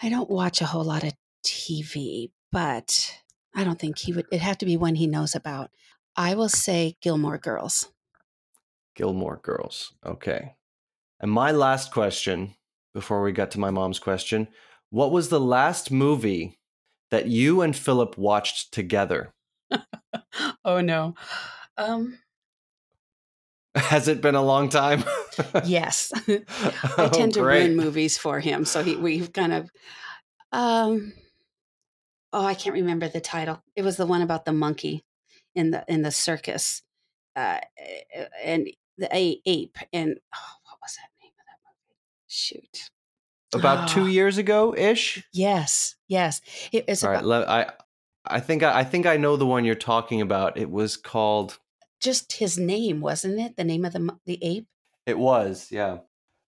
I 0.00 0.08
don't 0.08 0.30
watch 0.30 0.60
a 0.60 0.66
whole 0.66 0.84
lot 0.84 1.02
of 1.02 1.14
TV, 1.44 2.30
but 2.52 3.12
I 3.56 3.64
don't 3.64 3.76
think 3.76 3.98
he 3.98 4.12
would. 4.12 4.26
It'd 4.30 4.40
have 4.40 4.58
to 4.58 4.66
be 4.66 4.76
one 4.76 4.94
he 4.94 5.08
knows 5.08 5.34
about. 5.34 5.72
I 6.16 6.36
will 6.36 6.48
say 6.48 6.94
Gilmore 7.02 7.38
Girls. 7.38 7.88
Gilmore 8.94 9.40
Girls. 9.42 9.94
Okay. 10.06 10.54
And 11.18 11.32
my 11.32 11.50
last 11.50 11.92
question 11.92 12.54
before 12.92 13.20
we 13.20 13.32
get 13.32 13.50
to 13.50 13.58
my 13.58 13.70
mom's 13.70 13.98
question, 13.98 14.46
what 14.90 15.10
was 15.10 15.28
the 15.28 15.40
last 15.40 15.90
movie 15.90 16.60
that 17.10 17.26
you 17.26 17.60
and 17.62 17.74
Philip 17.76 18.16
watched 18.18 18.72
together? 18.72 19.32
oh 20.64 20.80
no. 20.80 21.14
Um. 21.76 22.18
Has 23.76 24.06
it 24.06 24.20
been 24.20 24.36
a 24.36 24.42
long 24.42 24.68
time? 24.68 25.02
Yes. 25.64 26.12
I 26.28 26.42
Oh, 26.96 27.08
tend 27.08 27.34
to 27.34 27.42
ruin 27.42 27.76
movies 27.76 28.16
for 28.16 28.38
him, 28.38 28.64
so 28.64 28.82
he 28.82 28.96
we've 28.96 29.32
kind 29.32 29.52
of. 29.52 29.70
Um. 30.52 31.12
Oh, 32.32 32.44
I 32.44 32.54
can't 32.54 32.74
remember 32.74 33.08
the 33.08 33.20
title. 33.20 33.62
It 33.76 33.82
was 33.82 33.96
the 33.96 34.06
one 34.06 34.22
about 34.22 34.44
the 34.44 34.52
monkey 34.52 35.04
in 35.54 35.70
the 35.70 35.84
in 35.88 36.02
the 36.02 36.10
circus, 36.10 36.82
uh, 37.36 37.58
and 38.42 38.68
the 38.98 39.08
a- 39.14 39.40
ape. 39.46 39.76
And 39.92 40.18
oh, 40.34 40.52
what 40.64 40.78
was 40.82 40.96
that 40.96 41.10
name 41.22 41.32
of 41.38 41.46
that 41.46 41.58
movie? 41.64 42.00
Shoot. 42.28 42.90
About 43.54 43.88
two 43.88 44.02
Ah. 44.02 44.06
years 44.18 44.38
ago 44.38 44.74
ish. 44.76 45.22
Yes, 45.32 45.94
yes. 46.08 46.40
It, 46.72 46.84
it's 46.88 47.02
All 47.04 47.10
right, 47.10 47.16
about 47.16 47.26
le- 47.26 47.46
I 47.46 47.70
I 48.26 48.40
think 48.40 48.62
I, 48.62 48.80
I 48.80 48.84
think 48.84 49.06
I 49.06 49.16
know 49.16 49.36
the 49.36 49.46
one 49.46 49.64
you're 49.64 49.74
talking 49.74 50.20
about. 50.20 50.56
It 50.56 50.70
was 50.70 50.96
called. 50.96 51.58
just 52.00 52.32
his 52.34 52.58
name, 52.58 53.00
wasn't 53.00 53.40
it? 53.40 53.56
The 53.56 53.64
name 53.64 53.84
of 53.84 53.92
the 53.92 54.16
the 54.26 54.38
ape. 54.42 54.66
It 55.06 55.18
was, 55.18 55.68
yeah. 55.70 55.98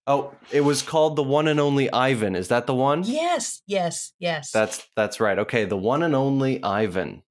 Oh, 0.06 0.32
it 0.52 0.60
was 0.60 0.82
called 0.82 1.16
the 1.16 1.22
one 1.22 1.48
and 1.48 1.58
only 1.60 1.90
Ivan. 1.92 2.36
Is 2.36 2.48
that 2.48 2.66
the 2.66 2.74
one? 2.74 3.02
Yes, 3.04 3.60
yes, 3.66 4.12
yes. 4.18 4.50
That's 4.52 4.86
that's 4.96 5.18
right. 5.20 5.38
Okay, 5.40 5.64
the 5.64 5.76
one 5.76 6.02
and 6.02 6.14
only 6.14 6.62
Ivan. 6.62 7.22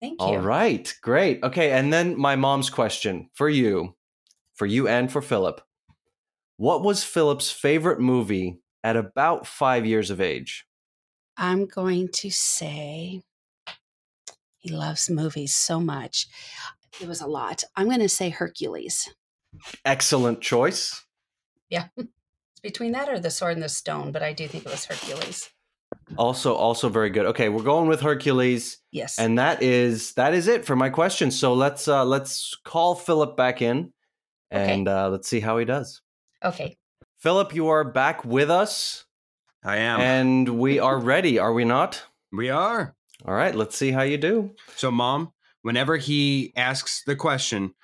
Thank 0.00 0.20
you. 0.20 0.26
All 0.26 0.38
right, 0.38 0.92
great. 1.02 1.42
Okay, 1.44 1.70
and 1.72 1.92
then 1.92 2.18
my 2.18 2.34
mom's 2.34 2.70
question 2.70 3.28
for 3.34 3.48
you, 3.48 3.94
for 4.54 4.66
you 4.66 4.88
and 4.88 5.12
for 5.12 5.22
Philip. 5.22 5.60
What 6.56 6.82
was 6.82 7.04
Philip's 7.04 7.50
favorite 7.50 8.00
movie 8.00 8.58
at 8.84 8.96
about 8.96 9.46
five 9.46 9.86
years 9.86 10.10
of 10.10 10.20
age? 10.20 10.64
I'm 11.36 11.66
going 11.66 12.08
to 12.08 12.30
say 12.30 13.22
he 14.58 14.70
loves 14.70 15.08
movies 15.10 15.54
so 15.54 15.80
much. 15.80 16.26
It 17.00 17.08
was 17.08 17.20
a 17.20 17.26
lot. 17.26 17.64
I'm 17.76 17.86
going 17.88 18.00
to 18.00 18.08
say 18.08 18.28
Hercules. 18.28 19.08
Excellent 19.84 20.40
choice. 20.40 21.04
Yeah. 21.68 21.88
It's 22.54 22.60
between 22.60 22.92
that 22.92 23.08
or 23.08 23.18
the 23.18 23.30
sword 23.30 23.54
and 23.54 23.62
the 23.62 23.68
stone, 23.70 24.12
but 24.12 24.22
I 24.22 24.34
do 24.34 24.46
think 24.46 24.66
it 24.66 24.70
was 24.70 24.84
Hercules. 24.84 25.48
Also, 26.18 26.54
also 26.54 26.90
very 26.90 27.08
good. 27.08 27.24
Okay, 27.26 27.48
we're 27.48 27.62
going 27.62 27.88
with 27.88 28.02
Hercules, 28.02 28.78
Yes. 28.90 29.18
and 29.18 29.38
that 29.38 29.62
is 29.62 30.12
that 30.14 30.34
is 30.34 30.48
it 30.48 30.66
for 30.66 30.76
my 30.76 30.90
question. 30.90 31.30
So 31.30 31.54
let's 31.54 31.88
uh 31.88 32.04
let's 32.04 32.54
call 32.64 32.94
Philip 32.94 33.38
back 33.38 33.62
in, 33.62 33.92
Okay. 34.52 34.72
and 34.74 34.86
uh, 34.86 35.08
let's 35.08 35.28
see 35.28 35.40
how 35.40 35.56
he 35.56 35.64
does. 35.64 36.02
okay. 36.44 36.76
Philip, 37.22 37.54
you 37.54 37.68
are 37.68 37.84
back 37.84 38.24
with 38.24 38.50
us, 38.50 39.04
I 39.62 39.76
am. 39.76 40.00
and 40.00 40.58
we 40.58 40.80
are 40.80 40.98
ready. 40.98 41.38
Are 41.38 41.52
we 41.52 41.64
not? 41.64 42.02
we 42.32 42.50
are. 42.50 42.96
All 43.24 43.32
right, 43.32 43.54
let's 43.54 43.76
see 43.76 43.92
how 43.92 44.02
you 44.02 44.18
do. 44.18 44.56
So, 44.74 44.90
mom, 44.90 45.32
whenever 45.60 45.98
he 45.98 46.52
asks 46.56 47.04
the 47.06 47.14
question, 47.14 47.74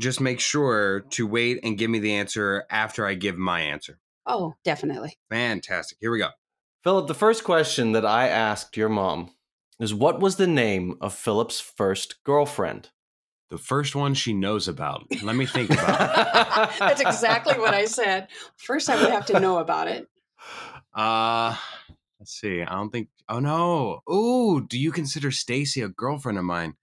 just 0.00 0.20
make 0.20 0.40
sure 0.40 1.04
to 1.10 1.24
wait 1.24 1.60
and 1.62 1.78
give 1.78 1.88
me 1.88 2.00
the 2.00 2.14
answer 2.16 2.64
after 2.68 3.06
I 3.06 3.14
give 3.14 3.38
my 3.38 3.60
answer. 3.60 4.00
Oh, 4.26 4.54
definitely. 4.64 5.16
Fantastic. 5.30 5.98
Here 6.00 6.10
we 6.10 6.18
go. 6.18 6.30
Philip, 6.82 7.06
the 7.06 7.14
first 7.14 7.44
question 7.44 7.92
that 7.92 8.04
I 8.04 8.26
asked 8.26 8.76
your 8.76 8.88
mom 8.88 9.30
is 9.78 9.94
what 9.94 10.18
was 10.18 10.34
the 10.34 10.48
name 10.48 10.96
of 11.00 11.14
Philip's 11.14 11.60
first 11.60 12.16
girlfriend? 12.24 12.88
The 13.50 13.58
first 13.58 13.96
one 13.96 14.14
she 14.14 14.32
knows 14.32 14.68
about. 14.68 15.06
Let 15.22 15.34
me 15.34 15.44
think 15.44 15.70
about 15.70 16.00
it. 16.00 16.70
That's 16.78 17.00
exactly 17.00 17.58
what 17.58 17.74
I 17.74 17.84
said. 17.84 18.28
First, 18.56 18.88
I 18.88 19.00
would 19.00 19.10
have 19.10 19.26
to 19.26 19.40
know 19.40 19.58
about 19.58 19.88
it. 19.88 20.06
Uh, 20.94 21.56
let's 22.20 22.32
see. 22.32 22.62
I 22.62 22.74
don't 22.76 22.90
think. 22.90 23.08
Oh 23.28 23.40
no. 23.40 24.00
Ooh, 24.08 24.64
do 24.64 24.78
you 24.78 24.92
consider 24.92 25.30
Stacy 25.32 25.82
a 25.82 25.88
girlfriend 25.88 26.38
of 26.38 26.44
mine? 26.44 26.74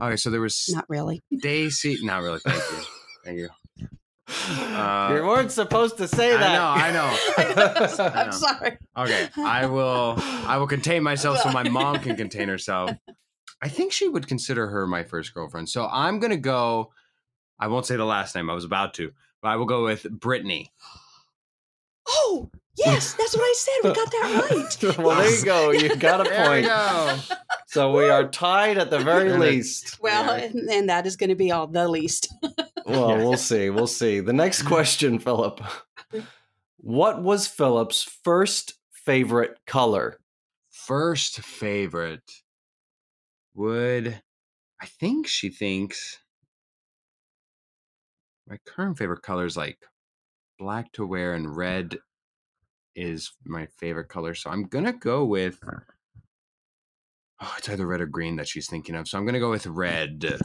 Okay, 0.00 0.16
so 0.16 0.30
there 0.30 0.40
was 0.40 0.68
Not 0.72 0.86
really. 0.88 1.22
Stacy. 1.38 1.98
Not 2.02 2.22
really. 2.22 2.38
Thank 2.40 2.58
you. 2.58 2.84
Thank 3.24 3.38
you. 3.38 3.48
Uh, 4.56 5.12
you 5.14 5.26
weren't 5.26 5.52
supposed 5.52 5.98
to 5.98 6.08
say 6.08 6.30
that. 6.30 6.42
I 6.42 6.90
that. 6.92 6.94
know. 6.94 7.36
I 7.36 7.54
know. 7.54 8.04
I'm 8.14 8.26
know. 8.26 8.32
sorry. 8.32 8.78
Okay, 8.96 9.28
I 9.36 9.66
will. 9.66 10.14
I 10.18 10.58
will 10.58 10.66
contain 10.66 11.02
myself 11.02 11.38
so 11.40 11.50
my 11.50 11.68
mom 11.68 11.98
can 11.98 12.16
contain 12.16 12.48
herself. 12.48 12.90
I 13.64 13.68
think 13.68 13.92
she 13.92 14.08
would 14.08 14.28
consider 14.28 14.66
her 14.68 14.86
my 14.86 15.02
first 15.02 15.32
girlfriend. 15.34 15.68
So 15.68 15.88
I'm 15.90 16.18
gonna 16.20 16.36
go. 16.36 16.92
I 17.58 17.66
won't 17.68 17.86
say 17.86 17.96
the 17.96 18.04
last 18.04 18.34
name. 18.34 18.50
I 18.50 18.54
was 18.54 18.64
about 18.64 18.94
to, 18.94 19.12
but 19.40 19.48
I 19.48 19.56
will 19.56 19.64
go 19.66 19.84
with 19.84 20.02
Brittany. 20.10 20.70
Oh, 22.06 22.50
yes, 22.76 23.14
that's 23.14 23.34
what 23.34 23.42
I 23.42 23.54
said. 23.56 23.88
We 23.88 23.94
got 23.94 24.10
that 24.10 24.50
right. 24.50 24.98
well, 24.98 25.16
there 25.22 25.38
you 25.38 25.44
go. 25.44 25.70
You 25.70 25.96
got 25.96 26.20
a 26.20 26.24
There 26.28 26.42
we 26.42 26.46
point. 26.48 26.66
go. 26.66 27.18
So 27.68 27.96
we 27.96 28.08
are 28.10 28.28
tied 28.28 28.76
at 28.76 28.90
the 28.90 28.98
very 28.98 29.32
least. 29.38 29.98
Well, 30.02 30.36
Yeah. 30.38 30.44
and, 30.44 30.68
and 30.68 30.88
that 30.90 31.06
is 31.06 31.16
going 31.16 31.30
to 31.30 31.34
be 31.36 31.50
all 31.50 31.66
the 31.66 31.88
least. 31.88 32.32
Well, 32.86 33.16
we'll 33.16 33.38
see. 33.38 33.70
We'll 33.70 33.86
see. 33.86 34.20
The 34.20 34.34
next 34.34 34.64
question, 34.64 35.18
Philip. 35.18 35.58
What 36.76 37.22
was 37.22 37.46
Philip's 37.46 38.02
first 38.02 38.74
favorite 38.92 39.58
color? 39.66 40.18
First 40.70 41.40
favorite 41.40 42.42
would 43.54 44.20
I 44.80 44.86
think 44.86 45.26
she 45.26 45.48
thinks 45.48 46.18
my 48.48 48.58
current 48.66 48.98
favorite 48.98 49.22
color 49.22 49.46
is 49.46 49.56
like 49.56 49.78
black 50.58 50.92
to 50.92 51.06
wear 51.06 51.34
and 51.34 51.56
red 51.56 51.98
is 52.94 53.32
my 53.44 53.66
favorite 53.78 54.08
color. 54.08 54.34
So 54.34 54.50
I'm 54.50 54.64
gonna 54.64 54.92
go 54.92 55.24
with 55.24 55.58
oh, 57.40 57.54
it's 57.58 57.68
either 57.68 57.86
red 57.86 58.00
or 58.00 58.06
green 58.06 58.36
that 58.36 58.48
she's 58.48 58.68
thinking 58.68 58.94
of. 58.94 59.08
So 59.08 59.18
I'm 59.18 59.26
gonna 59.26 59.40
go 59.40 59.50
with 59.50 59.66
red. 59.66 60.38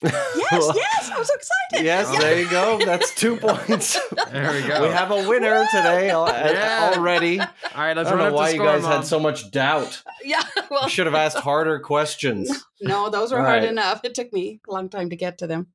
Yes, 0.00 0.12
yes, 0.76 1.10
I'm 1.12 1.24
so 1.24 1.34
excited. 1.34 1.84
Yes, 1.84 2.08
Yeah. 2.12 2.20
there 2.20 2.40
you 2.40 2.48
go. 2.50 2.78
That's 2.84 3.14
two 3.14 3.36
points. 3.40 3.98
There 4.30 4.52
we 4.52 4.66
go. 4.68 4.82
We 4.82 4.88
have 4.94 5.10
a 5.10 5.28
winner 5.28 5.64
today 5.72 6.06
Yeah. 6.06 6.92
already. 6.94 7.40
All 7.40 7.46
right, 7.76 7.96
let's 7.96 8.08
don't 8.08 8.18
know 8.18 8.32
why 8.32 8.50
the 8.50 8.56
you 8.58 8.62
guys 8.62 8.82
Mom. 8.82 8.92
had 8.92 9.04
so 9.06 9.18
much 9.18 9.50
doubt. 9.50 10.02
Yeah, 10.24 10.42
well, 10.70 10.82
You 10.84 10.88
should 10.90 11.06
have 11.06 11.14
asked 11.14 11.38
harder 11.38 11.78
questions. 11.80 12.50
no, 12.80 13.08
those 13.08 13.32
were 13.32 13.38
All 13.38 13.44
hard 13.46 13.62
right. 13.62 13.70
enough. 13.70 14.00
It 14.04 14.14
took 14.14 14.32
me 14.32 14.60
a 14.68 14.72
long 14.72 14.88
time 14.88 15.10
to 15.10 15.16
get 15.16 15.38
to 15.38 15.46
them. 15.46 15.68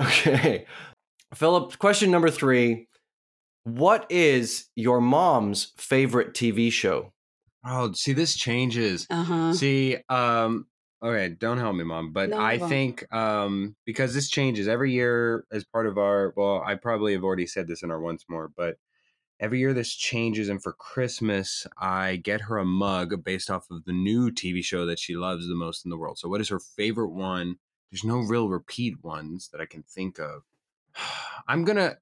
Okay. 0.00 0.66
Philip, 1.34 1.78
question 1.78 2.10
number 2.10 2.30
three. 2.30 2.88
What 3.64 4.06
is 4.10 4.66
your 4.76 5.00
mom's 5.00 5.72
favorite 5.76 6.34
TV 6.34 6.70
show? 6.70 7.12
Oh, 7.66 7.92
see, 7.92 8.12
this 8.12 8.36
changes. 8.36 9.06
Uh 9.10 9.24
huh. 9.24 9.52
See, 9.54 9.96
um, 10.08 10.66
okay, 11.04 11.28
don't 11.38 11.58
help 11.58 11.76
me, 11.76 11.84
mom. 11.84 12.12
But 12.12 12.30
No, 12.30 12.38
I 12.38 12.52
I 12.52 12.58
won't. 12.58 12.70
think 12.70 13.12
um 13.14 13.76
because 13.84 14.14
this 14.14 14.28
changes 14.30 14.68
every 14.68 14.92
year 14.92 15.46
as 15.52 15.64
part 15.64 15.86
of 15.86 15.98
our 15.98 16.32
well, 16.36 16.62
I 16.64 16.74
probably 16.76 17.12
have 17.12 17.24
already 17.24 17.46
said 17.46 17.66
this 17.68 17.82
in 17.82 17.90
our 17.90 18.00
once 18.00 18.24
more, 18.28 18.48
but 18.48 18.78
every 19.40 19.58
year 19.60 19.74
this 19.74 19.94
changes 19.94 20.48
and 20.48 20.62
for 20.62 20.72
Christmas 20.74 21.66
I 21.78 22.16
get 22.16 22.42
her 22.42 22.58
a 22.58 22.64
mug 22.64 23.24
based 23.24 23.50
off 23.50 23.70
of 23.70 23.84
the 23.84 23.92
new 23.92 24.30
TV 24.30 24.64
show 24.64 24.86
that 24.86 24.98
she 25.00 25.16
loves 25.16 25.48
the 25.48 25.54
most 25.56 25.84
in 25.84 25.90
the 25.90 25.98
world. 25.98 26.18
So 26.18 26.28
what 26.28 26.40
is 26.40 26.48
her 26.50 26.60
favorite 26.60 27.10
one? 27.12 27.56
There's 27.90 28.04
no 28.04 28.18
real 28.20 28.48
repeat 28.48 29.02
ones 29.04 29.48
that 29.52 29.60
I 29.60 29.66
can 29.66 29.82
think 29.84 30.18
of. 30.20 30.42
I'm 31.48 31.64
gonna 31.64 31.98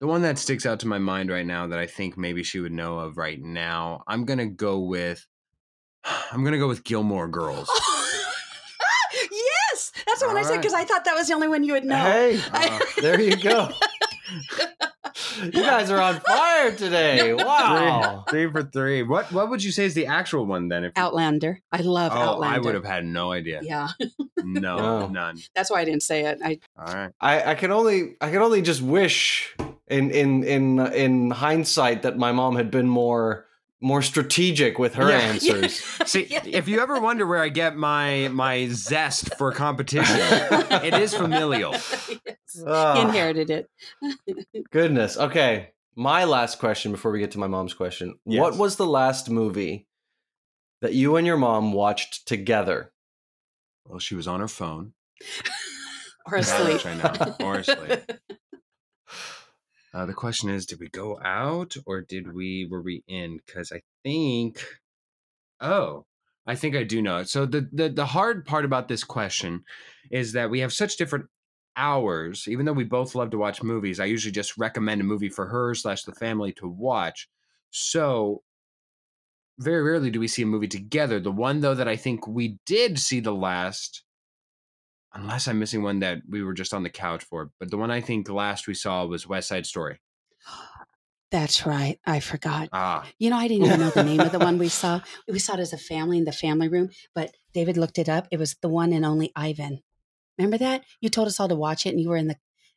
the 0.00 0.06
one 0.08 0.22
that 0.22 0.38
sticks 0.38 0.66
out 0.66 0.80
to 0.80 0.88
my 0.88 0.98
mind 0.98 1.30
right 1.30 1.46
now 1.46 1.66
that 1.68 1.78
I 1.78 1.86
think 1.86 2.18
maybe 2.18 2.42
she 2.42 2.60
would 2.60 2.72
know 2.72 2.98
of 2.98 3.16
right 3.16 3.40
now. 3.40 4.04
I'm 4.08 4.24
gonna 4.24 4.46
go 4.46 4.80
with 4.80 5.26
I'm 6.04 6.44
gonna 6.44 6.58
go 6.58 6.68
with 6.68 6.84
Gilmore 6.84 7.28
Girls. 7.28 7.70
Yes, 10.06 10.06
that's 10.06 10.20
the 10.20 10.26
one 10.28 10.36
I 10.36 10.42
said 10.42 10.48
Alright. 10.50 10.62
because 10.62 10.74
I 10.74 10.84
thought 10.84 11.04
that 11.04 11.14
was 11.14 11.28
the 11.28 11.34
only 11.34 11.48
one 11.48 11.64
you 11.64 11.72
would 11.74 11.84
know. 11.84 11.96
Hey, 11.96 12.40
Uh, 12.52 12.78
there 13.00 13.20
you 13.20 13.36
go. 13.36 13.68
you 15.44 15.50
guys 15.52 15.90
are 15.90 16.00
on 16.00 16.20
fire 16.20 16.72
today. 16.72 17.32
Wow. 17.34 18.24
three 18.30 18.50
for 18.50 18.62
three. 18.62 19.02
What 19.02 19.30
what 19.32 19.50
would 19.50 19.62
you 19.62 19.70
say 19.72 19.84
is 19.84 19.94
the 19.94 20.06
actual 20.06 20.46
one 20.46 20.68
then? 20.68 20.84
If 20.84 20.92
you- 20.96 21.02
Outlander. 21.02 21.60
I 21.70 21.78
love 21.82 22.12
oh, 22.14 22.18
Outlander. 22.18 22.56
I 22.56 22.58
would 22.60 22.74
have 22.74 22.84
had 22.84 23.04
no 23.04 23.32
idea. 23.32 23.60
Yeah, 23.62 23.88
No, 24.44 24.78
Oh. 24.78 25.06
none. 25.08 25.38
that's 25.54 25.70
why 25.70 25.80
I 25.80 25.84
didn't 25.84 26.02
say 26.02 26.24
it. 26.26 26.38
I 26.44 26.58
All 26.78 26.92
right. 26.94 27.10
I, 27.20 27.52
I 27.52 27.54
can 27.54 27.70
only 27.72 28.16
I 28.20 28.30
can 28.30 28.42
only 28.42 28.62
just 28.62 28.80
wish 28.82 29.54
in 29.88 30.10
in 30.10 30.44
in 30.44 30.78
in 30.92 31.30
hindsight 31.30 32.02
that 32.02 32.16
my 32.18 32.32
mom 32.32 32.56
had 32.56 32.70
been 32.70 32.88
more 32.88 33.46
more 33.82 34.00
strategic 34.02 34.78
with 34.78 34.94
her 34.94 35.08
Yeah. 35.10 35.18
answers. 35.32 35.82
See, 36.06 36.26
Yeah. 36.30 36.42
if 36.44 36.68
you 36.68 36.80
ever 36.80 37.00
wonder 37.00 37.26
where 37.26 37.40
I 37.42 37.48
get 37.48 37.76
my 37.76 38.28
my 38.28 38.68
zest 38.68 39.34
for 39.36 39.52
competition, 39.52 40.16
it 40.20 40.94
is 40.94 41.14
familial. 41.14 41.72
Yes. 41.72 42.62
Ah, 42.66 43.00
inherited 43.02 43.50
it. 43.50 43.70
goodness. 44.70 45.16
Okay. 45.16 45.70
My 45.94 46.24
last 46.24 46.58
question 46.58 46.90
before 46.92 47.10
we 47.12 47.18
get 47.18 47.32
to 47.32 47.38
my 47.38 47.48
mom's 47.48 47.74
question. 47.74 48.14
What 48.24 48.56
was 48.56 48.76
the 48.76 48.86
last 48.86 49.28
movie 49.28 49.86
that 50.80 50.94
you 50.94 51.16
and 51.16 51.26
your 51.26 51.36
mom 51.36 51.72
watched 51.74 52.26
together? 52.26 52.92
Well, 53.86 53.98
she 53.98 54.14
was 54.14 54.26
on 54.26 54.40
her 54.40 54.48
phone. 54.48 54.94
or 56.26 56.36
asleep. 56.36 56.74
Which 56.74 56.86
I 56.86 56.94
know. 56.94 57.36
Or 57.44 57.56
asleep. 57.58 58.10
Uh, 59.94 60.06
the 60.06 60.14
question 60.14 60.48
is, 60.48 60.66
did 60.66 60.80
we 60.80 60.88
go 60.88 61.18
out 61.22 61.76
or 61.86 62.00
did 62.00 62.32
we 62.32 62.66
were 62.70 62.82
we 62.82 63.04
in? 63.08 63.38
Because 63.44 63.72
I 63.72 63.82
think, 64.02 64.64
oh, 65.60 66.06
I 66.46 66.54
think 66.54 66.74
I 66.74 66.82
do 66.82 67.02
know 67.02 67.18
it. 67.18 67.28
So 67.28 67.46
the, 67.46 67.68
the 67.72 67.88
the 67.90 68.06
hard 68.06 68.46
part 68.46 68.64
about 68.64 68.88
this 68.88 69.04
question 69.04 69.64
is 70.10 70.32
that 70.32 70.50
we 70.50 70.60
have 70.60 70.72
such 70.72 70.96
different 70.96 71.26
hours. 71.76 72.48
Even 72.48 72.66
though 72.66 72.72
we 72.72 72.84
both 72.84 73.14
love 73.14 73.30
to 73.30 73.38
watch 73.38 73.62
movies, 73.62 74.00
I 74.00 74.06
usually 74.06 74.32
just 74.32 74.58
recommend 74.58 75.00
a 75.00 75.04
movie 75.04 75.28
for 75.28 75.46
her 75.46 75.74
slash 75.74 76.04
the 76.04 76.12
family 76.12 76.52
to 76.54 76.68
watch. 76.68 77.28
So 77.70 78.42
very 79.58 79.82
rarely 79.82 80.10
do 80.10 80.20
we 80.20 80.28
see 80.28 80.42
a 80.42 80.46
movie 80.46 80.68
together. 80.68 81.20
The 81.20 81.30
one 81.30 81.60
though 81.60 81.74
that 81.74 81.88
I 81.88 81.96
think 81.96 82.26
we 82.26 82.58
did 82.66 82.98
see 82.98 83.20
the 83.20 83.34
last 83.34 84.02
unless 85.14 85.48
I'm 85.48 85.58
missing 85.58 85.82
one 85.82 86.00
that 86.00 86.22
we 86.28 86.42
were 86.42 86.54
just 86.54 86.72
on 86.74 86.82
the 86.82 86.90
couch 86.90 87.24
for. 87.24 87.50
But 87.58 87.70
the 87.70 87.76
one 87.76 87.90
I 87.90 88.00
think 88.00 88.28
last 88.28 88.66
we 88.66 88.74
saw 88.74 89.04
was 89.06 89.26
West 89.26 89.48
Side 89.48 89.66
Story. 89.66 90.00
That's 91.30 91.64
right. 91.64 91.98
I 92.06 92.20
forgot. 92.20 92.68
Ah, 92.74 93.06
You 93.18 93.30
know, 93.30 93.38
I 93.38 93.48
didn't 93.48 93.64
even 93.66 93.80
know 93.80 93.88
the 93.88 94.02
name 94.04 94.20
of 94.20 94.32
the 94.32 94.38
one 94.38 94.58
we 94.58 94.68
saw. 94.82 95.00
We 95.26 95.38
saw 95.38 95.54
it 95.54 95.60
as 95.60 95.72
a 95.72 95.78
family 95.78 96.18
in 96.18 96.24
the 96.24 96.32
family 96.32 96.68
room, 96.68 96.90
but 97.14 97.34
David 97.54 97.78
looked 97.78 97.98
it 97.98 98.08
up. 98.08 98.28
It 98.30 98.38
was 98.38 98.54
the 98.60 98.68
one 98.68 98.92
and 98.92 99.04
only 99.06 99.32
Ivan. 99.34 99.80
Remember 100.36 100.58
that? 100.58 100.84
You 101.00 101.08
told 101.08 101.28
us 101.28 101.40
all 101.40 101.48
to 101.48 101.54
watch 101.56 101.86
it, 101.86 101.90
and 101.90 102.00
you 102.00 102.10
were 102.10 102.16
in 102.18 102.28
the. 102.28 102.36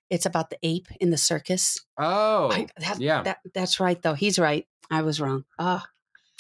It's 0.10 0.26
about 0.26 0.52
the 0.52 0.58
ape 0.64 0.88
in 1.02 1.10
the 1.10 1.18
circus. 1.18 1.84
oh, 1.98 2.50
I, 2.52 2.68
that, 2.78 3.02
yeah. 3.02 3.24
that, 3.24 3.40
that's 3.54 3.80
right, 3.80 4.00
though. 4.02 4.14
He's 4.14 4.38
right. 4.40 4.66
I 4.92 5.02
was 5.02 5.20
wrong. 5.20 5.46
Oh, 5.58 5.82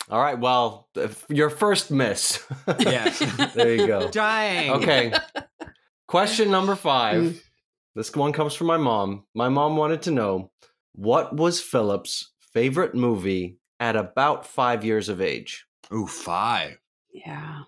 All 0.09 0.21
right. 0.21 0.39
Well, 0.39 0.87
your 1.29 1.49
first 1.49 1.89
miss. 1.89 2.45
Yes. 2.79 3.19
there 3.55 3.73
you 3.75 3.87
go. 3.87 4.07
Dying. 4.11 4.69
Okay. 4.71 5.11
Question 6.07 6.51
number 6.51 6.75
five. 6.75 7.41
This 7.95 8.13
one 8.13 8.33
comes 8.33 8.53
from 8.53 8.67
my 8.67 8.77
mom. 8.77 9.25
My 9.33 9.49
mom 9.49 9.77
wanted 9.77 10.01
to 10.03 10.11
know 10.11 10.51
what 10.93 11.35
was 11.35 11.61
Philip's 11.61 12.31
favorite 12.53 12.93
movie 12.95 13.57
at 13.79 13.95
about 13.95 14.45
five 14.45 14.83
years 14.83 15.09
of 15.09 15.21
age? 15.21 15.65
Ooh, 15.93 16.07
five. 16.07 16.77
yeah. 17.13 17.61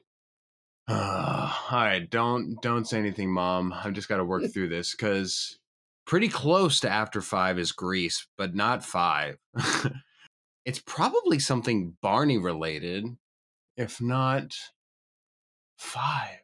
Uh, 0.89 1.53
all 1.69 1.79
right, 1.79 2.09
don't 2.09 2.61
don't 2.61 2.87
say 2.87 2.97
anything, 2.97 3.29
mom. 3.29 3.73
I've 3.73 3.91
just 3.91 4.07
got 4.07 4.17
to 4.17 4.23
work 4.23 4.43
through 4.53 4.69
this 4.69 4.95
because 4.95 5.59
pretty 6.05 6.29
close 6.29 6.79
to 6.79 6.89
after 6.89 7.19
five 7.21 7.59
is 7.59 7.73
Grease, 7.73 8.25
but 8.37 8.55
not 8.55 8.85
five. 8.85 9.35
it's 10.65 10.79
probably 10.79 11.39
something 11.39 11.97
Barney 12.01 12.37
related, 12.37 13.05
if 13.75 13.99
not 13.99 14.55
five. 15.77 16.39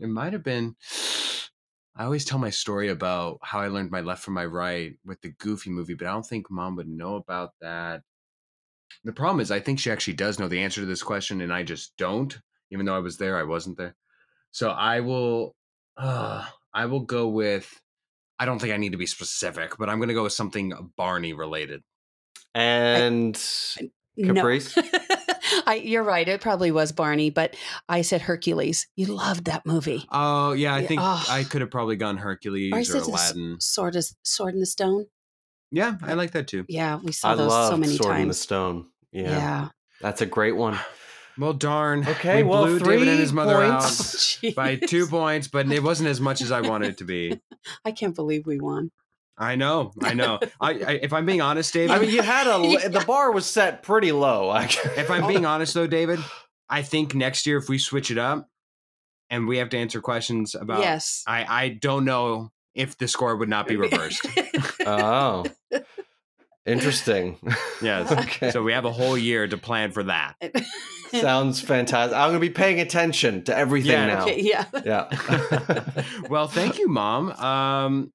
It 0.00 0.08
might 0.08 0.32
have 0.32 0.42
been. 0.42 0.76
I 1.98 2.04
always 2.04 2.26
tell 2.26 2.38
my 2.38 2.50
story 2.50 2.90
about 2.90 3.38
how 3.42 3.60
I 3.60 3.68
learned 3.68 3.90
my 3.90 4.02
left 4.02 4.22
from 4.22 4.34
my 4.34 4.44
right 4.44 4.92
with 5.06 5.18
the 5.22 5.30
Goofy 5.38 5.70
movie, 5.70 5.94
but 5.94 6.06
I 6.06 6.12
don't 6.12 6.26
think 6.26 6.50
mom 6.50 6.76
would 6.76 6.88
know 6.88 7.14
about 7.14 7.52
that. 7.62 8.02
The 9.04 9.14
problem 9.14 9.40
is, 9.40 9.50
I 9.50 9.60
think 9.60 9.78
she 9.78 9.90
actually 9.90 10.12
does 10.12 10.38
know 10.38 10.46
the 10.46 10.62
answer 10.62 10.82
to 10.82 10.86
this 10.86 11.02
question, 11.02 11.40
and 11.40 11.52
I 11.52 11.62
just 11.62 11.96
don't. 11.96 12.38
Even 12.70 12.84
though 12.84 12.96
I 12.96 13.00
was 13.00 13.16
there, 13.16 13.38
I 13.38 13.44
wasn't 13.44 13.78
there. 13.78 13.94
So 14.50 14.70
I 14.70 15.00
will, 15.00 15.54
uh, 15.96 16.44
I 16.74 16.86
will 16.86 17.00
go 17.00 17.28
with. 17.28 17.80
I 18.38 18.44
don't 18.44 18.58
think 18.58 18.74
I 18.74 18.76
need 18.76 18.92
to 18.92 18.98
be 18.98 19.06
specific, 19.06 19.78
but 19.78 19.88
I'm 19.88 19.98
going 19.98 20.08
to 20.08 20.14
go 20.14 20.24
with 20.24 20.34
something 20.34 20.92
Barney 20.98 21.32
related. 21.32 21.82
And 22.54 23.34
Caprice? 24.22 24.76
No. 24.76 24.82
I, 25.66 25.80
you're 25.84 26.02
right. 26.02 26.26
It 26.26 26.40
probably 26.40 26.70
was 26.70 26.92
Barney, 26.92 27.30
but 27.30 27.56
I 27.88 28.02
said 28.02 28.22
Hercules. 28.22 28.86
You 28.96 29.06
loved 29.06 29.46
that 29.46 29.66
movie. 29.66 30.04
Oh 30.10 30.52
yeah, 30.52 30.74
I 30.74 30.86
think 30.86 31.00
oh. 31.02 31.26
I 31.28 31.44
could 31.44 31.60
have 31.60 31.70
probably 31.70 31.96
gone 31.96 32.16
Hercules 32.16 32.72
Or 32.72 32.76
I 32.76 32.80
or, 32.80 32.84
said 32.84 33.02
the 33.02 33.06
Aladdin. 33.06 33.56
Sword, 33.60 33.96
is, 33.96 34.16
Sword 34.22 34.54
in 34.54 34.60
the 34.60 34.66
Stone. 34.66 35.06
Yeah, 35.70 35.96
I 36.02 36.14
like 36.14 36.32
that 36.32 36.48
too. 36.48 36.64
Yeah, 36.68 36.96
we 36.96 37.12
saw 37.12 37.32
I 37.32 37.34
those 37.34 37.50
love 37.50 37.70
so 37.70 37.76
many 37.76 37.92
times. 37.92 38.06
Sword 38.06 38.20
in 38.20 38.28
the. 38.28 38.34
Stone. 38.34 38.86
Yeah, 39.12 39.30
Yeah. 39.30 39.68
that's 40.00 40.20
a 40.20 40.26
great 40.26 40.56
one. 40.56 40.78
Well, 41.38 41.52
darn. 41.52 42.06
Okay, 42.06 42.42
we 42.42 42.48
well, 42.48 42.64
blew 42.64 42.78
three 42.78 42.94
David 42.96 43.08
and 43.08 43.18
his 43.20 43.32
mother 43.32 43.56
points. 43.56 44.38
out 44.44 44.50
oh, 44.50 44.54
by 44.54 44.76
two 44.76 45.06
points, 45.06 45.48
but 45.48 45.70
it 45.70 45.82
wasn't 45.82 46.08
as 46.08 46.20
much 46.20 46.40
as 46.40 46.50
I 46.50 46.62
wanted 46.62 46.90
it 46.90 46.98
to 46.98 47.04
be. 47.04 47.38
I 47.84 47.92
can't 47.92 48.14
believe 48.14 48.46
we 48.46 48.58
won. 48.58 48.90
I 49.38 49.56
know, 49.56 49.92
I 50.02 50.14
know. 50.14 50.38
I, 50.60 50.70
I 50.70 50.90
if 51.02 51.12
I'm 51.12 51.26
being 51.26 51.40
honest, 51.42 51.72
David. 51.74 51.90
I 51.90 51.98
mean, 51.98 52.10
you 52.10 52.22
had 52.22 52.46
a 52.46 52.88
the 52.88 53.04
bar 53.06 53.32
was 53.32 53.44
set 53.46 53.82
pretty 53.82 54.12
low. 54.12 54.54
if 54.56 55.10
I'm 55.10 55.26
being 55.26 55.44
honest 55.44 55.74
though, 55.74 55.86
David, 55.86 56.20
I 56.68 56.82
think 56.82 57.14
next 57.14 57.46
year 57.46 57.58
if 57.58 57.68
we 57.68 57.78
switch 57.78 58.10
it 58.10 58.18
up 58.18 58.48
and 59.30 59.46
we 59.46 59.58
have 59.58 59.68
to 59.70 59.76
answer 59.78 60.00
questions 60.00 60.54
about, 60.54 60.80
yes. 60.80 61.22
I 61.26 61.44
I 61.48 61.68
don't 61.68 62.04
know 62.04 62.50
if 62.74 62.96
the 62.98 63.08
score 63.08 63.36
would 63.36 63.48
not 63.48 63.66
be 63.68 63.76
reversed. 63.86 64.26
oh, 64.86 65.44
interesting. 66.64 67.38
yes. 67.82 68.10
okay. 68.24 68.50
So 68.50 68.62
we 68.62 68.72
have 68.72 68.84
a 68.84 68.92
whole 68.92 69.16
year 69.18 69.46
to 69.46 69.56
plan 69.58 69.92
for 69.92 70.04
that. 70.04 70.34
Sounds 71.12 71.60
fantastic. 71.60 72.16
I'm 72.16 72.30
gonna 72.30 72.40
be 72.40 72.50
paying 72.50 72.80
attention 72.80 73.44
to 73.44 73.56
everything 73.56 73.92
Yeah. 73.92 74.06
now. 74.06 74.22
Okay, 74.22 74.40
yeah. 74.40 74.64
Yeah. 74.84 75.84
well, 76.28 76.48
thank 76.48 76.78
you, 76.78 76.88
Mom. 76.88 77.30
Um, 77.32 78.12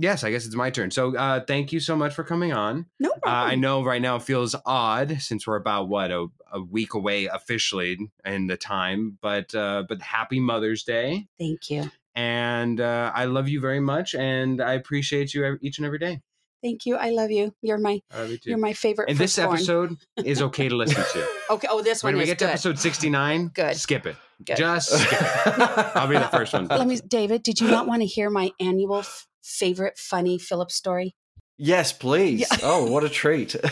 yes, 0.00 0.24
I 0.24 0.30
guess 0.30 0.46
it's 0.46 0.54
my 0.54 0.70
turn. 0.70 0.90
So, 0.90 1.14
uh, 1.16 1.40
thank 1.46 1.72
you 1.72 1.80
so 1.80 1.94
much 1.94 2.14
for 2.14 2.24
coming 2.24 2.52
on. 2.52 2.86
No 2.98 3.10
Uh, 3.10 3.18
problem. 3.22 3.50
I 3.52 3.54
know 3.54 3.84
right 3.84 4.00
now 4.02 4.16
it 4.16 4.22
feels 4.22 4.54
odd 4.66 5.20
since 5.20 5.46
we're 5.46 5.56
about 5.56 5.88
what 5.88 6.10
a, 6.10 6.26
a 6.52 6.60
week 6.62 6.94
away 6.94 7.26
officially 7.26 7.98
in 8.24 8.46
the 8.46 8.56
time, 8.56 9.18
but 9.20 9.54
uh, 9.54 9.84
but 9.88 10.02
happy 10.02 10.40
Mother's 10.40 10.82
Day, 10.84 11.26
Thank 11.38 11.70
you. 11.70 11.90
and 12.14 12.80
uh, 12.80 13.12
I 13.14 13.26
love 13.26 13.48
you 13.48 13.60
very 13.60 13.80
much, 13.80 14.14
and 14.14 14.60
I 14.60 14.72
appreciate 14.74 15.34
you 15.34 15.58
each 15.60 15.78
and 15.78 15.86
every 15.86 15.98
day. 15.98 16.20
Thank 16.62 16.84
you. 16.84 16.96
I 16.96 17.08
love 17.08 17.30
you. 17.30 17.54
You're 17.62 17.78
my 17.78 18.02
you 18.26 18.38
you're 18.44 18.58
my 18.58 18.74
favorite. 18.74 19.08
and 19.08 19.16
this 19.18 19.36
firstborn. 19.36 19.56
episode 19.56 19.96
is 20.26 20.42
okay 20.42 20.68
to 20.68 20.76
listen 20.76 21.02
to. 21.12 21.26
Okay. 21.50 21.66
Oh, 21.68 21.82
this 21.82 22.04
when 22.04 22.14
one 22.14 22.20
we 22.22 22.26
get 22.26 22.38
to 22.40 22.48
episode 22.48 22.78
sixty 22.78 23.10
nine, 23.10 23.48
Good. 23.48 23.76
skip 23.76 24.06
it. 24.06 24.14
Good. 24.44 24.56
Just 24.56 24.90
skip 24.90 25.20
it. 25.20 25.56
I'll 25.96 26.06
be 26.06 26.16
the 26.18 26.28
first 26.28 26.52
one. 26.52 26.68
Let 26.68 26.86
me, 26.86 27.00
David. 27.08 27.42
Did 27.42 27.60
you 27.60 27.68
not 27.68 27.86
want 27.88 28.02
to 28.02 28.06
hear 28.06 28.30
my 28.30 28.52
annual 28.60 28.98
f- 29.00 29.26
favorite 29.42 29.98
funny 29.98 30.38
Philip 30.38 30.70
story? 30.70 31.14
yes, 31.62 31.92
please. 31.92 32.40
Yeah. 32.40 32.56
Oh, 32.62 32.90
what 32.90 33.04
a 33.04 33.08
treat. 33.08 33.54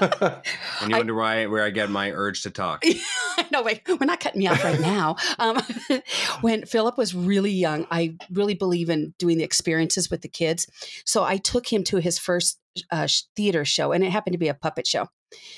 And 0.00 0.90
you 0.90 0.96
I- 0.96 0.98
wonder 0.98 1.14
why 1.14 1.46
where 1.46 1.62
I 1.64 1.70
get 1.70 1.88
my 1.90 2.10
urge 2.10 2.42
to 2.42 2.50
talk. 2.50 2.84
no, 3.52 3.62
wait, 3.62 3.80
we're 3.88 4.04
not 4.04 4.20
cutting 4.20 4.40
me 4.40 4.46
off 4.46 4.62
right 4.62 4.80
now. 4.80 5.16
Um, 5.38 5.62
when 6.42 6.66
Philip 6.66 6.98
was 6.98 7.14
really 7.14 7.52
young, 7.52 7.86
I 7.90 8.16
really 8.30 8.54
believe 8.54 8.90
in 8.90 9.14
doing 9.18 9.38
the 9.38 9.44
experiences 9.44 10.10
with 10.10 10.20
the 10.22 10.28
kids. 10.28 10.66
So 11.06 11.24
I 11.24 11.38
took 11.38 11.72
him 11.72 11.82
to 11.84 11.96
his 11.98 12.18
first 12.18 12.58
uh, 12.90 13.08
theater 13.36 13.64
show, 13.64 13.92
and 13.92 14.04
it 14.04 14.10
happened 14.10 14.34
to 14.34 14.38
be 14.38 14.48
a 14.48 14.54
puppet 14.54 14.86
show. 14.86 15.08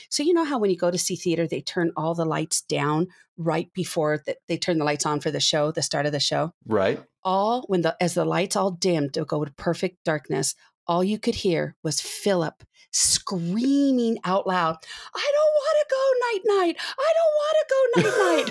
So 0.09 0.23
you 0.23 0.33
know 0.35 0.45
how 0.45 0.59
when 0.59 0.71
you 0.71 0.77
go 0.77 0.91
to 0.91 0.99
see 0.99 1.17
theater, 1.17 1.47
they 1.49 1.61
turn 1.61 1.91
all 1.97 2.15
the 2.15 2.25
lights 2.25 2.63
down 2.63 3.09
right 3.37 3.73
before 3.73 4.23
the, 4.25 4.37
they 4.47 4.57
turn 4.57 4.79
the 4.79 4.85
lights 4.85 5.05
on 5.07 5.19
for 5.21 5.31
the 5.33 5.41
show, 5.41 5.73
the 5.73 5.83
start 5.83 6.07
of 6.07 6.13
the 6.13 6.21
show. 6.21 6.53
right. 6.67 7.03
All 7.29 7.65
when 7.67 7.83
the 7.83 7.95
as 8.01 8.15
the 8.15 8.25
lights 8.25 8.57
all 8.57 8.71
dimmed 8.71 9.13
to 9.13 9.25
go 9.27 9.45
to 9.45 9.53
perfect 9.53 10.03
darkness, 10.03 10.55
all 10.87 11.05
you 11.05 11.19
could 11.19 11.35
hear 11.35 11.77
was 11.85 12.01
Philip 12.01 12.63
screaming 12.91 14.17
out 14.25 14.47
loud, 14.47 14.77
"I 15.15 15.33
don't 15.37 15.55
want 15.61 15.77
to 15.79 15.87
go 15.95 16.03
night 16.25 16.43
night! 16.57 16.77
I 16.99 17.13
don't 17.19 17.35
want 17.39 17.57
to 17.61 17.67
go 17.75 17.81
night 18.01 18.47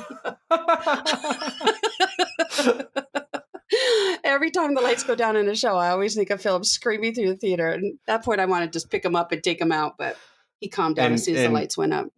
night!" 2.86 3.18
Every 4.24 4.52
time 4.52 4.76
the 4.76 4.82
lights 4.82 5.04
go 5.04 5.16
down 5.16 5.36
in 5.36 5.50
a 5.50 5.56
show, 5.56 5.76
I 5.76 5.90
always 5.90 6.14
think 6.14 6.30
of 6.30 6.40
Philip 6.40 6.64
screaming 6.64 7.16
through 7.16 7.30
the 7.30 7.38
theater. 7.38 7.70
And 7.70 7.84
at 7.84 8.06
that 8.06 8.24
point, 8.24 8.40
I 8.40 8.46
want 8.46 8.64
to 8.66 8.70
just 8.70 8.92
pick 8.92 9.04
him 9.04 9.16
up 9.16 9.32
and 9.32 9.44
take 9.44 9.60
him 9.60 9.72
out, 9.72 9.96
but 9.98 10.18
he 10.60 10.70
calmed 10.70 10.98
down 10.98 11.08
And- 11.08 11.16
as 11.16 11.26
soon 11.26 11.36
as 11.36 11.48
the 11.48 11.50
lights 11.50 11.78
went 11.80 11.94
up. 11.94 12.10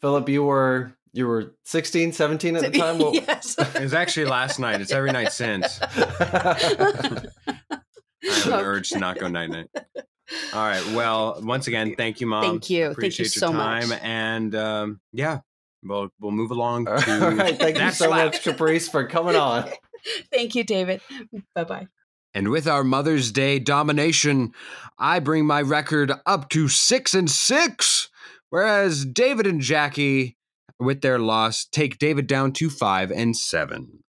Philip, 0.00 0.28
you 0.28 0.42
were 0.42 0.97
you 1.12 1.26
were 1.26 1.54
16, 1.64 2.12
17 2.12 2.56
at 2.56 2.72
the 2.72 2.78
time. 2.78 2.98
What- 3.00 3.14
yes. 3.14 3.56
It 3.76 3.82
was 3.82 3.94
actually 3.94 4.26
last 4.26 4.58
night. 4.58 4.80
It's 4.80 4.92
every 4.92 5.12
night 5.12 5.32
since. 5.32 5.80
I 5.82 5.84
have 6.58 6.90
an 6.90 7.30
Okay. 8.24 8.50
urge 8.62 8.90
to 8.90 8.98
not 8.98 9.18
go 9.18 9.28
night 9.28 9.50
night. 9.50 9.66
All 10.52 10.66
right. 10.66 10.84
Well, 10.92 11.40
once 11.42 11.66
again, 11.68 11.94
thank 11.96 12.20
you, 12.20 12.26
mom. 12.26 12.42
Thank 12.44 12.68
you. 12.70 12.86
Thank 12.86 12.88
you 12.88 12.92
Appreciate 12.92 13.30
so 13.32 13.46
your 13.48 13.56
much. 13.56 13.88
time, 13.88 13.98
and 14.02 14.54
um, 14.54 15.00
yeah, 15.12 15.38
we'll 15.82 16.08
we'll 16.20 16.32
move 16.32 16.50
along 16.50 16.88
All 16.88 17.00
to 17.00 17.10
right. 17.36 17.58
Thank 17.58 17.78
you 17.78 17.90
so 17.90 18.06
slap. 18.08 18.26
much, 18.32 18.42
Caprice, 18.42 18.88
for 18.88 19.06
coming 19.06 19.36
on. 19.36 19.70
Thank 20.32 20.54
you, 20.54 20.64
David. 20.64 21.00
Bye 21.54 21.64
bye. 21.64 21.88
And 22.34 22.48
with 22.50 22.66
our 22.66 22.84
Mother's 22.84 23.32
Day 23.32 23.58
domination, 23.58 24.52
I 24.98 25.18
bring 25.20 25.46
my 25.46 25.62
record 25.62 26.12
up 26.26 26.50
to 26.50 26.68
six 26.68 27.14
and 27.14 27.30
six, 27.30 28.10
whereas 28.50 29.04
David 29.06 29.46
and 29.46 29.60
Jackie, 29.62 30.36
with 30.78 31.00
their 31.00 31.18
loss, 31.18 31.64
take 31.64 31.98
David 31.98 32.26
down 32.26 32.52
to 32.52 32.70
five 32.70 33.10
and 33.10 33.36
seven. 33.36 34.04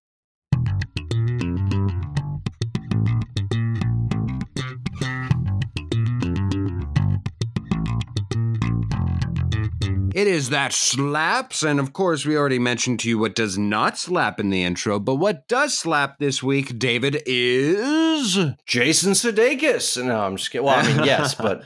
It 10.18 10.26
is 10.26 10.50
that 10.50 10.74
slaps, 10.74 11.62
and 11.62 11.80
of 11.80 11.94
course, 11.94 12.26
we 12.26 12.36
already 12.36 12.58
mentioned 12.58 13.02
to 13.02 13.08
you 13.08 13.20
what 13.20 13.36
does 13.36 13.56
not 13.56 14.00
slap 14.00 14.40
in 14.40 14.50
the 14.50 14.64
intro, 14.64 15.00
but 15.00 15.16
what 15.16 15.48
does 15.48 15.78
slap 15.78 16.18
this 16.18 16.42
week, 16.42 16.80
David, 16.80 17.22
is. 17.28 18.36
Jason 18.66 19.12
Sudeikis. 19.12 20.04
No, 20.04 20.22
I'm 20.22 20.38
just 20.38 20.50
kidding. 20.50 20.66
Well, 20.66 20.76
I 20.76 20.88
mean, 20.88 21.06
yes, 21.06 21.36
but 21.40 21.66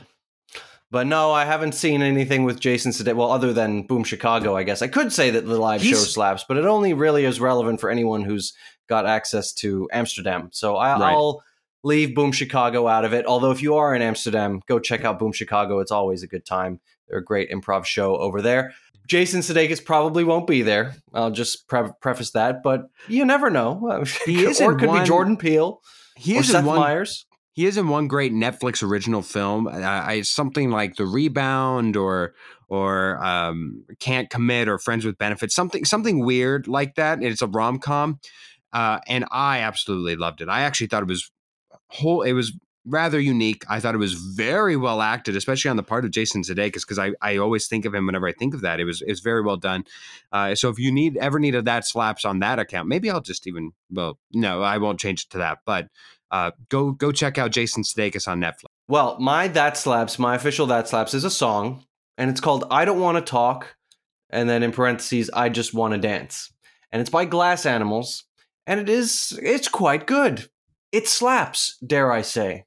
but 0.92 1.06
no, 1.08 1.32
I 1.32 1.44
haven't 1.44 1.72
seen 1.72 2.02
anything 2.02 2.44
with 2.44 2.60
Jason 2.60 2.92
Sudeikis. 2.92 3.16
Well, 3.16 3.32
other 3.32 3.52
than 3.52 3.82
Boom 3.86 4.04
Chicago, 4.04 4.54
I 4.56 4.62
guess 4.62 4.82
I 4.82 4.86
could 4.88 5.12
say 5.12 5.30
that 5.30 5.46
the 5.46 5.58
live 5.58 5.82
show 5.82 5.96
slaps, 5.96 6.44
but 6.46 6.56
it 6.58 6.64
only 6.66 6.92
really 6.94 7.24
is 7.24 7.40
relevant 7.40 7.80
for 7.80 7.90
anyone 7.90 8.22
who's 8.22 8.52
got 8.88 9.06
access 9.06 9.52
to 9.54 9.88
Amsterdam. 9.92 10.50
So 10.52 10.76
I, 10.76 10.92
Right. 10.98 11.12
I'll 11.12 11.42
leave 11.82 12.14
Boom 12.14 12.30
Chicago 12.30 12.86
out 12.86 13.04
of 13.04 13.12
it. 13.12 13.26
Although 13.26 13.50
if 13.50 13.60
you 13.62 13.74
are 13.76 13.94
in 13.94 14.02
Amsterdam, 14.02 14.60
go 14.68 14.78
check 14.78 15.04
out 15.04 15.18
Boom 15.18 15.32
Chicago. 15.32 15.80
It's 15.80 15.90
always 15.90 16.22
a 16.22 16.28
good 16.28 16.44
time. 16.44 16.78
They're 17.08 17.18
a 17.18 17.24
great 17.24 17.50
improv 17.50 17.84
show 17.86 18.16
over 18.16 18.40
there. 18.40 18.72
Jason 19.08 19.40
Sudeikis 19.40 19.84
probably 19.84 20.22
won't 20.22 20.46
be 20.46 20.62
there. 20.62 20.94
I'll 21.12 21.32
just 21.32 21.66
pre- 21.66 21.90
preface 22.00 22.30
that, 22.32 22.62
but 22.62 22.88
you 23.08 23.24
never 23.24 23.50
know. 23.50 24.04
He 24.26 24.44
is 24.44 24.60
or 24.60 24.72
it 24.72 24.78
could 24.78 24.88
one- 24.88 25.00
be 25.02 25.06
Jordan 25.08 25.36
Peele 25.36 25.80
He 26.16 26.36
or 26.36 26.40
is 26.40 26.50
Seth 26.50 26.64
one 26.64 26.78
Meyers. 26.78 27.26
He 27.54 27.66
is 27.66 27.76
in 27.76 27.88
one 27.88 28.08
great 28.08 28.32
Netflix 28.32 28.82
original 28.82 29.20
film, 29.20 29.66
uh, 29.66 29.72
I, 29.72 30.22
something 30.22 30.70
like 30.70 30.96
The 30.96 31.06
Rebound 31.06 31.96
or 31.96 32.34
or 32.68 33.22
um, 33.22 33.84
Can't 34.00 34.30
Commit 34.30 34.68
or 34.68 34.78
Friends 34.78 35.04
with 35.04 35.18
Benefits, 35.18 35.54
something 35.54 35.84
something 35.84 36.24
weird 36.24 36.66
like 36.66 36.94
that. 36.94 37.22
It's 37.22 37.42
a 37.42 37.46
rom 37.46 37.78
com, 37.78 38.20
uh, 38.72 39.00
and 39.06 39.26
I 39.30 39.58
absolutely 39.58 40.16
loved 40.16 40.40
it. 40.40 40.48
I 40.48 40.62
actually 40.62 40.86
thought 40.86 41.02
it 41.02 41.08
was 41.08 41.30
whole. 41.88 42.22
It 42.22 42.32
was 42.32 42.52
rather 42.84 43.20
unique. 43.20 43.64
I 43.68 43.80
thought 43.80 43.94
it 43.94 43.98
was 43.98 44.14
very 44.14 44.76
well 44.76 45.02
acted, 45.02 45.36
especially 45.36 45.70
on 45.70 45.76
the 45.76 45.82
part 45.82 46.04
of 46.04 46.10
Jason 46.10 46.42
Sudeikis, 46.42 46.82
because 46.82 46.98
I, 46.98 47.12
I 47.20 47.36
always 47.36 47.68
think 47.68 47.84
of 47.84 47.94
him 47.94 48.06
whenever 48.06 48.26
I 48.26 48.32
think 48.32 48.54
of 48.54 48.62
that. 48.62 48.80
It 48.80 48.84
was 48.84 49.02
it 49.02 49.10
was 49.10 49.20
very 49.20 49.42
well 49.42 49.56
done. 49.56 49.84
Uh, 50.32 50.54
so 50.54 50.68
if 50.68 50.78
you 50.78 50.90
need 50.90 51.16
ever 51.18 51.38
needed 51.38 51.64
that 51.66 51.86
slaps 51.86 52.24
on 52.24 52.38
that 52.40 52.58
account, 52.58 52.88
maybe 52.88 53.10
I'll 53.10 53.20
just 53.20 53.46
even 53.46 53.72
well, 53.90 54.18
no, 54.32 54.62
I 54.62 54.78
won't 54.78 54.98
change 55.00 55.24
it 55.24 55.30
to 55.30 55.38
that, 55.38 55.58
but 55.66 55.88
uh, 56.32 56.50
go 56.70 56.90
go 56.92 57.12
check 57.12 57.38
out 57.38 57.52
Jason 57.52 57.82
Sudeikis 57.82 58.26
on 58.26 58.40
Netflix. 58.40 58.66
Well, 58.88 59.18
my 59.20 59.48
That 59.48 59.76
Slaps, 59.76 60.18
my 60.18 60.34
official 60.34 60.66
That 60.66 60.88
Slaps 60.88 61.14
is 61.14 61.24
a 61.24 61.30
song, 61.30 61.84
and 62.18 62.30
it's 62.30 62.40
called 62.40 62.64
I 62.70 62.84
Don't 62.84 63.00
Want 63.00 63.18
to 63.18 63.30
Talk, 63.30 63.76
and 64.30 64.48
then 64.48 64.62
in 64.62 64.72
parentheses, 64.72 65.30
I 65.32 65.50
Just 65.50 65.74
Want 65.74 65.92
to 65.92 65.98
Dance. 65.98 66.52
And 66.90 67.00
it's 67.00 67.10
by 67.10 67.26
Glass 67.26 67.66
Animals, 67.66 68.24
and 68.66 68.80
it 68.80 68.88
is, 68.88 69.38
it's 69.42 69.68
quite 69.68 70.06
good. 70.06 70.48
It 70.90 71.08
slaps, 71.08 71.78
dare 71.86 72.12
I 72.12 72.22
say. 72.22 72.64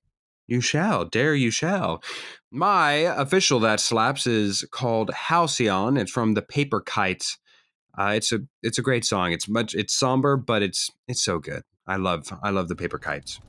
You 0.47 0.61
shall, 0.61 1.05
dare 1.05 1.35
you 1.35 1.51
shall. 1.51 2.03
My 2.51 2.91
official 2.91 3.59
that 3.61 3.79
slaps 3.79 4.27
is 4.27 4.65
called 4.71 5.11
Halcyon. 5.11 5.97
It's 5.97 6.11
from 6.11 6.33
the 6.33 6.41
Paper 6.41 6.81
Kites. 6.81 7.37
Uh, 7.97 8.13
it's 8.15 8.31
a 8.31 8.39
it's 8.61 8.77
a 8.77 8.81
great 8.81 9.05
song. 9.05 9.31
It's 9.31 9.47
much 9.47 9.73
it's 9.73 9.93
somber, 9.93 10.37
but 10.37 10.61
it's 10.61 10.91
it's 11.07 11.21
so 11.21 11.39
good. 11.39 11.63
I 11.87 11.95
love 11.95 12.31
I 12.43 12.49
love 12.49 12.67
the 12.67 12.75
Paper 12.75 12.99
Kites. 12.99 13.39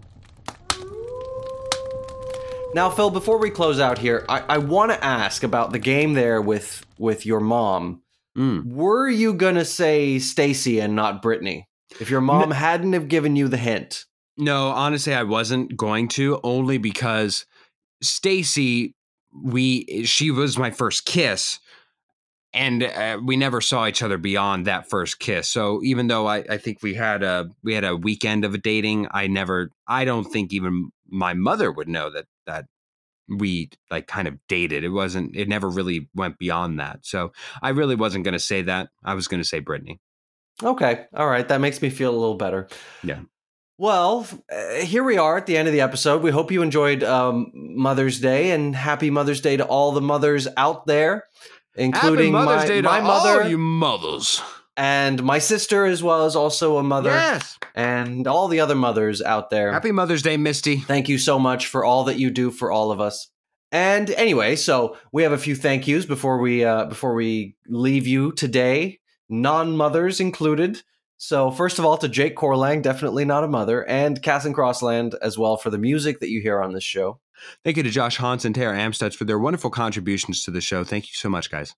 Now, 2.76 2.90
Phil, 2.90 3.08
before 3.08 3.38
we 3.38 3.48
close 3.48 3.80
out 3.80 3.96
here, 3.96 4.26
I, 4.28 4.40
I 4.50 4.58
want 4.58 4.92
to 4.92 5.02
ask 5.02 5.42
about 5.42 5.72
the 5.72 5.78
game 5.78 6.12
there 6.12 6.42
with 6.42 6.84
with 6.98 7.24
your 7.24 7.40
mom. 7.40 8.02
Mm. 8.36 8.66
Were 8.66 9.08
you 9.08 9.32
gonna 9.32 9.64
say 9.64 10.18
Stacy 10.18 10.78
and 10.78 10.94
not 10.94 11.22
Brittany 11.22 11.70
if 12.00 12.10
your 12.10 12.20
mom 12.20 12.50
hadn't 12.50 12.92
have 12.92 13.08
given 13.08 13.34
you 13.34 13.48
the 13.48 13.56
hint? 13.56 14.04
No, 14.36 14.68
honestly, 14.68 15.14
I 15.14 15.22
wasn't 15.22 15.74
going 15.74 16.08
to 16.08 16.38
only 16.42 16.76
because 16.76 17.46
Stacy, 18.02 18.94
we 19.42 20.04
she 20.04 20.30
was 20.30 20.58
my 20.58 20.70
first 20.70 21.06
kiss, 21.06 21.58
and 22.52 22.82
uh, 22.82 23.18
we 23.24 23.38
never 23.38 23.62
saw 23.62 23.86
each 23.86 24.02
other 24.02 24.18
beyond 24.18 24.66
that 24.66 24.90
first 24.90 25.18
kiss. 25.18 25.48
So 25.48 25.80
even 25.82 26.08
though 26.08 26.26
I, 26.26 26.44
I 26.50 26.58
think 26.58 26.82
we 26.82 26.92
had 26.92 27.22
a 27.22 27.48
we 27.64 27.72
had 27.72 27.84
a 27.84 27.96
weekend 27.96 28.44
of 28.44 28.60
dating, 28.60 29.08
I 29.12 29.28
never, 29.28 29.70
I 29.88 30.04
don't 30.04 30.30
think 30.30 30.52
even 30.52 30.90
my 31.08 31.32
mother 31.32 31.72
would 31.72 31.88
know 31.88 32.10
that 32.10 32.26
that 32.46 32.66
we 33.28 33.70
like 33.90 34.06
kind 34.06 34.28
of 34.28 34.38
dated. 34.48 34.84
It 34.84 34.90
wasn't, 34.90 35.36
it 35.36 35.48
never 35.48 35.68
really 35.68 36.08
went 36.14 36.38
beyond 36.38 36.78
that. 36.80 37.00
So 37.02 37.32
I 37.60 37.70
really 37.70 37.96
wasn't 37.96 38.24
going 38.24 38.34
to 38.34 38.38
say 38.38 38.62
that. 38.62 38.88
I 39.04 39.14
was 39.14 39.28
going 39.28 39.42
to 39.42 39.48
say 39.48 39.58
Brittany. 39.58 40.00
Okay, 40.62 41.04
all 41.14 41.28
right, 41.28 41.46
that 41.48 41.60
makes 41.60 41.82
me 41.82 41.90
feel 41.90 42.10
a 42.10 42.16
little 42.16 42.36
better. 42.36 42.68
Yeah. 43.02 43.20
Well, 43.78 44.26
uh, 44.50 44.76
here 44.76 45.04
we 45.04 45.18
are 45.18 45.36
at 45.36 45.44
the 45.44 45.56
end 45.58 45.68
of 45.68 45.72
the 45.74 45.82
episode. 45.82 46.22
We 46.22 46.30
hope 46.30 46.50
you 46.50 46.62
enjoyed 46.62 47.04
um, 47.04 47.50
Mother's 47.54 48.20
Day 48.20 48.52
and 48.52 48.74
happy 48.74 49.10
Mother's 49.10 49.42
Day 49.42 49.58
to 49.58 49.66
all 49.66 49.92
the 49.92 50.00
mothers 50.00 50.48
out 50.56 50.86
there, 50.86 51.24
including 51.74 52.32
Happy 52.32 52.46
Mother's 52.46 52.62
my, 52.62 52.68
Day 52.68 52.80
to 52.80 52.88
my 52.88 53.00
all 53.00 53.06
mother 53.06 53.48
you 53.48 53.58
mothers. 53.58 54.40
And 54.76 55.22
my 55.22 55.38
sister, 55.38 55.86
as 55.86 56.02
well 56.02 56.24
as 56.26 56.36
also 56.36 56.78
a 56.78 56.82
mother, 56.82 57.10
Yes. 57.10 57.58
and 57.74 58.26
all 58.26 58.48
the 58.48 58.60
other 58.60 58.74
mothers 58.74 59.22
out 59.22 59.50
there. 59.50 59.72
Happy 59.72 59.92
Mother's 59.92 60.22
Day, 60.22 60.36
Misty. 60.36 60.76
Thank 60.78 61.08
you 61.08 61.18
so 61.18 61.38
much 61.38 61.66
for 61.66 61.84
all 61.84 62.04
that 62.04 62.18
you 62.18 62.30
do 62.30 62.50
for 62.50 62.70
all 62.70 62.90
of 62.90 63.00
us. 63.00 63.28
And 63.72 64.10
anyway, 64.10 64.56
so 64.56 64.96
we 65.12 65.22
have 65.24 65.32
a 65.32 65.38
few 65.38 65.56
thank 65.56 65.86
yous 65.88 66.06
before 66.06 66.38
we 66.38 66.64
uh, 66.64 66.84
before 66.86 67.14
we 67.14 67.56
leave 67.66 68.06
you 68.06 68.32
today, 68.32 69.00
non 69.28 69.76
mothers 69.76 70.20
included. 70.20 70.82
So 71.18 71.50
first 71.50 71.78
of 71.78 71.84
all, 71.84 71.96
to 71.98 72.08
Jake 72.08 72.36
Corlang, 72.36 72.82
definitely 72.82 73.24
not 73.24 73.42
a 73.42 73.48
mother, 73.48 73.82
and 73.88 74.22
Cass 74.22 74.44
and 74.44 74.54
Crossland 74.54 75.14
as 75.22 75.38
well 75.38 75.56
for 75.56 75.70
the 75.70 75.78
music 75.78 76.20
that 76.20 76.28
you 76.30 76.40
hear 76.42 76.60
on 76.62 76.74
this 76.74 76.84
show. 76.84 77.20
Thank 77.64 77.76
you 77.78 77.82
to 77.82 77.90
Josh 77.90 78.18
Hans 78.18 78.44
and 78.44 78.54
Tara 78.54 78.76
Amstutz 78.78 79.14
for 79.16 79.24
their 79.24 79.38
wonderful 79.38 79.70
contributions 79.70 80.42
to 80.44 80.50
the 80.50 80.60
show. 80.60 80.84
Thank 80.84 81.06
you 81.06 81.14
so 81.14 81.28
much, 81.28 81.50
guys. 81.50 81.74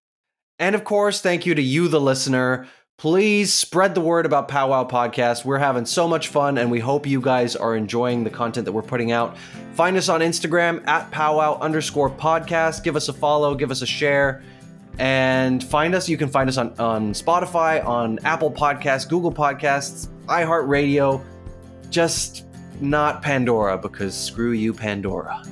And 0.59 0.75
of 0.75 0.83
course, 0.85 1.21
thank 1.21 1.47
you 1.47 1.55
to 1.55 1.63
you, 1.63 1.87
the 1.89 2.01
listener. 2.01 2.67
Please 2.99 3.55
spread 3.55 3.95
the 3.95 4.01
word 4.01 4.27
about 4.27 4.49
Powwow 4.49 4.83
Podcast. 4.83 5.45
We're 5.45 5.59
having 5.59 5.87
so 5.87 6.09
much 6.09 6.27
fun, 6.27 6.59
and 6.59 6.69
we 6.69 6.81
hope 6.81 7.07
you 7.07 7.21
guys 7.21 7.55
are 7.55 7.77
enjoying 7.77 8.25
the 8.25 8.31
content 8.31 8.65
that 8.65 8.73
we're 8.73 8.83
putting 8.83 9.13
out. 9.13 9.39
Find 9.75 9.97
us 9.97 10.09
on 10.09 10.21
Instagram 10.21 10.85
at 10.89 11.09
powwow 11.13 11.61
underscore 11.61 12.11
podcast. 12.11 12.83
Give 12.83 12.97
us 12.97 13.09
a 13.09 13.13
follow, 13.13 13.55
give 13.55 13.71
us 13.71 13.83
a 13.83 13.87
share, 13.87 14.43
and 14.99 15.63
find 15.63 15.95
us. 15.95 16.09
You 16.09 16.17
can 16.17 16.29
find 16.29 16.49
us 16.49 16.57
on, 16.57 16.75
on 16.81 17.13
Spotify, 17.13 17.87
on 17.87 18.19
Apple 18.25 18.51
Podcasts, 18.51 19.09
Google 19.09 19.33
Podcasts, 19.33 20.09
iHeartRadio. 20.27 21.25
Just 21.91 22.47
not 22.81 23.23
Pandora, 23.23 23.79
because 23.79 24.13
screw 24.13 24.51
you, 24.51 24.75
Pandora. 24.75 25.45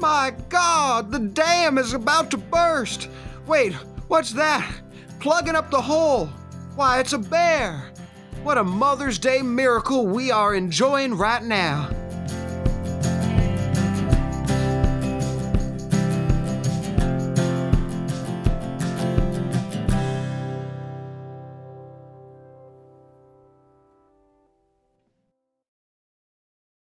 My 0.00 0.34
God, 0.48 1.12
the 1.12 1.20
dam 1.20 1.78
is 1.78 1.92
about 1.92 2.32
to 2.32 2.36
burst. 2.36 3.08
Wait, 3.46 3.74
what's 4.08 4.32
that? 4.32 4.68
Plugging 5.20 5.54
up 5.54 5.70
the 5.70 5.82
hole. 5.82 6.28
Why, 6.76 6.98
it's 6.98 7.12
a 7.12 7.18
bear. 7.18 7.92
What 8.42 8.56
a 8.56 8.64
Mother's 8.64 9.18
Day 9.18 9.42
miracle 9.42 10.06
we 10.06 10.30
are 10.30 10.54
enjoying 10.54 11.14
right 11.14 11.44
now. 11.44 11.90